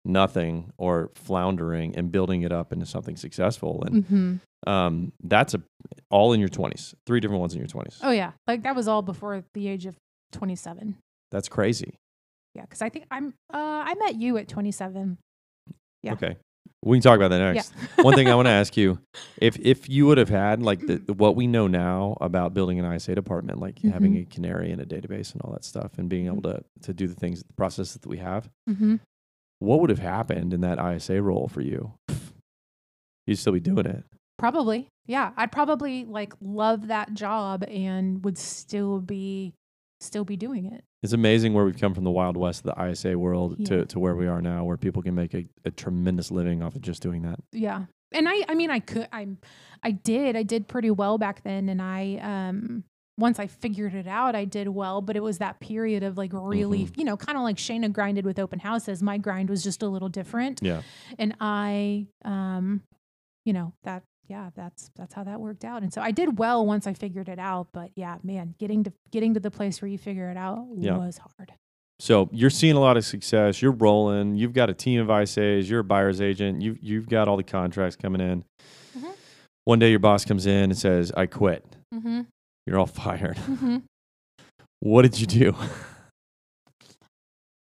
nothing 0.04 0.72
or 0.78 1.10
floundering 1.14 1.94
and 1.96 2.10
building 2.10 2.42
it 2.42 2.50
up 2.52 2.72
into 2.72 2.86
something 2.86 3.16
successful, 3.16 3.82
and 3.86 4.04
Mhm. 4.06 4.40
um, 4.70 5.12
that's 5.22 5.54
a 5.54 5.62
all 6.10 6.32
in 6.32 6.40
your 6.40 6.48
twenties. 6.48 6.94
Three 7.06 7.20
different 7.20 7.40
ones 7.40 7.52
in 7.54 7.58
your 7.60 7.68
twenties. 7.68 7.98
Oh 8.02 8.10
yeah, 8.10 8.32
like 8.46 8.62
that 8.64 8.74
was 8.74 8.88
all 8.88 9.02
before 9.02 9.44
the 9.54 9.68
age 9.68 9.86
of 9.86 9.96
27. 10.32 10.96
That's 11.30 11.48
crazy. 11.48 11.94
Yeah, 12.54 12.62
because 12.62 12.82
I 12.82 12.88
think 12.88 13.06
I'm. 13.10 13.28
Uh, 13.52 13.56
I 13.86 13.94
met 13.94 14.16
you 14.16 14.36
at 14.38 14.48
27. 14.48 15.18
Yeah. 16.02 16.12
Okay, 16.14 16.36
we 16.82 16.96
can 16.96 17.02
talk 17.02 17.16
about 17.16 17.28
that 17.28 17.38
next. 17.54 17.72
Yeah. 17.96 18.02
One 18.04 18.14
thing 18.14 18.28
I 18.28 18.34
want 18.34 18.46
to 18.46 18.50
ask 18.62 18.76
you: 18.76 18.98
if 19.38 19.58
if 19.60 19.88
you 19.88 20.06
would 20.06 20.18
have 20.18 20.28
had 20.30 20.62
like 20.62 20.80
Mm-hmm. 20.80 21.04
the 21.06 21.12
what 21.14 21.36
we 21.36 21.46
know 21.46 21.66
now 21.68 22.16
about 22.20 22.52
building 22.54 22.78
an 22.80 22.90
ISA 22.92 23.14
department, 23.14 23.60
like 23.60 23.78
having 23.82 24.14
Mhm. 24.14 24.22
a 24.22 24.24
canary 24.26 24.70
in 24.72 24.80
a 24.80 24.84
database 24.86 25.32
and 25.32 25.42
all 25.42 25.52
that 25.52 25.64
stuff, 25.64 25.92
and 25.98 26.08
being 26.08 26.26
able 26.26 26.42
to 26.42 26.64
to 26.82 26.92
do 26.92 27.06
the 27.06 27.14
things, 27.14 27.42
the 27.42 27.52
process 27.54 27.94
that 27.94 28.06
we 28.06 28.16
have, 28.18 28.48
hmm 28.66 28.96
what 29.60 29.78
would 29.80 29.90
have 29.90 29.98
happened 29.98 30.54
in 30.54 30.62
that 30.62 30.78
ISA 30.78 31.20
role 31.22 31.46
for 31.46 31.60
you? 31.60 31.92
You'd 33.26 33.36
still 33.38 33.52
be 33.52 33.60
doing 33.60 33.84
it. 33.86 34.04
Probably. 34.38 34.88
Yeah, 35.06 35.32
I'd 35.36 35.52
probably 35.52 36.06
like 36.06 36.32
love 36.40 36.86
that 36.88 37.12
job 37.12 37.62
and 37.68 38.24
would 38.24 38.38
still 38.38 39.00
be 39.00 39.52
still 40.00 40.24
be 40.24 40.36
doing 40.36 40.66
it. 40.66 40.84
It's 41.02 41.12
amazing 41.12 41.54
where 41.54 41.64
we've 41.64 41.78
come 41.78 41.94
from 41.94 42.04
the 42.04 42.10
wild 42.10 42.36
west 42.36 42.64
of 42.66 42.74
the 42.76 42.84
ISA 42.90 43.18
world 43.18 43.56
Yeah. 43.58 43.66
to, 43.66 43.86
to 43.86 43.98
where 43.98 44.14
we 44.16 44.26
are 44.26 44.40
now, 44.42 44.64
where 44.64 44.76
people 44.76 45.02
can 45.02 45.14
make 45.14 45.34
a, 45.34 45.46
a 45.64 45.70
tremendous 45.70 46.30
living 46.30 46.62
off 46.62 46.74
of 46.76 46.82
just 46.82 47.02
doing 47.02 47.22
that. 47.22 47.38
Yeah. 47.52 47.84
And 48.12 48.28
I 48.28 48.44
I 48.48 48.54
mean 48.54 48.70
I 48.70 48.80
could 48.80 49.08
I'm 49.12 49.38
I 49.82 49.92
did. 49.92 50.36
I 50.36 50.42
did 50.42 50.66
pretty 50.68 50.90
well 50.90 51.16
back 51.16 51.42
then 51.44 51.68
and 51.68 51.80
I 51.80 52.18
um 52.22 52.84
once 53.18 53.38
I 53.38 53.46
figured 53.48 53.94
it 53.94 54.06
out, 54.06 54.34
I 54.34 54.46
did 54.46 54.68
well, 54.68 55.02
but 55.02 55.14
it 55.14 55.22
was 55.22 55.38
that 55.38 55.60
period 55.60 56.02
of 56.02 56.16
like 56.16 56.30
really, 56.32 56.86
Mhm. 56.86 56.98
you 56.98 57.04
know, 57.04 57.16
kind 57.18 57.36
of 57.36 57.44
like 57.44 57.56
Shayna 57.56 57.92
grinded 57.92 58.24
with 58.24 58.38
open 58.38 58.58
houses. 58.60 59.02
My 59.02 59.18
grind 59.18 59.50
was 59.50 59.62
just 59.62 59.82
a 59.82 59.88
little 59.88 60.08
different. 60.08 60.60
Yeah. 60.62 60.82
And 61.18 61.34
I 61.40 62.06
um 62.24 62.82
you 63.44 63.52
know, 63.52 63.72
that 63.84 64.02
yeah, 64.30 64.50
that's 64.54 64.90
that's 64.96 65.12
how 65.12 65.24
that 65.24 65.40
worked 65.40 65.64
out. 65.64 65.82
And 65.82 65.92
so 65.92 66.00
I 66.00 66.12
did 66.12 66.38
well 66.38 66.64
once 66.64 66.86
I 66.86 66.94
figured 66.94 67.28
it 67.28 67.38
out, 67.38 67.68
but 67.72 67.90
yeah, 67.96 68.16
man, 68.22 68.54
getting 68.58 68.84
to 68.84 68.92
getting 69.10 69.34
to 69.34 69.40
the 69.40 69.50
place 69.50 69.82
where 69.82 69.88
you 69.90 69.98
figure 69.98 70.30
it 70.30 70.36
out 70.36 70.66
Yeah. 70.78 70.96
was 70.96 71.18
hard. 71.18 71.52
So 71.98 72.30
you're 72.32 72.48
seeing 72.48 72.76
a 72.76 72.80
lot 72.80 72.96
of 72.96 73.04
success. 73.04 73.60
You're 73.60 73.72
rolling. 73.72 74.36
You've 74.36 74.54
got 74.54 74.70
a 74.70 74.74
team 74.74 75.00
of 75.02 75.08
ISAs. 75.08 75.68
You're 75.68 75.80
a 75.80 75.84
buyer's 75.84 76.20
agent. 76.20 76.62
You've 76.62 76.78
you've 76.82 77.08
got 77.08 77.28
all 77.28 77.36
the 77.36 77.42
contracts 77.42 77.96
coming 77.96 78.20
in. 78.22 78.44
Mhm. 78.98 79.12
One 79.66 79.78
day 79.80 79.90
your 79.90 79.98
boss 79.98 80.24
comes 80.24 80.46
in 80.46 80.70
and 80.70 80.78
says, 80.78 81.12
"I 81.16 81.26
quit." 81.26 81.64
Mhm. 81.92 82.26
You're 82.66 82.78
all 82.78 82.86
fired. 83.04 83.36
Mhm. 83.36 83.82
What 84.80 85.02
did 85.02 85.20
you 85.20 85.26
do? 85.26 85.54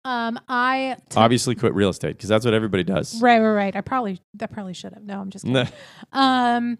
Um 0.08 0.40
I 0.48 0.96
Obviously, 1.16 1.54
quit 1.54 1.74
real 1.74 1.90
estate 1.90 2.16
because 2.16 2.28
that's 2.28 2.44
what 2.44 2.54
everybody 2.54 2.82
does. 2.84 3.20
Right, 3.20 3.38
right, 3.40 3.52
right. 3.52 3.76
I 3.76 3.80
probably 3.82 4.20
that 4.34 4.50
probably 4.52 4.74
should 4.74 4.94
have. 4.94 5.02
No, 5.04 5.20
I'm 5.20 5.30
just 5.30 5.44
kidding. 5.44 5.68
Um, 6.12 6.78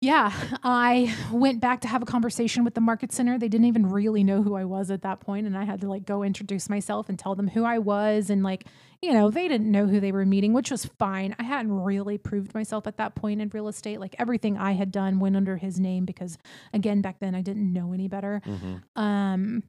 yeah, 0.00 0.32
I 0.64 1.14
went 1.30 1.60
back 1.60 1.82
to 1.82 1.88
have 1.88 2.02
a 2.02 2.06
conversation 2.06 2.64
with 2.64 2.74
the 2.74 2.80
market 2.80 3.12
center. 3.12 3.38
They 3.38 3.48
didn't 3.48 3.66
even 3.66 3.88
really 3.88 4.24
know 4.24 4.42
who 4.42 4.56
I 4.56 4.64
was 4.64 4.90
at 4.90 5.02
that 5.02 5.20
point, 5.20 5.46
and 5.46 5.56
I 5.56 5.62
had 5.62 5.80
to 5.82 5.88
like 5.88 6.04
go 6.04 6.24
introduce 6.24 6.68
myself 6.68 7.08
and 7.08 7.16
tell 7.16 7.36
them 7.36 7.46
who 7.46 7.62
I 7.62 7.78
was, 7.78 8.28
and 8.28 8.42
like, 8.42 8.64
you 9.00 9.12
know, 9.12 9.30
they 9.30 9.46
didn't 9.46 9.70
know 9.70 9.86
who 9.86 10.00
they 10.00 10.10
were 10.10 10.26
meeting, 10.26 10.52
which 10.54 10.72
was 10.72 10.86
fine. 10.98 11.36
I 11.38 11.44
hadn't 11.44 11.70
really 11.70 12.18
proved 12.18 12.52
myself 12.52 12.88
at 12.88 12.96
that 12.96 13.14
point 13.14 13.40
in 13.40 13.48
real 13.50 13.68
estate. 13.68 14.00
Like 14.00 14.16
everything 14.18 14.58
I 14.58 14.72
had 14.72 14.90
done 14.90 15.20
went 15.20 15.36
under 15.36 15.56
his 15.56 15.78
name 15.78 16.04
because, 16.04 16.36
again, 16.74 17.00
back 17.00 17.20
then 17.20 17.36
I 17.36 17.42
didn't 17.42 17.72
know 17.72 17.92
any 17.92 18.08
better. 18.08 18.42
Mhm. 18.44 18.82
Um, 19.00 19.62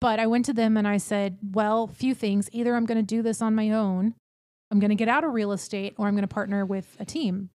but 0.00 0.18
I 0.18 0.26
went 0.26 0.44
to 0.46 0.52
them 0.52 0.76
and 0.76 0.86
I 0.88 0.96
said, 0.96 1.38
well, 1.52 1.86
few 1.86 2.14
things. 2.14 2.48
Either 2.52 2.74
I'm 2.74 2.86
going 2.86 2.98
to 2.98 3.02
do 3.02 3.22
this 3.22 3.42
on 3.42 3.54
my 3.54 3.70
own, 3.70 4.14
I'm 4.70 4.80
going 4.80 4.90
to 4.90 4.94
get 4.96 5.08
out 5.08 5.24
of 5.24 5.32
real 5.32 5.52
estate, 5.52 5.94
or 5.98 6.06
I'm 6.06 6.14
going 6.14 6.22
to 6.22 6.28
partner 6.28 6.64
with 6.64 6.96
a 6.98 7.04
team, 7.04 7.50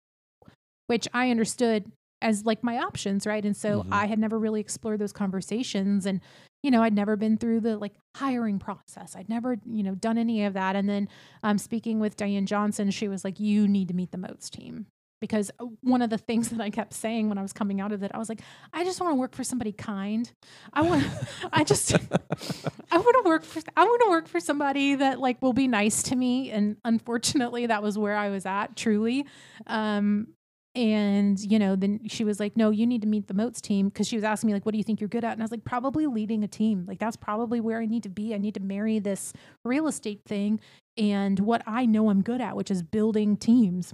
which 0.88 1.08
I 1.13 1.31
understood 1.31 1.91
as 2.21 2.45
like 2.45 2.63
my 2.63 2.77
options, 2.77 3.27
right? 3.27 3.43
And 3.43 3.55
so 3.55 3.84
Mhm. 3.84 3.88
I 3.91 4.08
had 4.08 4.19
never 4.19 4.39
really 4.39 4.62
explored 4.62 4.99
those 4.99 5.12
conversations 5.13 6.05
and 6.05 6.21
you 6.63 6.71
know, 6.71 6.81
I'd 6.81 6.95
never 6.95 7.15
been 7.15 7.38
through 7.38 7.60
the 7.60 7.77
like 7.77 7.93
hiring 8.15 8.58
process. 8.58 9.15
I'd 9.15 9.29
never, 9.29 9.58
you 9.67 9.84
know, 9.84 9.93
done 9.93 10.17
any 10.17 10.43
of 10.45 10.53
that. 10.53 10.75
And 10.75 10.89
then 10.89 11.08
um 11.43 11.60
speaking 11.60 11.99
with 11.99 12.15
Diane 12.17 12.47
Johnson, 12.47 12.89
she 12.89 13.08
was 13.08 13.23
like, 13.23 13.39
You 13.39 13.67
need 13.67 13.88
to 13.89 13.93
meet 13.93 14.12
the 14.12 14.17
Moats 14.17 14.49
team. 14.49 14.88
Because 15.27 15.51
one 15.81 16.01
of 16.01 16.09
the 16.09 16.17
things 16.17 16.49
that 16.49 16.61
I 16.61 16.69
kept 16.69 16.93
saying 16.93 17.29
when 17.29 17.38
I 17.38 17.41
was 17.41 17.53
coming 17.53 17.81
out 17.81 17.91
of 17.91 18.03
it, 18.03 18.11
I 18.13 18.17
was 18.17 18.29
like, 18.29 18.41
I 18.73 18.83
just 18.83 19.01
want 19.01 19.11
to 19.11 19.15
work 19.15 19.35
for 19.35 19.43
somebody 19.43 19.71
kind. 19.71 20.31
I 20.73 20.81
want, 20.81 21.05
I 21.51 21.63
just, 21.63 21.93
I 22.91 22.97
want 22.97 23.15
to 23.15 23.23
work 23.25 23.43
for, 23.43 23.61
I 23.75 23.83
want 23.83 24.01
to 24.03 24.09
work 24.09 24.27
for 24.27 24.39
somebody 24.39 24.95
that 24.95 25.19
like 25.19 25.41
will 25.41 25.53
be 25.53 25.67
nice 25.67 26.03
to 26.03 26.15
me. 26.15 26.51
And 26.51 26.77
unfortunately, 26.85 27.67
that 27.67 27.81
was 27.81 27.97
where 27.97 28.15
I 28.15 28.29
was 28.29 28.45
at, 28.45 28.75
truly. 28.75 29.25
Um, 29.67 30.27
and 30.75 31.39
you 31.39 31.57
know, 31.57 31.75
then 31.75 32.01
she 32.07 32.23
was 32.23 32.39
like, 32.39 32.57
"No, 32.57 32.69
you 32.69 32.85
need 32.85 33.01
to 33.01 33.07
meet 33.07 33.27
the 33.27 33.33
Moats 33.33 33.61
team," 33.61 33.88
because 33.88 34.07
she 34.07 34.17
was 34.17 34.25
asking 34.25 34.47
me 34.47 34.53
like, 34.53 34.65
"What 34.65 34.73
do 34.73 34.77
you 34.77 34.83
think 34.83 34.99
you're 34.99 35.07
good 35.07 35.23
at?" 35.23 35.33
And 35.33 35.41
I 35.41 35.45
was 35.45 35.51
like, 35.51 35.63
"Probably 35.63 36.05
leading 36.05 36.43
a 36.43 36.47
team. 36.47 36.85
Like 36.85 36.99
that's 36.99 37.15
probably 37.15 37.61
where 37.61 37.79
I 37.79 37.85
need 37.85 38.03
to 38.03 38.09
be. 38.09 38.35
I 38.35 38.38
need 38.38 38.55
to 38.55 38.59
marry 38.59 38.99
this 38.99 39.31
real 39.63 39.88
estate 39.88 40.21
thing 40.25 40.59
and 40.97 41.39
what 41.39 41.63
I 41.65 41.85
know 41.85 42.09
I'm 42.09 42.21
good 42.21 42.41
at, 42.41 42.57
which 42.57 42.69
is 42.69 42.83
building 42.83 43.38
teams." 43.38 43.93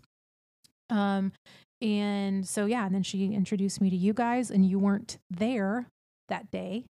Um, 0.92 1.32
and 1.82 2.48
so 2.48 2.66
yeah, 2.68 2.86
and 2.86 2.94
then 2.94 3.04
she 3.04 3.34
introduced 3.34 3.82
me 3.82 3.90
to 3.90 3.96
you 3.96 4.14
guys, 4.14 4.52
and 4.52 4.66
you 4.66 4.78
weren't 4.78 5.18
there 5.32 5.88
that 6.30 6.52
day. 6.52 6.86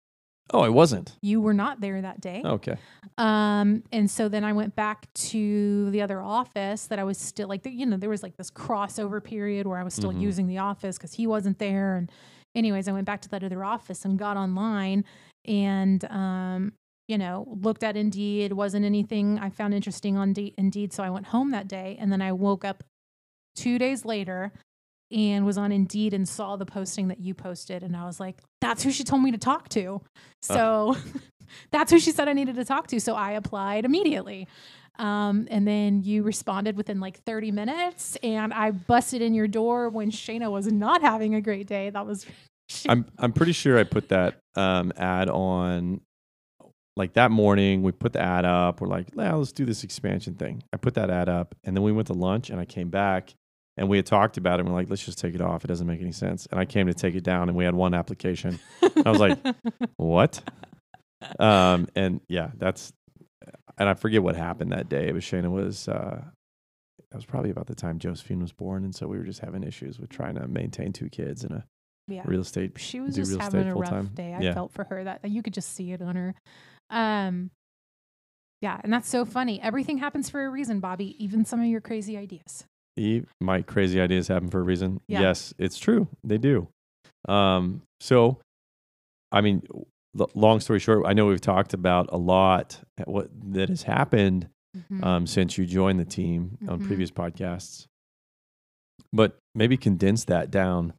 Oh, 0.53 0.61
I 0.61 0.69
wasn't. 0.69 1.17
You 1.21 1.41
were 1.41 1.53
not 1.53 1.81
there 1.81 2.01
that 2.01 2.21
day. 2.21 2.41
Okay. 2.45 2.77
Um, 3.17 3.83
and 3.91 4.09
so 4.09 4.29
then 4.29 4.45
I 4.45 4.53
went 4.53 4.77
back 4.77 5.11
to 5.15 5.89
the 5.91 6.01
other 6.01 6.21
office 6.21 6.87
that 6.87 6.99
I 6.99 7.03
was 7.03 7.17
still 7.17 7.49
like, 7.49 7.65
you 7.65 7.85
know, 7.85 7.97
there 7.97 8.09
was 8.09 8.23
like 8.23 8.37
this 8.37 8.49
crossover 8.49 9.21
period 9.21 9.67
where 9.67 9.77
I 9.77 9.83
was 9.83 9.93
still 9.93 10.13
Mhm. 10.13 10.21
using 10.21 10.47
the 10.47 10.59
office 10.59 10.97
because 10.97 11.11
he 11.15 11.27
wasn't 11.27 11.59
there. 11.59 11.97
And, 11.97 12.09
anyways, 12.55 12.87
I 12.87 12.93
went 12.93 13.05
back 13.05 13.19
to 13.23 13.29
that 13.31 13.43
other 13.43 13.61
office 13.65 14.05
and 14.05 14.17
got 14.17 14.37
online 14.37 15.03
and, 15.43 16.05
um, 16.05 16.71
you 17.09 17.17
know, 17.17 17.45
looked 17.61 17.83
at 17.83 17.97
Indeed. 17.97 18.51
It 18.51 18.55
Wasn't 18.55 18.85
anything 18.85 19.39
I 19.39 19.49
found 19.49 19.73
interesting 19.73 20.15
on 20.17 20.31
De- 20.31 20.53
Indeed. 20.57 20.93
So 20.93 21.03
I 21.03 21.09
went 21.09 21.25
home 21.27 21.51
that 21.51 21.67
day 21.67 21.97
and 21.99 22.09
then 22.09 22.21
I 22.21 22.31
woke 22.31 22.63
up 22.63 22.85
two 23.57 23.77
days 23.77 24.05
later 24.05 24.53
and 25.11 25.45
was 25.45 25.57
on 25.57 25.71
Indeed 25.71 26.13
and 26.13 26.27
saw 26.27 26.55
the 26.55 26.65
posting 26.65 27.07
that 27.07 27.19
you 27.19 27.33
posted. 27.33 27.83
And 27.83 27.95
I 27.95 28.05
was 28.05 28.19
like, 28.19 28.41
that's 28.61 28.83
who 28.83 28.91
she 28.91 29.03
told 29.03 29.23
me 29.23 29.31
to 29.31 29.37
talk 29.37 29.69
to. 29.69 30.01
So 30.41 30.97
that's 31.71 31.91
who 31.91 31.99
she 31.99 32.11
said 32.11 32.27
I 32.27 32.33
needed 32.33 32.55
to 32.55 32.65
talk 32.65 32.87
to. 32.87 32.99
So 32.99 33.15
I 33.15 33.31
applied 33.31 33.85
immediately. 33.85 34.47
Um, 34.99 35.47
and 35.49 35.67
then 35.67 36.03
you 36.03 36.23
responded 36.23 36.75
within 36.75 36.99
like 36.99 37.23
30 37.23 37.51
minutes. 37.51 38.17
And 38.23 38.53
I 38.53 38.71
busted 38.71 39.21
in 39.21 39.33
your 39.33 39.47
door 39.47 39.89
when 39.89 40.11
Shayna 40.11 40.51
was 40.51 40.71
not 40.71 41.01
having 41.01 41.35
a 41.35 41.41
great 41.41 41.67
day. 41.67 41.89
That 41.89 42.05
was. 42.05 42.25
I'm 42.89 43.05
I'm 43.17 43.31
pretty 43.31 43.53
sure 43.53 43.79
I 43.79 43.85
put 43.85 44.09
that 44.09 44.39
um, 44.55 44.91
ad 44.97 45.29
on 45.29 46.01
like 46.97 47.13
that 47.13 47.31
morning. 47.31 47.81
We 47.81 47.93
put 47.93 48.11
the 48.11 48.19
ad 48.19 48.43
up. 48.43 48.81
We're 48.81 48.89
like, 48.89 49.07
"Yeah, 49.15 49.35
let's 49.35 49.53
do 49.53 49.63
this 49.63 49.85
expansion 49.85 50.33
thing. 50.33 50.63
I 50.73 50.77
put 50.77 50.95
that 50.95 51.09
ad 51.09 51.29
up, 51.29 51.55
and 51.63 51.77
then 51.77 51.83
we 51.83 51.93
went 51.93 52.07
to 52.07 52.13
lunch, 52.13 52.49
and 52.49 52.59
I 52.59 52.65
came 52.65 52.89
back, 52.89 53.33
and 53.77 53.87
we 53.87 53.97
had 53.97 54.05
talked 54.05 54.37
about 54.37 54.59
it. 54.59 54.61
and 54.65 54.69
We're 54.69 54.75
like, 54.75 54.89
let's 54.89 55.05
just 55.05 55.19
take 55.19 55.35
it 55.35 55.41
off. 55.41 55.63
It 55.63 55.67
doesn't 55.67 55.87
make 55.87 56.01
any 56.01 56.11
sense. 56.11 56.47
And 56.51 56.59
I 56.59 56.65
came 56.65 56.87
to 56.87 56.93
take 56.93 57.15
it 57.15 57.23
down, 57.23 57.47
and 57.49 57.57
we 57.57 57.63
had 57.65 57.75
one 57.75 57.93
application. 57.93 58.59
I 59.05 59.09
was 59.09 59.19
like, 59.19 59.37
what? 59.97 60.41
Um, 61.39 61.87
and 61.95 62.21
yeah, 62.27 62.51
that's, 62.57 62.91
and 63.77 63.87
I 63.89 63.93
forget 63.93 64.23
what 64.23 64.35
happened 64.35 64.71
that 64.71 64.89
day. 64.89 65.09
It 65.09 65.13
But 65.13 65.21
Shayna 65.21 65.49
was. 65.51 65.87
Uh, 65.87 66.21
that 67.11 67.15
was 67.17 67.25
probably 67.25 67.51
about 67.51 67.67
the 67.67 67.75
time 67.75 67.99
Josephine 67.99 68.41
was 68.41 68.51
born, 68.51 68.83
and 68.83 68.93
so 68.93 69.07
we 69.07 69.17
were 69.17 69.23
just 69.23 69.39
having 69.39 69.63
issues 69.63 69.97
with 69.97 70.09
trying 70.09 70.35
to 70.35 70.45
maintain 70.47 70.91
two 70.91 71.07
kids 71.09 71.45
and 71.45 71.53
a 71.53 71.65
yeah. 72.09 72.21
real 72.25 72.41
estate 72.41 72.73
she 72.77 72.99
was 72.99 73.15
just 73.15 73.31
real 73.31 73.39
having 73.39 73.61
estate 73.61 73.71
a 73.71 73.75
rough 73.75 73.89
full-time. 73.89 74.11
day. 74.13 74.33
I 74.33 74.41
Yeah. 74.41 74.53
felt 74.53 74.73
for 74.73 74.83
her 74.85 75.05
that 75.05 75.21
you 75.29 75.41
could 75.41 75.53
just 75.53 75.73
see 75.73 75.93
it 75.93 76.01
on 76.01 76.17
her. 76.17 76.35
Um, 76.89 77.51
yeah, 78.61 78.81
and 78.83 78.91
that's 78.91 79.07
so 79.07 79.23
funny. 79.23 79.61
Everything 79.61 79.99
happens 79.99 80.29
for 80.29 80.45
a 80.45 80.49
reason, 80.49 80.81
Bobby. 80.81 81.15
Even 81.23 81.45
some 81.45 81.61
of 81.61 81.67
your 81.67 81.79
crazy 81.79 82.17
ideas. 82.17 82.65
Eve, 82.97 83.27
my 83.39 83.61
crazy 83.61 83.99
ideas 84.01 84.27
happen 84.27 84.49
for 84.49 84.59
a 84.59 84.63
reason. 84.63 84.99
Yeah. 85.07 85.21
Yes, 85.21 85.53
it's 85.57 85.77
true. 85.77 86.07
They 86.23 86.37
do. 86.37 86.67
Um, 87.27 87.81
so, 87.99 88.39
I 89.31 89.41
mean, 89.41 89.61
long 90.33 90.59
story 90.59 90.79
short, 90.79 91.03
I 91.05 91.13
know 91.13 91.25
we've 91.27 91.41
talked 91.41 91.73
about 91.73 92.09
a 92.11 92.17
lot 92.17 92.79
what 93.05 93.29
that 93.53 93.69
has 93.69 93.83
happened 93.83 94.49
Mhm. 94.75 95.03
um, 95.03 95.27
since 95.27 95.57
you 95.57 95.65
joined 95.65 95.99
the 95.99 96.05
team 96.05 96.57
on 96.67 96.79
Mhm. 96.79 96.83
previous 96.85 97.11
podcasts, 97.11 97.87
but 99.13 99.37
maybe 99.55 99.77
condense 99.77 100.25
that 100.25 100.51
down 100.51 100.93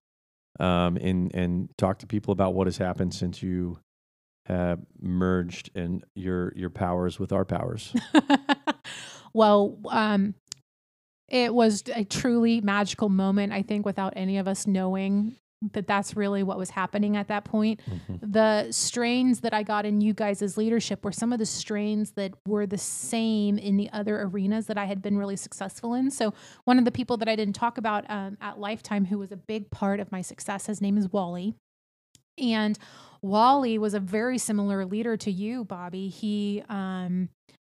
um, 0.60 0.96
and 0.96 1.32
and 1.34 1.68
talk 1.78 1.98
to 2.00 2.06
people 2.06 2.32
about 2.32 2.52
what 2.54 2.66
has 2.66 2.78
happened 2.78 3.14
since 3.14 3.42
you 3.42 3.78
have 4.46 4.80
merged 5.00 5.70
in 5.76 6.02
your 6.16 6.52
your 6.56 6.70
powers 6.70 7.18
with 7.20 7.32
our 7.32 7.44
powers. 7.44 7.94
well, 9.32 9.78
um, 9.88 10.34
It 11.28 11.54
was 11.54 11.84
a 11.94 12.04
truly 12.04 12.60
magical 12.60 13.08
moment, 13.08 13.52
I 13.52 13.62
think, 13.62 13.84
without 13.84 14.14
any 14.16 14.38
of 14.38 14.48
us 14.48 14.66
knowing 14.66 15.36
that 15.72 15.88
that's 15.88 16.16
really 16.16 16.44
what 16.44 16.56
was 16.56 16.70
happening 16.70 17.16
at 17.16 17.26
that 17.28 17.44
point. 17.44 17.80
Mhm. 17.84 18.20
The 18.22 18.70
strains 18.70 19.40
that 19.40 19.52
I 19.52 19.64
got 19.64 19.84
in 19.84 20.00
you 20.00 20.14
guys' 20.14 20.56
leadership 20.56 21.04
were 21.04 21.10
some 21.10 21.32
of 21.32 21.40
the 21.40 21.46
strains 21.46 22.12
that 22.12 22.32
were 22.46 22.64
the 22.64 22.78
same 22.78 23.58
in 23.58 23.76
the 23.76 23.90
other 23.90 24.22
arenas 24.22 24.66
that 24.66 24.78
I 24.78 24.84
had 24.84 25.02
been 25.02 25.18
really 25.18 25.34
successful 25.34 25.94
in. 25.94 26.12
So, 26.12 26.32
one 26.64 26.78
of 26.78 26.84
the 26.84 26.92
people 26.92 27.16
that 27.16 27.28
I 27.28 27.34
didn't 27.34 27.56
talk 27.56 27.76
about 27.76 28.08
um, 28.08 28.38
at 28.40 28.60
Lifetime, 28.60 29.06
who 29.06 29.18
was 29.18 29.32
a 29.32 29.36
big 29.36 29.68
part 29.70 29.98
of 29.98 30.12
my 30.12 30.20
success, 30.20 30.66
his 30.66 30.80
name 30.80 30.96
is 30.96 31.12
Wally. 31.12 31.54
And 32.38 32.78
Wally 33.20 33.78
was 33.78 33.94
a 33.94 34.00
very 34.00 34.38
similar 34.38 34.86
leader 34.86 35.16
to 35.16 35.30
you, 35.30 35.64
Bobby. 35.64 36.08
He 36.08 36.62
um, 36.68 37.30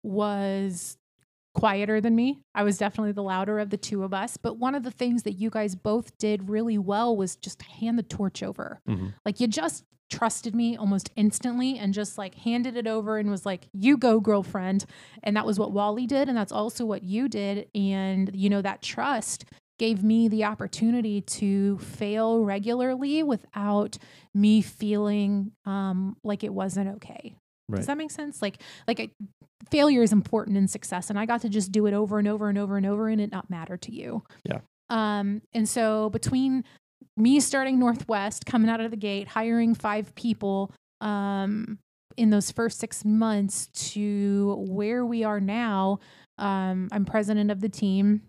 was 0.03 0.97
quieter 1.59 1.99
than 2.01 2.15
me. 2.15 2.41
I 2.55 2.63
was 2.63 2.77
definitely 2.77 3.11
the 3.11 3.23
louder 3.23 3.59
of 3.59 3.69
the 3.69 3.77
two 3.77 4.03
of 4.03 4.13
us. 4.13 4.37
But 4.37 4.57
one 4.57 4.75
of 4.75 4.83
the 4.83 4.91
things 4.91 5.23
that 5.23 5.33
you 5.33 5.49
guys 5.49 5.75
both 5.75 6.17
did 6.17 6.49
really 6.49 6.77
well 6.77 7.15
was 7.15 7.35
just 7.35 7.61
hand 7.61 7.97
the 7.97 8.03
torch 8.03 8.41
over. 8.43 8.81
Mhm. 8.87 9.13
Like 9.25 9.39
you 9.39 9.47
just 9.47 9.83
trusted 10.09 10.55
me 10.55 10.75
almost 10.75 11.11
instantly 11.15 11.77
and 11.77 11.93
just 11.93 12.17
like 12.17 12.33
handed 12.35 12.75
it 12.75 12.87
over 12.87 13.17
and 13.17 13.29
was 13.29 13.45
like, 13.45 13.69
you 13.73 13.95
go, 13.97 14.19
girlfriend. 14.19 14.85
And 15.23 15.35
that 15.37 15.45
was 15.45 15.59
what 15.59 15.71
Wally 15.71 16.07
did. 16.07 16.27
And 16.29 16.37
that's 16.37 16.51
also 16.51 16.85
what 16.85 17.03
you 17.03 17.27
did. 17.29 17.67
And, 17.75 18.31
you 18.33 18.49
know, 18.49 18.61
that 18.61 18.81
trust 18.81 19.45
gave 19.77 20.03
me 20.03 20.27
the 20.27 20.43
opportunity 20.43 21.21
to 21.21 21.77
fail 21.77 22.43
regularly 22.43 23.23
without 23.23 23.97
me 24.33 24.61
feeling 24.61 25.51
um, 25.65 26.17
like 26.23 26.43
it 26.43 26.53
wasn't 26.53 26.95
okay. 26.97 27.35
Right. 27.69 27.77
Does 27.77 27.85
that 27.85 27.97
make 27.97 28.11
sense? 28.11 28.41
Like, 28.41 28.61
like 28.87 28.99
I, 28.99 29.09
failure 29.71 30.01
is 30.01 30.11
important 30.11 30.57
in 30.57 30.67
success, 30.67 31.09
and 31.09 31.19
I 31.19 31.25
got 31.25 31.41
to 31.41 31.49
just 31.49 31.71
do 31.71 31.85
it 31.85 31.93
over 31.93 32.19
and 32.19 32.27
over 32.27 32.49
and 32.49 32.57
over 32.57 32.77
and 32.77 32.85
over, 32.85 33.09
and 33.09 33.21
it 33.21 33.31
not 33.31 33.49
matter 33.49 33.77
to 33.77 33.93
you. 33.93 34.23
Yeah. 34.43 34.59
Um, 34.89 35.41
and 35.53 35.67
so 35.67 36.09
between 36.09 36.63
me 37.15 37.39
starting 37.39 37.79
Northwest, 37.79 38.45
coming 38.45 38.69
out 38.69 38.81
of 38.81 38.91
the 38.91 38.97
gate, 38.97 39.27
hiring 39.27 39.75
five 39.75 40.13
people, 40.15 40.71
um, 41.01 41.79
in 42.17 42.29
those 42.29 42.51
first 42.51 42.79
six 42.79 43.05
months 43.05 43.67
to 43.93 44.55
where 44.67 45.05
we 45.05 45.23
are 45.23 45.39
now, 45.39 45.99
um, 46.37 46.89
I'm 46.91 47.05
president 47.05 47.51
of 47.51 47.61
the 47.61 47.69
team. 47.69 48.23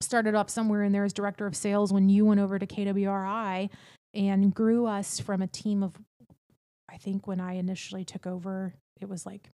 Started 0.00 0.34
off 0.34 0.48
somewhere 0.48 0.82
in 0.82 0.92
there 0.92 1.04
as 1.04 1.12
director 1.12 1.46
of 1.46 1.54
sales 1.54 1.92
when 1.92 2.08
you 2.08 2.24
went 2.24 2.40
over 2.40 2.58
to 2.58 2.66
KWRI 2.66 3.68
and 4.14 4.54
grew 4.54 4.86
us 4.86 5.20
from 5.20 5.42
a 5.42 5.46
team 5.46 5.82
of 5.82 5.92
I 6.90 6.96
think 6.96 7.28
when 7.28 7.38
I 7.38 7.54
initially 7.54 8.04
took 8.04 8.26
over, 8.26 8.74
it 9.00 9.08
was 9.08 9.24
like 9.24 9.50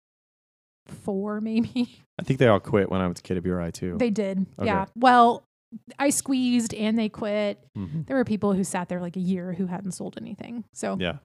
four, 0.87 1.41
maybe. 1.41 1.99
I 2.19 2.23
think 2.23 2.39
they 2.39 2.47
all 2.47 2.59
quit 2.59 2.89
when 2.89 3.01
I 3.01 3.05
went 3.05 3.17
to 3.17 3.41
KWRI 3.41 3.73
too. 3.73 3.97
They 3.97 4.09
did. 4.09 4.45
Okay. 4.59 4.65
Yeah. 4.67 4.85
Well, 4.95 5.43
I 5.97 6.09
squeezed 6.09 6.73
and 6.73 6.97
they 6.99 7.09
quit. 7.09 7.63
Mhm. 7.77 8.05
There 8.05 8.17
were 8.17 8.25
people 8.25 8.53
who 8.53 8.63
sat 8.63 8.89
there 8.89 8.99
like 8.99 9.15
a 9.15 9.21
year 9.21 9.53
who 9.53 9.65
hadn't 9.67 9.93
sold 9.93 10.17
anything. 10.19 10.65
So, 10.73 10.97
Yeah. 10.99 11.17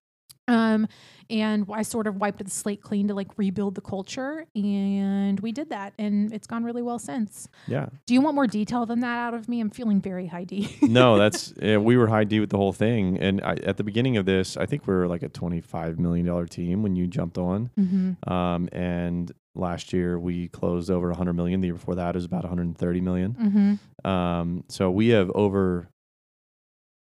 Um, 0.48 0.88
and 1.28 1.66
I 1.72 1.82
sort 1.82 2.06
of 2.06 2.16
wiped 2.16 2.44
the 2.44 2.50
slate 2.50 2.82
clean 2.82 3.08
to 3.08 3.14
like 3.14 3.28
rebuild 3.36 3.74
the 3.74 3.80
culture. 3.80 4.46
And 4.54 5.40
we 5.40 5.50
did 5.52 5.70
that. 5.70 5.92
And 5.98 6.32
it's 6.32 6.46
gone 6.46 6.62
really 6.62 6.82
well 6.82 6.98
since. 6.98 7.48
Yeah. 7.66 7.86
Do 8.06 8.14
you 8.14 8.20
want 8.20 8.36
more 8.36 8.46
detail 8.46 8.86
than 8.86 9.00
that 9.00 9.18
out 9.18 9.34
of 9.34 9.48
me? 9.48 9.60
I'm 9.60 9.70
feeling 9.70 10.00
very 10.00 10.26
high 10.26 10.44
D. 10.44 10.76
no, 10.82 11.18
that's 11.18 11.52
yeah, 11.60 11.78
we 11.78 11.96
were 11.96 12.06
high 12.06 12.24
D 12.24 12.40
with 12.40 12.50
the 12.50 12.56
whole 12.56 12.72
thing, 12.72 13.18
and 13.18 13.40
I, 13.42 13.54
at 13.64 13.76
the 13.76 13.84
beginning 13.84 14.16
of 14.16 14.26
this, 14.26 14.56
I 14.56 14.66
think 14.66 14.86
we 14.86 14.94
were 14.94 15.08
like 15.08 15.22
a 15.22 15.28
twenty-five 15.28 15.98
million 15.98 16.26
dollar 16.26 16.46
team 16.46 16.82
when 16.82 16.96
you 16.96 17.06
jumped 17.06 17.38
on. 17.38 17.70
mm-hmm. 17.78 18.32
Um, 18.32 18.68
and 18.72 19.32
last 19.56 19.92
year 19.92 20.18
we 20.18 20.48
closed 20.48 20.90
over 20.90 21.08
100 21.08 21.32
million. 21.32 21.60
The 21.60 21.68
year 21.68 21.74
before 21.74 21.94
that 21.96 22.14
was 22.14 22.24
about 22.24 22.42
130 22.42 23.00
million. 23.00 23.34
Mm-hmm. 23.34 24.08
Um, 24.08 24.64
so 24.68 24.90
we 24.90 25.08
have 25.08 25.30
over, 25.34 25.88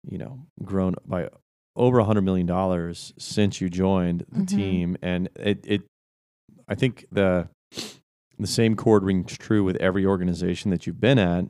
you 0.09 0.19
know, 0.19 0.41
grown 0.65 0.95
by 1.05 1.29
over 1.79 1.99
a 1.99 2.03
100 2.03 2.23
million 2.23 2.47
dollars 2.47 3.15
since 3.19 3.61
you 3.61 3.71
joined 3.71 4.27
the 4.31 4.43
Mhm. 4.43 4.49
team, 4.49 4.97
and 5.01 5.29
it, 5.37 5.65
it, 5.67 5.83
I 6.69 6.75
think 6.75 7.07
the 7.11 7.49
the 8.39 8.47
same 8.47 8.77
chord 8.77 9.03
rings 9.03 9.37
true 9.39 9.65
with 9.65 9.77
every 9.77 10.05
organization 10.07 10.71
that 10.71 10.87
you've 10.87 11.01
been 11.01 11.19
at. 11.19 11.47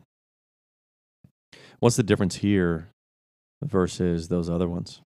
What's 1.81 1.97
the 1.97 2.03
difference 2.03 2.37
here 2.37 2.89
versus 3.63 4.29
those 4.29 4.49
other 4.49 4.69
ones? 4.69 5.01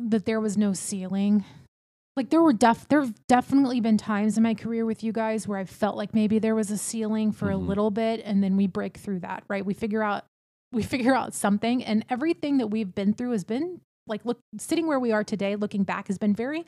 that 0.00 0.26
there 0.26 0.40
was 0.40 0.56
no 0.56 0.72
ceiling. 0.72 1.44
Like 2.16 2.30
there 2.30 2.40
were 2.40 2.52
def 2.52 2.86
there've 2.88 3.12
definitely 3.26 3.80
been 3.80 3.98
times 3.98 4.36
in 4.36 4.44
my 4.44 4.54
career 4.54 4.86
with 4.86 5.02
you 5.02 5.10
guys 5.12 5.48
where 5.48 5.58
I 5.58 5.64
felt 5.64 5.96
like 5.96 6.14
maybe 6.14 6.38
there 6.38 6.54
was 6.54 6.70
a 6.70 6.78
ceiling 6.78 7.32
for 7.32 7.48
Mhm. 7.48 7.54
a 7.54 7.56
little 7.56 7.90
bit 7.90 8.20
and 8.24 8.40
then 8.42 8.56
we 8.56 8.68
break 8.68 8.96
through 8.96 9.18
that, 9.20 9.42
right? 9.48 9.66
We 9.66 9.74
figure 9.74 10.02
out 10.04 10.24
we 10.72 10.82
figure 10.82 11.14
out 11.14 11.34
something 11.34 11.82
and 11.84 12.04
everything 12.10 12.58
that 12.58 12.68
we've 12.68 12.94
been 12.94 13.14
through 13.14 13.32
has 13.32 13.44
been 13.44 13.80
like 14.06 14.24
look 14.24 14.38
sitting 14.58 14.86
where 14.86 14.98
we 14.98 15.12
are 15.12 15.22
today 15.22 15.54
looking 15.56 15.82
back 15.82 16.06
has 16.08 16.18
been 16.18 16.34
very 16.34 16.64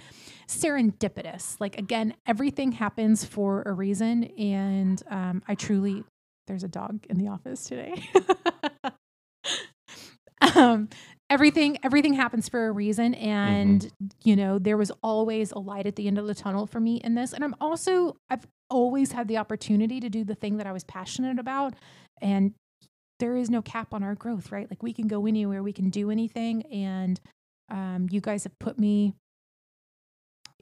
serendipitous. 0.47 1.57
Like 1.59 1.79
again, 1.79 2.15
everything 2.27 2.73
happens 2.73 3.25
for 3.25 3.63
a 3.63 3.73
reason 3.73 4.25
and 4.25 5.03
um 5.11 5.43
I 5.49 5.55
truly 5.55 6.05
there's 6.47 6.65
a 6.65 6.69
dog 6.69 7.07
in 7.09 7.19
the 7.19 7.29
office 7.29 7.65
today. 7.65 8.03
um 10.55 10.89
everything 11.29 11.79
everything 11.83 12.15
happens 12.15 12.49
for 12.49 12.67
a 12.67 12.73
reason 12.73 13.15
and 13.15 13.91
you 14.25 14.35
know 14.35 14.59
there 14.59 14.77
was 14.77 14.91
always 15.03 15.53
a 15.53 15.59
light 15.59 15.87
at 15.87 15.97
the 15.97 16.09
end 16.09 16.19
of 16.19 16.27
the 16.27 16.35
tunnel 16.35 16.67
for 16.67 16.81
me 16.81 16.97
in 16.97 17.15
this 17.15 17.33
and 17.33 17.45
i'm 17.45 17.55
also 17.61 18.17
i've 18.31 18.47
always 18.69 19.13
had 19.13 19.29
the 19.29 19.37
opportunity 19.37 20.01
to 20.01 20.09
do 20.09 20.25
the 20.25 20.35
thing 20.35 20.57
that 20.57 20.67
i 20.67 20.73
was 20.73 20.83
passionate 20.85 21.39
about 21.39 21.75
and 22.21 22.53
there 23.21 23.37
is 23.37 23.49
no 23.49 23.63
cap 23.63 23.95
on 23.95 24.03
our 24.03 24.15
growth 24.17 24.51
right 24.51 24.69
like 24.71 24.83
we 24.83 24.93
can 24.93 25.07
go 25.07 25.27
anywhere 25.27 25.63
we 25.63 25.73
can 25.73 25.89
do 25.91 26.11
anything 26.11 26.63
and 26.73 27.21
um, 27.71 28.09
you 28.11 28.21
guys 28.21 28.43
have 28.45 28.59
put 28.59 28.79
me 28.79 29.15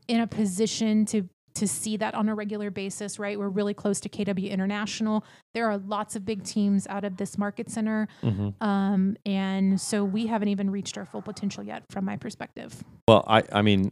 in 0.06 0.20
a 0.20 0.26
position 0.26 1.06
to 1.06 1.28
to 1.54 1.66
see 1.66 1.96
that 1.96 2.14
on 2.14 2.28
a 2.28 2.34
regular 2.34 2.70
basis 2.70 3.18
right 3.18 3.38
we're 3.38 3.48
really 3.48 3.74
close 3.74 3.98
to 4.00 4.08
kw 4.08 4.50
international 4.50 5.24
there 5.54 5.68
are 5.68 5.78
lots 5.78 6.14
of 6.14 6.24
big 6.24 6.44
teams 6.44 6.86
out 6.86 7.04
of 7.04 7.16
this 7.16 7.36
market 7.38 7.70
center 7.70 8.06
Mm-hmm. 8.22 8.62
um, 8.62 9.16
and 9.26 9.80
so 9.80 10.04
we 10.04 10.26
haven't 10.26 10.48
even 10.48 10.70
reached 10.70 10.96
our 10.98 11.04
full 11.04 11.22
potential 11.22 11.64
yet, 11.64 11.82
from 11.90 12.04
my 12.04 12.16
perspective. 12.16 12.84
Well, 13.08 13.24
I, 13.26 13.42
I 13.52 13.62
mean, 13.62 13.90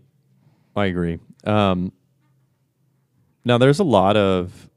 I 0.76 0.86
agree. 0.86 1.18
Um, 1.44 1.92
now, 3.44 3.58
there's 3.58 3.78
a 3.78 3.84
lot 3.84 4.16
of, 4.16 4.68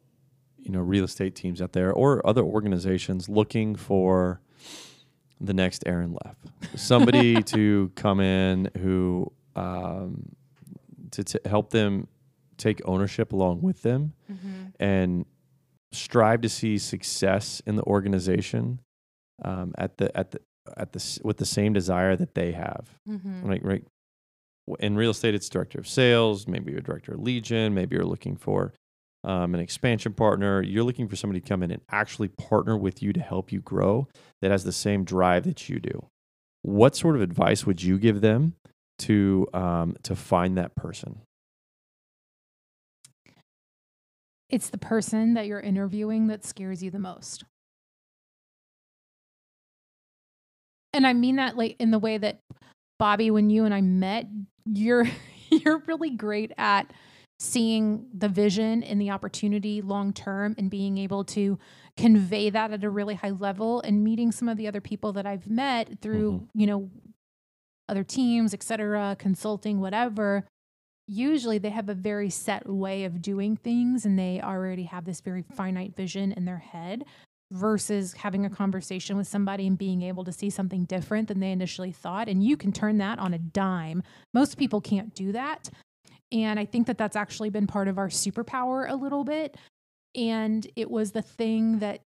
you 0.70 0.76
know, 0.78 0.82
real 0.82 1.04
estate 1.04 1.34
teams 1.34 1.64
out 1.64 1.74
there 1.74 1.92
or 1.92 2.26
other 2.28 2.44
organizations 2.44 3.28
looking 3.28 3.76
for 3.76 4.40
the 5.42 5.52
next 5.52 5.82
Erin 5.88 6.16
Leff, 6.24 6.36
somebody 6.76 7.42
to 7.56 7.92
come 7.96 8.20
in 8.20 8.70
who 8.78 9.32
um, 9.56 10.36
to, 11.10 11.24
to 11.24 11.42
help 11.46 11.72
them 11.72 12.08
take 12.58 12.82
ownership 12.86 13.34
along 13.34 13.62
with 13.64 13.82
them 13.82 14.14
and 14.80 15.26
strive 15.92 16.42
to 16.42 16.50
see 16.50 16.78
success 16.78 17.64
in 17.66 17.76
the 17.76 17.84
organization 17.84 18.80
um, 19.44 19.74
at 19.76 19.98
the 19.98 20.16
at 20.16 20.30
the 20.30 20.40
at 20.78 20.92
the 20.92 21.20
with 21.24 21.38
the 21.38 21.48
same 21.48 21.74
desire 21.74 22.16
that 22.16 22.36
they 22.36 22.52
have. 22.52 22.96
Mm-hmm. 23.10 23.48
right 23.48 23.66
right 23.66 23.84
in 24.80 24.96
real 24.96 25.10
estate 25.10 25.34
it's 25.34 25.50
director 25.50 25.80
of 25.80 25.88
sales 25.88 26.48
maybe 26.48 26.70
you're 26.70 26.82
a 26.82 26.84
director 26.84 27.16
of 27.16 27.22
legion 27.22 27.74
maybe 27.74 27.96
you're 27.96 28.06
looking 28.06 28.36
for 28.36 28.72
um, 29.24 29.54
an 29.54 29.60
expansion 29.60 30.14
partner 30.14 30.62
you're 30.62 30.84
looking 30.84 31.08
for 31.08 31.16
somebody 31.16 31.40
to 31.42 31.48
come 31.48 31.64
in 31.64 31.72
and 31.72 31.82
actually 31.92 32.28
partner 32.28 32.78
with 32.78 33.02
you 33.02 33.12
to 33.14 33.20
help 33.20 33.52
you 33.52 33.60
grow 33.60 34.08
that 34.42 34.52
has 34.52 34.64
the 34.64 34.72
same 34.72 35.04
drive 35.04 35.44
that 35.44 35.70
you 35.70 35.80
do 35.80 36.06
what 36.62 36.96
sort 36.96 37.16
of 37.16 37.22
advice 37.22 37.66
would 37.66 37.82
you 37.82 37.98
give 37.98 38.22
them 38.22 38.54
to 38.98 39.48
um, 39.54 39.96
to 40.04 40.16
find 40.16 40.58
that 40.58 40.76
person 40.76 41.22
It's 44.50 44.70
the 44.70 44.80
person 44.80 45.36
that 45.36 45.46
you're 45.46 45.60
interviewing 45.60 46.28
that 46.28 46.44
scares 46.44 46.82
you 46.82 46.90
the 46.90 47.00
most. 47.00 47.44
And 50.92 51.06
I 51.06 51.14
mean 51.14 51.36
that 51.36 51.56
like 51.56 51.76
in 51.80 51.92
the 51.92 52.00
way 52.00 52.18
that 52.18 52.40
Bobby, 52.98 53.30
when 53.30 53.52
you 53.52 53.66
and 53.66 53.74
I 53.74 53.82
met, 53.82 54.26
you're 54.66 55.06
you're 55.50 55.84
really 55.86 56.10
great 56.10 56.52
at 56.58 56.92
seeing 57.40 58.06
the 58.14 58.28
vision 58.28 58.84
and 58.84 59.00
the 59.00 59.10
opportunity 59.10 59.82
long 59.82 60.12
term 60.12 60.56
and 60.58 60.70
being 60.70 60.98
able 60.98 61.24
to 61.24 61.58
convey 61.96 62.50
that 62.50 62.72
at 62.72 62.84
a 62.84 62.90
really 62.90 63.16
high 63.16 63.30
level 63.30 63.82
and 63.82 64.04
meeting 64.04 64.32
some 64.32 64.50
of 64.50 64.58
the 64.58 64.68
other 64.68 64.82
people 64.82 65.14
that 65.14 65.26
I've 65.26 65.50
met 65.50 66.02
through, 66.02 66.34
mm-hmm. 66.34 66.60
you 66.60 66.68
know, 66.68 66.90
other 67.88 68.04
teams, 68.04 68.54
et 68.54 68.62
cetera, 68.62 69.16
consulting, 69.18 69.80
whatever 69.80 70.46
usually 71.10 71.58
they 71.58 71.72
have 71.72 71.90
a 71.90 71.94
very 71.96 72.30
set 72.30 72.70
way 72.70 73.04
of 73.04 73.22
doing 73.22 73.58
things 73.58 74.06
and 74.06 74.18
they 74.18 74.40
already 74.42 74.84
have 74.84 75.06
this 75.06 75.22
very 75.22 75.44
finite 75.56 75.96
vision 75.96 76.32
in 76.32 76.46
their 76.46 76.60
head 76.60 77.04
versus 77.52 78.14
having 78.14 78.46
a 78.46 78.50
conversation 78.50 79.18
with 79.18 79.28
somebody 79.28 79.66
and 79.66 79.76
being 79.76 80.04
able 80.04 80.24
to 80.24 80.32
see 80.32 80.52
something 80.52 80.86
different 80.86 81.28
than 81.28 81.40
they 81.40 81.52
initially 81.52 81.92
thought. 81.92 82.30
And 82.30 82.44
you 82.44 82.56
can 82.56 82.72
turn 82.72 83.00
that 83.00 83.18
on 83.18 83.34
a 83.34 83.40
dime. 83.40 84.04
Most 84.36 84.56
people 84.56 84.82
can't 84.82 85.16
do 85.16 85.32
that 85.32 85.72
and 86.32 86.60
i 86.60 86.66
think 86.66 86.88
that 86.88 86.98
that's 86.98 87.16
actually 87.16 87.50
been 87.50 87.68
part 87.68 87.88
of 87.88 87.98
our 87.98 88.10
superpower 88.10 88.90
a 88.90 88.96
little 88.96 89.24
bit 89.24 89.58
and 90.16 90.68
it 90.76 90.90
was 90.90 91.12
the 91.12 91.22
thing 91.22 91.80
that 91.80 92.02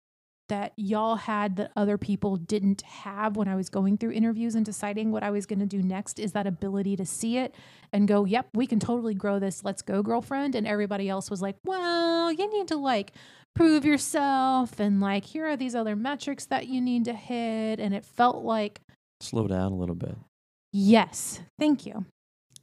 that 0.48 0.72
y'all 0.76 1.16
had 1.16 1.56
that 1.56 1.70
other 1.76 1.96
people 1.96 2.36
didn't 2.36 2.82
have 2.82 3.36
when 3.36 3.48
I 3.48 3.54
was 3.54 3.70
going 3.70 3.96
through 3.96 4.12
interviews 4.12 4.54
and 4.54 4.66
deciding 4.66 5.10
what 5.10 5.22
I 5.22 5.30
was 5.30 5.46
going 5.46 5.60
to 5.60 5.66
do 5.66 5.82
next 5.82 6.18
is 6.18 6.32
that 6.32 6.46
ability 6.46 6.94
to 6.96 7.06
see 7.06 7.38
it 7.38 7.54
and 7.90 8.06
go, 8.06 8.26
"Yep, 8.26 8.48
we 8.54 8.66
can 8.66 8.78
totally 8.78 9.14
grow 9.14 9.38
this. 9.38 9.64
Let's 9.64 9.80
go, 9.80 10.02
girlfriend." 10.02 10.54
And 10.54 10.66
everybody 10.66 11.08
else 11.08 11.30
was 11.30 11.40
like, 11.40 11.56
"Well, 11.64 12.30
you 12.30 12.52
need 12.52 12.68
to 12.68 12.76
like 12.76 13.12
prove 13.54 13.86
yourself 13.86 14.78
and 14.78 15.00
like 15.00 15.24
here 15.24 15.46
are 15.46 15.56
these 15.56 15.74
other 15.74 15.96
metrics 15.96 16.44
that 16.46 16.66
you 16.66 16.82
need 16.82 17.06
to 17.06 17.14
hit." 17.14 17.80
And 17.80 17.94
it 17.94 18.04
felt 18.04 18.44
like 18.44 18.82
Slow 19.22 19.46
down 19.46 19.72
a 19.72 19.76
little 19.76 19.94
bit. 19.94 20.16
Yes, 20.72 21.40
thank 21.58 21.86
you. 21.86 22.04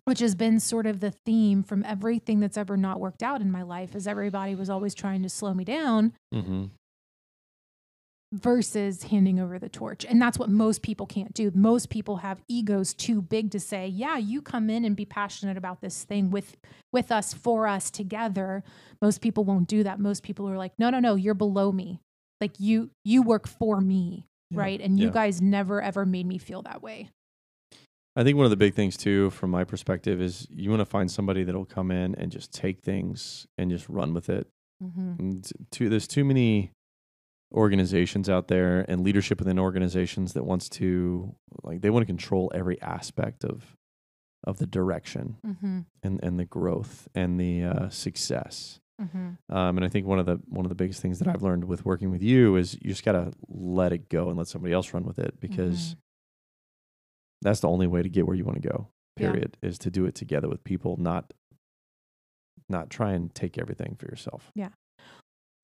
Which 0.10 0.20
has 0.22 0.34
been 0.34 0.60
sort 0.60 0.88
of 0.88 1.00
the 1.02 1.12
theme 1.12 1.62
from 1.62 1.86
everything 1.86 2.40
that's 2.40 2.58
ever 2.58 2.76
not 2.76 3.00
worked 3.00 3.22
out 3.22 3.42
in 3.42 3.52
my 3.52 3.62
life, 3.62 3.96
is 3.96 4.08
everybody 4.08 4.56
was 4.56 4.68
always 4.68 4.96
trying 4.96 5.22
to 5.22 5.30
slow 5.30 5.54
me 5.54 5.64
down 5.64 6.14
Mm-hmm. 6.34 6.66
versus 8.32 9.04
handing 9.04 9.40
over 9.40 9.58
the 9.60 9.70
torch. 9.70 10.06
And 10.06 10.22
that's 10.22 10.38
what 10.38 10.50
most 10.50 10.82
people 10.82 11.06
can't 11.06 11.34
do. 11.34 11.52
Most 11.54 11.90
people 11.90 12.18
have 12.18 12.42
egos 12.48 12.94
too 12.94 13.22
big 13.22 13.52
to 13.52 13.60
say, 13.60 13.88
"Yeah, 13.88 14.18
you 14.18 14.42
come 14.42 14.70
in 14.70 14.84
and 14.86 14.96
be 14.96 15.06
passionate 15.06 15.58
about 15.58 15.82
this 15.82 16.04
thing 16.04 16.30
with 16.32 16.58
with 16.92 17.12
us 17.12 17.34
for 17.34 17.68
us 17.68 17.90
together." 17.92 18.64
Most 19.02 19.22
people 19.22 19.44
won't 19.44 19.68
do 19.68 19.84
that. 19.84 20.00
Most 20.00 20.24
people 20.24 20.50
are 20.50 20.58
like, 20.58 20.74
"No, 20.80 20.90
no, 20.90 21.00
no, 21.00 21.16
you're 21.16 21.34
below 21.36 21.72
me. 21.72 22.02
Like 22.42 22.60
you 22.60 22.90
you 23.04 23.22
work 23.22 23.48
for 23.48 23.80
me." 23.82 24.26
Yeah. 24.52 24.60
Right? 24.62 24.82
And 24.82 25.00
you 25.00 25.12
guys 25.12 25.40
never 25.42 25.82
ever 25.82 26.06
made 26.06 26.26
me 26.26 26.38
feel 26.40 26.64
that 26.64 26.82
way. 26.82 27.10
I 28.16 28.24
think 28.24 28.36
one 28.38 28.46
of 28.46 28.50
the 28.50 28.58
big 28.58 28.74
things 28.74 28.98
too, 28.98 29.30
from 29.30 29.52
my 29.52 29.64
perspective, 29.64 30.20
is 30.22 30.48
you 30.52 30.70
want 30.70 30.82
to 30.82 30.86
find 30.86 31.10
somebody 31.10 31.44
that'll 31.44 31.66
come 31.66 31.92
in 31.92 32.16
and 32.16 32.32
just 32.32 32.52
take 32.52 32.82
things 32.82 33.48
and 33.58 33.70
just 33.72 33.88
run 33.88 34.14
with 34.14 34.30
it. 34.30 34.48
Mhm. 34.84 35.20
And 35.20 35.52
too, 35.72 35.90
there's 35.90 36.08
too 36.08 36.26
many 36.26 36.72
organizations 37.54 38.30
out 38.30 38.48
there 38.48 38.86
and 38.90 39.02
leadership 39.02 39.40
within 39.40 39.58
organizations 39.58 40.34
that 40.34 40.44
wants 40.46 40.70
to 40.70 41.36
like 41.64 41.82
they 41.82 41.90
want 41.90 42.04
to 42.04 42.06
control 42.06 42.52
every 42.54 42.80
aspect 42.82 43.44
of 43.44 43.76
of 44.46 44.58
the 44.60 44.68
direction 44.68 45.38
Mhm. 45.46 45.86
and 46.04 46.20
and 46.24 46.40
the 46.40 46.46
growth 46.46 47.08
and 47.16 47.40
the 47.40 47.64
uh, 47.64 47.90
success. 47.90 48.80
Mhm. 49.02 49.38
Um, 49.50 49.78
and 49.78 49.84
I 49.86 49.90
think 49.90 50.06
one 50.08 50.20
of 50.20 50.26
the 50.26 50.40
one 50.48 50.64
of 50.66 50.70
the 50.70 50.76
biggest 50.76 51.02
things 51.02 51.20
that 51.20 51.28
I've 51.28 51.42
learned 51.42 51.66
with 51.66 51.86
working 51.86 52.12
with 52.12 52.22
you 52.22 52.56
is 52.56 52.76
you 52.76 52.90
just 52.90 53.04
gotta 53.04 53.34
let 53.48 53.92
it 53.94 54.10
go 54.10 54.30
and 54.30 54.38
let 54.38 54.48
somebody 54.48 54.74
else 54.74 54.94
run 54.94 55.04
with 55.06 55.20
it 55.20 55.40
because 55.40 55.96
Mhm. 55.96 55.98
That's 57.42 57.60
the 57.62 57.68
only 57.70 57.88
way 57.88 58.02
to 58.04 58.10
get 58.10 58.26
where 58.28 58.36
you 58.36 58.46
want 58.46 58.62
to 58.62 58.68
go. 58.70 58.88
Yeah. 59.18 59.32
Period. 59.32 59.58
Is 59.62 59.78
to 59.80 59.92
do 59.92 60.06
it 60.06 60.16
together 60.16 60.48
with 60.50 60.64
people, 60.64 60.98
not 60.98 61.34
not 62.70 62.90
try 62.90 63.14
and 63.14 63.34
take 63.34 63.58
everything 63.58 63.96
for 64.00 64.06
yourself. 64.08 64.52
Yeah. 64.56 64.70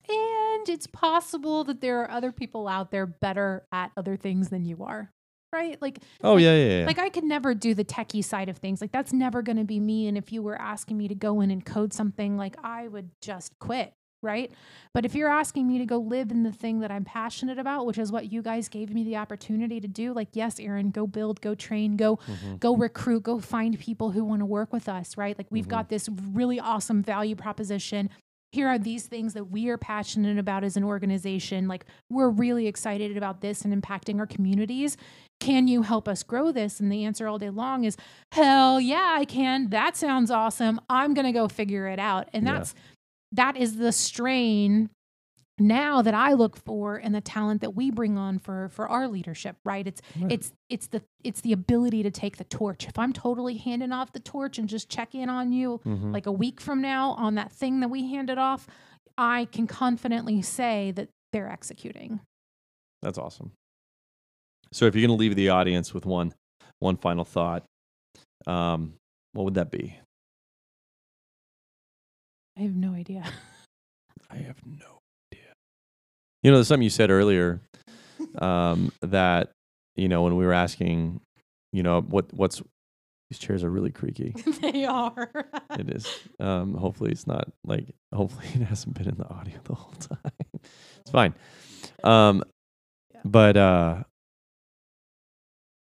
And 0.08 0.70
it's 0.70 0.88
possible 0.88 1.64
that 1.66 1.82
there 1.82 2.00
are 2.02 2.12
other 2.12 2.32
people 2.32 2.68
out 2.68 2.92
there 2.92 3.06
better 3.06 3.66
at 3.72 3.92
other 3.98 4.16
things 4.16 4.50
than 4.50 4.66
you 4.66 4.84
are, 4.84 5.12
right? 5.54 5.80
Like, 5.82 6.00
Oh 6.24 6.34
Like- 6.36 6.44
yeah, 6.44 6.56
yeah, 6.56 6.80
yeah. 6.82 6.86
like 6.86 7.00
I 7.00 7.10
could 7.10 7.24
never 7.24 7.54
do 7.54 7.74
the 7.74 7.84
techie 7.86 8.24
side 8.24 8.50
of 8.50 8.58
things. 8.58 8.82
Like 8.82 8.92
that's 8.92 9.14
never 9.14 9.42
going 9.42 9.58
to 9.58 9.64
be 9.64 9.80
me. 9.80 10.08
And 10.08 10.18
if 10.18 10.32
you 10.32 10.42
were 10.44 10.60
asking 10.60 10.98
me 10.98 11.08
to 11.08 11.16
go 11.16 11.42
in 11.42 11.50
and 11.52 11.66
code 11.66 11.92
something, 11.94 12.38
like 12.38 12.56
I 12.64 12.88
would 12.88 13.10
just 13.22 13.58
quit, 13.60 13.94
right? 14.26 14.52
But 14.94 15.06
if 15.06 15.16
you're 15.16 15.30
asking 15.30 15.68
me 15.68 15.78
to 15.78 15.86
go 15.86 15.98
live 15.98 16.32
in 16.32 16.44
the 16.44 16.52
thing 16.52 16.80
that 16.80 16.92
I'm 16.92 17.06
passionate 17.06 17.58
about, 17.60 17.86
which 17.86 17.98
is 17.98 18.12
what 18.12 18.32
you 18.32 18.42
guys 18.42 18.68
gave 18.68 18.94
me 18.94 19.04
the 19.06 19.16
opportunity 19.16 19.80
to 19.80 19.88
do, 19.88 20.12
like 20.14 20.30
yes, 20.34 20.60
Erin, 20.60 20.90
go 20.92 21.08
build, 21.08 21.40
go 21.40 21.56
train, 21.56 21.96
go 21.96 22.18
Mhm. 22.18 22.60
go 22.60 22.76
recruit, 22.76 23.24
go 23.24 23.40
find 23.40 23.80
people 23.80 24.12
who 24.12 24.26
want 24.26 24.42
to 24.42 24.46
work 24.46 24.74
with 24.74 24.90
us, 24.90 25.16
right? 25.18 25.38
Like 25.38 25.48
we've 25.50 25.66
Mhm. 25.68 25.70
got 25.70 25.90
this 25.90 26.10
really 26.10 26.60
awesome 26.60 27.02
value 27.02 27.36
proposition. 27.36 28.10
Here 28.52 28.70
are 28.70 28.80
these 28.80 29.08
things 29.08 29.34
that 29.34 29.52
we 29.52 29.68
are 29.68 29.78
passionate 29.78 30.38
about 30.38 30.64
as 30.64 30.78
an 30.78 30.84
organization. 30.86 31.68
Like 31.68 31.86
we're 32.10 32.30
really 32.30 32.68
excited 32.68 33.18
about 33.18 33.42
this 33.42 33.66
and 33.66 33.74
impacting 33.84 34.18
our 34.20 34.26
communities. 34.26 34.96
Can 35.42 35.68
you 35.68 35.82
help 35.82 36.08
us 36.08 36.24
grow 36.24 36.54
this? 36.54 36.80
And 36.80 36.90
the 36.90 37.04
answer 37.04 37.28
all 37.28 37.38
day 37.38 37.50
long 37.50 37.84
is, 37.84 37.98
hell 38.32 38.80
yeah, 38.80 39.16
I 39.20 39.26
can. 39.26 39.70
That 39.72 39.98
sounds 39.98 40.32
awesome. 40.32 40.80
I'm 40.90 41.14
going 41.14 41.26
to 41.26 41.34
go 41.34 41.50
figure 41.50 41.88
it 41.88 42.00
out. 42.00 42.30
And 42.32 42.46
Yeah. 42.46 42.54
that's, 42.54 42.74
that 43.32 43.58
is 43.58 43.78
the 43.78 43.92
strain 43.92 44.90
now 45.58 46.02
that 46.02 46.14
I 46.14 46.34
look 46.34 46.58
for 46.58 46.98
and 46.98 47.16
the 47.16 47.22
talent 47.22 47.62
that 47.62 47.76
we 47.76 47.90
bring 47.90 48.18
on 48.18 48.40
for 48.40 48.68
for 48.70 48.90
our 48.90 49.08
leadership, 49.08 49.56
right? 49.64 49.88
It's 49.88 50.02
Right. 50.20 50.32
it's 50.34 50.52
it's 50.70 50.88
the 50.88 51.02
it's 51.24 51.42
the 51.42 51.54
ability 51.54 52.04
to 52.04 52.12
take 52.12 52.38
the 52.38 52.44
torch. 52.44 52.86
If 52.88 53.00
I'm 53.00 53.14
totally 53.14 53.56
handing 53.58 53.94
off 53.94 54.12
the 54.12 54.20
torch 54.20 54.58
and 54.60 54.68
just 54.68 54.90
check 54.90 55.16
in 55.16 55.30
on 55.30 55.54
you 55.54 55.80
Mhm. 55.86 56.12
like 56.14 56.26
a 56.26 56.32
week 56.32 56.60
from 56.60 56.82
now 56.82 57.12
on 57.12 57.36
that 57.36 57.52
thing 57.54 57.80
that 57.80 57.88
we 57.90 58.10
handed 58.12 58.38
off, 58.38 58.68
I 59.18 59.46
can 59.46 59.66
confidently 59.66 60.42
say 60.42 60.92
that 60.92 61.08
they're 61.32 61.50
executing. 61.50 62.20
That's 63.02 63.18
awesome. 63.18 63.54
So 64.74 64.86
if 64.88 64.96
you're 64.96 65.08
going 65.08 65.18
to 65.18 65.22
leave 65.22 65.36
the 65.36 65.50
audience 65.50 65.94
with 65.94 66.06
one 66.06 66.34
one 66.80 66.98
final 66.98 67.24
thought, 67.24 67.64
um, 68.46 68.96
what 69.32 69.44
would 69.46 69.54
that 69.54 69.72
be? 69.72 69.98
I 72.58 72.62
have 72.62 72.76
no 72.76 72.94
idea. 72.94 73.24
I 74.32 74.38
have 74.38 74.58
no 74.66 75.00
idea. 75.34 75.54
You 76.44 76.52
know, 76.52 76.58
there's 76.58 76.68
something 76.68 76.84
you 76.84 76.90
said 76.90 77.10
earlier 77.12 77.62
um, 78.40 78.92
that 79.02 79.52
you 79.96 80.08
know 80.08 80.24
when 80.24 80.36
we 80.36 80.46
were 80.46 80.54
asking, 80.54 81.20
you 81.74 81.84
know, 81.84 82.02
what 82.02 82.34
what's 82.34 82.62
these 83.30 83.40
chairs 83.40 83.64
are 83.64 83.70
really 83.70 83.92
creaky. 83.92 84.36
they 84.62 84.86
are. 84.86 85.32
it 85.80 85.90
is. 85.90 86.08
Um, 86.40 86.76
hopefully, 86.76 87.12
it's 87.12 87.28
not 87.28 87.52
like. 87.66 87.94
Hopefully, 88.14 88.46
it 88.54 88.62
hasn't 88.62 88.94
been 88.96 89.10
in 89.10 89.16
the 89.18 89.28
audio 89.28 89.56
the 89.64 89.74
whole 89.76 89.94
time. 89.94 90.32
it's 91.02 91.12
fine. 91.12 91.34
Um, 92.04 92.44
Yeah. 93.14 93.22
but 93.26 93.58
uh, 93.58 94.04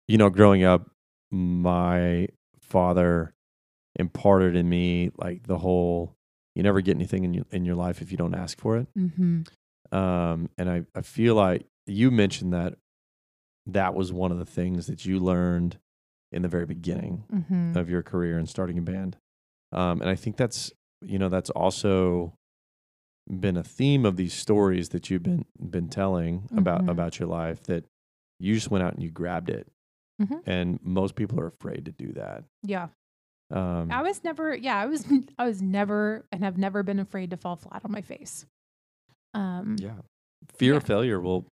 you 0.06 0.18
know, 0.18 0.30
growing 0.30 0.64
up, 0.64 0.88
my 1.30 2.28
father 2.60 3.32
imparted 3.96 4.54
in 4.54 4.68
me 4.68 5.10
like 5.16 5.46
the 5.46 5.58
whole. 5.58 6.14
You 6.54 6.62
never 6.62 6.80
get 6.80 6.96
anything 6.96 7.24
in 7.24 7.32
your 7.34 7.44
in 7.50 7.64
your 7.64 7.76
life 7.76 8.02
if 8.02 8.10
you 8.10 8.18
don't 8.18 8.34
ask 8.34 8.58
for 8.60 8.76
it. 8.76 8.88
hmm 8.96 9.42
Um, 9.92 10.50
and 10.58 10.70
I, 10.70 10.84
I 10.94 11.02
feel 11.02 11.34
like 11.34 11.66
you 11.86 12.10
mentioned 12.10 12.52
that 12.52 12.74
that 13.66 13.94
was 13.94 14.12
one 14.12 14.30
of 14.32 14.38
the 14.38 14.44
things 14.44 14.86
that 14.86 15.04
you 15.04 15.18
learned 15.18 15.78
in 16.32 16.42
the 16.42 16.48
very 16.48 16.66
beginning 16.66 17.24
hmm 17.48 17.76
of 17.76 17.88
your 17.90 18.02
career 18.02 18.36
and 18.38 18.48
starting 18.48 18.78
a 18.78 18.82
band. 18.82 19.16
Um, 19.72 20.00
and 20.00 20.10
I 20.10 20.14
think 20.16 20.36
that's 20.36 20.72
you 21.02 21.18
know 21.18 21.28
that's 21.28 21.50
also 21.50 22.34
been 23.28 23.56
a 23.56 23.62
theme 23.62 24.04
of 24.04 24.16
these 24.16 24.34
stories 24.34 24.88
that 24.90 25.08
you've 25.08 25.22
been 25.22 25.44
been 25.58 25.88
telling 25.88 26.48
about 26.56 26.82
Mhm. 26.82 26.90
about 26.90 27.18
your 27.20 27.28
life 27.28 27.62
that 27.64 27.84
you 28.40 28.54
just 28.54 28.70
went 28.70 28.82
out 28.82 28.94
and 28.94 29.02
you 29.02 29.10
grabbed 29.10 29.50
it. 29.50 29.68
Mhm. 30.20 30.42
And 30.46 30.78
most 30.82 31.14
people 31.14 31.38
are 31.40 31.46
afraid 31.46 31.84
to 31.84 31.92
do 31.92 32.12
that. 32.14 32.44
Yeah. 32.62 32.88
Um, 33.50 33.90
I 33.90 34.02
was 34.02 34.22
never, 34.22 34.54
yeah, 34.54 34.76
I 34.76 34.86
was, 34.86 35.04
I 35.38 35.44
was 35.46 35.60
never, 35.60 36.24
and 36.32 36.44
have 36.44 36.56
never 36.58 36.82
been 36.82 36.98
afraid 37.00 37.30
to 37.30 37.36
fall 37.36 37.56
flat 37.56 37.82
on 37.84 37.90
my 37.92 38.00
face. 38.02 38.46
Um, 39.34 39.76
yeah. 39.78 39.94
Fear 40.56 40.76
of 40.76 40.84
failure 40.84 41.20
will 41.20 41.46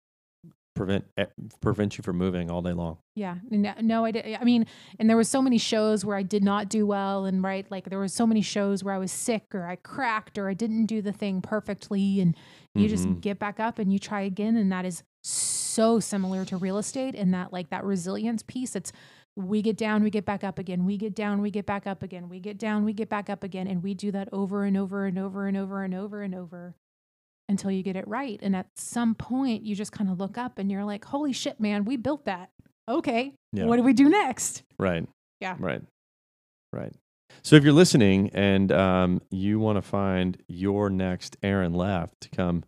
prevent 0.74 1.04
eh, 1.16 1.26
prevent 1.60 1.98
you 1.98 2.02
from 2.02 2.16
moving 2.16 2.50
all 2.52 2.62
day 2.62 2.72
long. 2.72 2.98
yeah, 3.16 3.36
no, 3.50 3.74
no, 3.80 4.04
I 4.04 4.12
did. 4.12 4.36
I 4.40 4.44
mean, 4.44 4.64
and 5.00 5.10
there 5.10 5.16
was 5.16 5.28
so 5.28 5.42
many 5.42 5.58
shows 5.58 6.04
where 6.04 6.16
I 6.16 6.22
did 6.22 6.44
not 6.44 6.68
do 6.68 6.86
well, 6.86 7.24
and 7.24 7.42
right, 7.42 7.66
like 7.70 7.90
there 7.90 7.98
was 7.98 8.12
so 8.14 8.26
many 8.26 8.40
shows 8.42 8.84
where 8.84 8.94
I 8.94 8.98
was 8.98 9.10
sick 9.12 9.42
or 9.54 9.66
I 9.66 9.76
cracked 9.76 10.38
or 10.38 10.48
I 10.48 10.54
didn't 10.54 10.86
do 10.86 11.02
the 11.02 11.12
thing 11.12 11.40
perfectly, 11.42 12.20
and 12.20 12.36
you 12.76 12.88
just 12.88 13.06
Mhm. 13.08 13.20
get 13.20 13.38
back 13.40 13.58
up 13.58 13.78
and 13.80 13.92
you 13.92 13.98
try 13.98 14.20
again, 14.20 14.56
and 14.56 14.70
that 14.70 14.84
is 14.84 15.02
so 15.24 15.98
similar 16.00 16.44
to 16.44 16.56
real 16.56 16.78
estate 16.78 17.14
and 17.16 17.34
that 17.34 17.52
like 17.52 17.70
that 17.70 17.84
resilience 17.84 18.42
piece. 18.46 18.74
It's 18.76 18.92
we 19.36 19.62
get 19.62 19.76
down, 19.76 20.02
we 20.02 20.10
get 20.10 20.24
back 20.24 20.42
up 20.44 20.58
again. 20.58 20.84
We 20.84 20.96
get 20.96 21.14
down, 21.14 21.40
we 21.40 21.50
get 21.50 21.66
back 21.66 21.86
up 21.86 22.02
again. 22.02 22.28
We 22.28 22.40
get 22.40 22.58
down, 22.58 22.84
we 22.84 22.92
get 22.92 23.08
back 23.08 23.30
up 23.30 23.44
again, 23.44 23.66
and 23.68 23.82
we 23.82 23.94
do 23.94 24.10
that 24.12 24.28
over 24.32 24.64
and 24.64 24.76
over 24.76 25.06
and 25.06 25.18
over 25.18 25.46
and 25.46 25.56
over 25.56 25.82
and 25.84 25.94
over 25.94 26.22
and 26.22 26.34
over 26.34 26.74
until 27.48 27.70
you 27.70 27.82
get 27.82 27.96
it 27.96 28.06
right. 28.08 28.38
And 28.42 28.54
at 28.56 28.66
some 28.76 29.14
point, 29.14 29.62
you 29.62 29.74
just 29.74 29.92
kind 29.92 30.10
of 30.10 30.18
look 30.18 30.36
up 30.36 30.58
and 30.58 30.70
you're 30.70 30.84
like, 30.84 31.04
"Holy 31.04 31.32
shit, 31.32 31.60
man, 31.60 31.84
we 31.84 31.96
built 31.96 32.24
that." 32.24 32.50
Okay, 32.88 33.34
Yeah. 33.52 33.66
what 33.66 33.76
do 33.76 33.82
we 33.82 33.92
do 33.92 34.08
next? 34.08 34.62
Right. 34.78 35.06
Yeah. 35.40 35.56
Right. 35.58 35.82
Right. 36.72 36.92
So 37.42 37.54
if 37.56 37.62
you're 37.62 37.72
listening 37.72 38.30
and 38.34 38.72
um, 38.72 39.22
you 39.30 39.60
want 39.60 39.76
to 39.76 39.82
find 39.82 40.42
your 40.48 40.90
next 40.90 41.36
Erin 41.42 41.74
Leff 41.74 42.10
to 42.20 42.28
come 42.30 42.64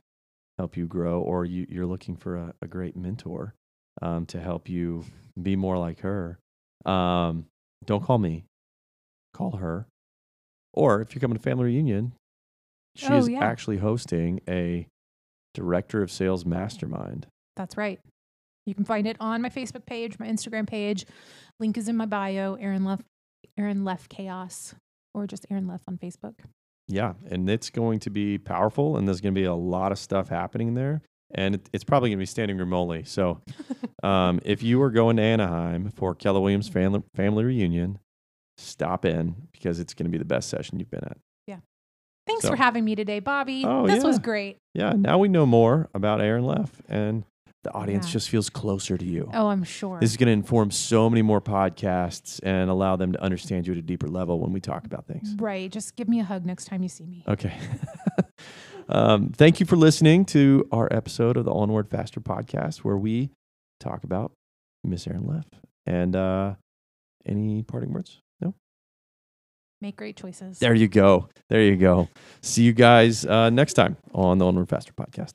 help 0.58 0.76
you 0.76 0.86
grow, 0.86 1.20
or 1.20 1.44
you, 1.46 1.66
you're 1.68 1.86
looking 1.86 2.16
for 2.16 2.36
a, 2.36 2.54
a 2.62 2.66
great 2.68 2.94
mentor 2.96 3.54
um, 4.02 4.26
to 4.26 4.38
help 4.40 4.68
you 4.68 5.04
be 5.40 5.56
more 5.56 5.78
like 5.78 6.00
her, 6.00 6.38
um, 6.86 7.46
don't 7.84 8.02
call 8.04 8.18
me. 8.18 8.44
Call 9.34 9.56
her. 9.56 9.86
Or 10.74 11.00
if 11.00 11.14
you're 11.14 11.20
coming 11.20 11.36
to 11.36 11.42
family 11.42 11.64
reunion, 11.66 12.12
she 12.96 13.08
Oh, 13.08 13.16
is 13.18 13.28
yeah. 13.28 13.40
actually 13.44 13.78
hosting 13.78 14.40
a 14.48 14.86
director 15.54 16.02
of 16.02 16.10
sales 16.10 16.44
mastermind. 16.44 17.26
That's 17.56 17.76
right. 17.76 18.00
You 18.66 18.74
can 18.74 18.84
find 18.84 19.06
it 19.06 19.16
on 19.20 19.42
my 19.42 19.48
Facebook 19.48 19.84
page, 19.86 20.18
my 20.18 20.26
Instagram 20.28 20.66
page. 20.68 21.06
Link 21.58 21.76
is 21.76 21.88
in 21.88 21.96
my 21.96 22.06
bio. 22.06 22.54
Erin 22.54 22.84
Leff, 22.84 23.00
Erin 23.58 23.84
Leff 23.84 24.08
Chaos, 24.08 24.74
or 25.14 25.26
just 25.26 25.46
Erin 25.50 25.66
Leff 25.66 25.80
on 25.88 25.98
Facebook. 25.98 26.34
yeah, 26.86 27.14
and 27.30 27.48
it's 27.48 27.70
going 27.70 27.98
to 28.00 28.10
be 28.10 28.36
powerful, 28.38 28.96
and 28.96 29.06
there's 29.08 29.20
going 29.20 29.34
to 29.34 29.40
be 29.40 29.44
a 29.44 29.54
lot 29.54 29.92
of 29.92 29.98
stuff 29.98 30.28
happening 30.28 30.74
there, 30.74 31.02
and 31.34 31.54
it, 31.56 31.68
it's 31.72 31.84
probably 31.84 32.10
going 32.10 32.18
to 32.18 32.22
be 32.22 32.26
standing 32.26 32.56
room 32.58 32.72
only. 32.72 33.04
So, 33.04 33.40
um, 34.02 34.40
if 34.44 34.62
you 34.62 34.80
are 34.82 34.90
going 34.90 35.16
to 35.16 35.22
Anaheim 35.22 35.90
for 35.90 36.14
Keller 36.14 36.40
Williams 36.40 36.68
family 36.68 37.02
family 37.14 37.44
reunion, 37.44 37.98
stop 38.58 39.04
in 39.04 39.34
because 39.52 39.80
it's 39.80 39.94
going 39.94 40.04
to 40.06 40.10
be 40.10 40.18
the 40.18 40.24
best 40.24 40.48
session 40.48 40.78
you've 40.78 40.90
been 40.90 41.04
at. 41.04 41.16
Yeah. 41.46 41.58
Thanks 42.26 42.42
So- 42.42 42.50
for 42.50 42.56
having 42.56 42.84
me 42.84 42.94
today, 42.94 43.20
Bobby. 43.20 43.64
Oh, 43.66 43.86
this 43.86 44.04
was 44.04 44.18
great. 44.18 44.56
Yeah, 44.74 44.92
now 44.96 45.18
we 45.18 45.28
know 45.28 45.46
more 45.46 45.88
about 45.94 46.20
Erin 46.20 46.44
Leff, 46.44 46.70
and 46.88 47.24
the 47.62 47.72
audience 47.74 48.06
Yeah. 48.06 48.12
just 48.12 48.30
feels 48.30 48.48
closer 48.48 48.96
to 48.96 49.04
you. 49.04 49.28
Oh, 49.34 49.48
I'm 49.48 49.64
sure. 49.64 49.98
This 50.00 50.10
is 50.12 50.16
going 50.16 50.28
to 50.28 50.32
inform 50.32 50.70
so 50.70 51.10
many 51.10 51.20
more 51.22 51.40
podcasts 51.42 52.40
and 52.42 52.70
allow 52.70 52.96
them 52.96 53.12
to 53.12 53.20
understand 53.22 53.66
you 53.66 53.72
at 53.74 53.78
a 53.78 53.82
deeper 53.82 54.08
level 54.08 54.40
when 54.40 54.52
we 54.52 54.60
talk 54.60 54.86
about 54.86 55.06
things. 55.06 55.34
right. 55.38 55.70
Just 55.70 55.94
give 55.96 56.08
me 56.08 56.20
a 56.20 56.24
hug 56.24 56.46
next 56.46 56.66
time 56.66 56.82
you 56.82 56.88
see 56.88 57.04
me. 57.04 57.22
Okay. 57.28 57.52
um, 58.90 59.30
thank 59.30 59.60
you 59.60 59.66
for 59.66 59.76
listening 59.76 60.24
to 60.26 60.66
our 60.72 60.88
episode 60.92 61.36
of 61.36 61.44
the 61.44 61.52
Onward 61.52 61.88
Faster 61.88 62.20
podcast, 62.20 62.78
where 62.78 62.96
we 62.96 63.30
talk 63.78 64.04
about 64.04 64.32
Miss 64.84 65.06
Erin 65.06 65.26
Leff. 65.26 65.46
And 65.86 66.14
uh, 66.14 66.54
any 67.26 67.62
parting 67.62 67.92
words? 67.92 68.20
No. 68.40 68.54
Make 69.80 69.96
great 69.96 70.16
choices. 70.16 70.58
There 70.58 70.74
you 70.74 70.88
go. 70.88 71.28
There 71.48 71.62
you 71.62 71.76
go. 71.76 72.08
See 72.42 72.62
you 72.62 72.72
guys 72.72 73.24
uh, 73.24 73.50
next 73.50 73.74
time 73.74 73.96
on 74.12 74.38
the 74.38 74.46
Onward 74.46 74.68
Faster 74.68 74.92
podcast. 74.92 75.34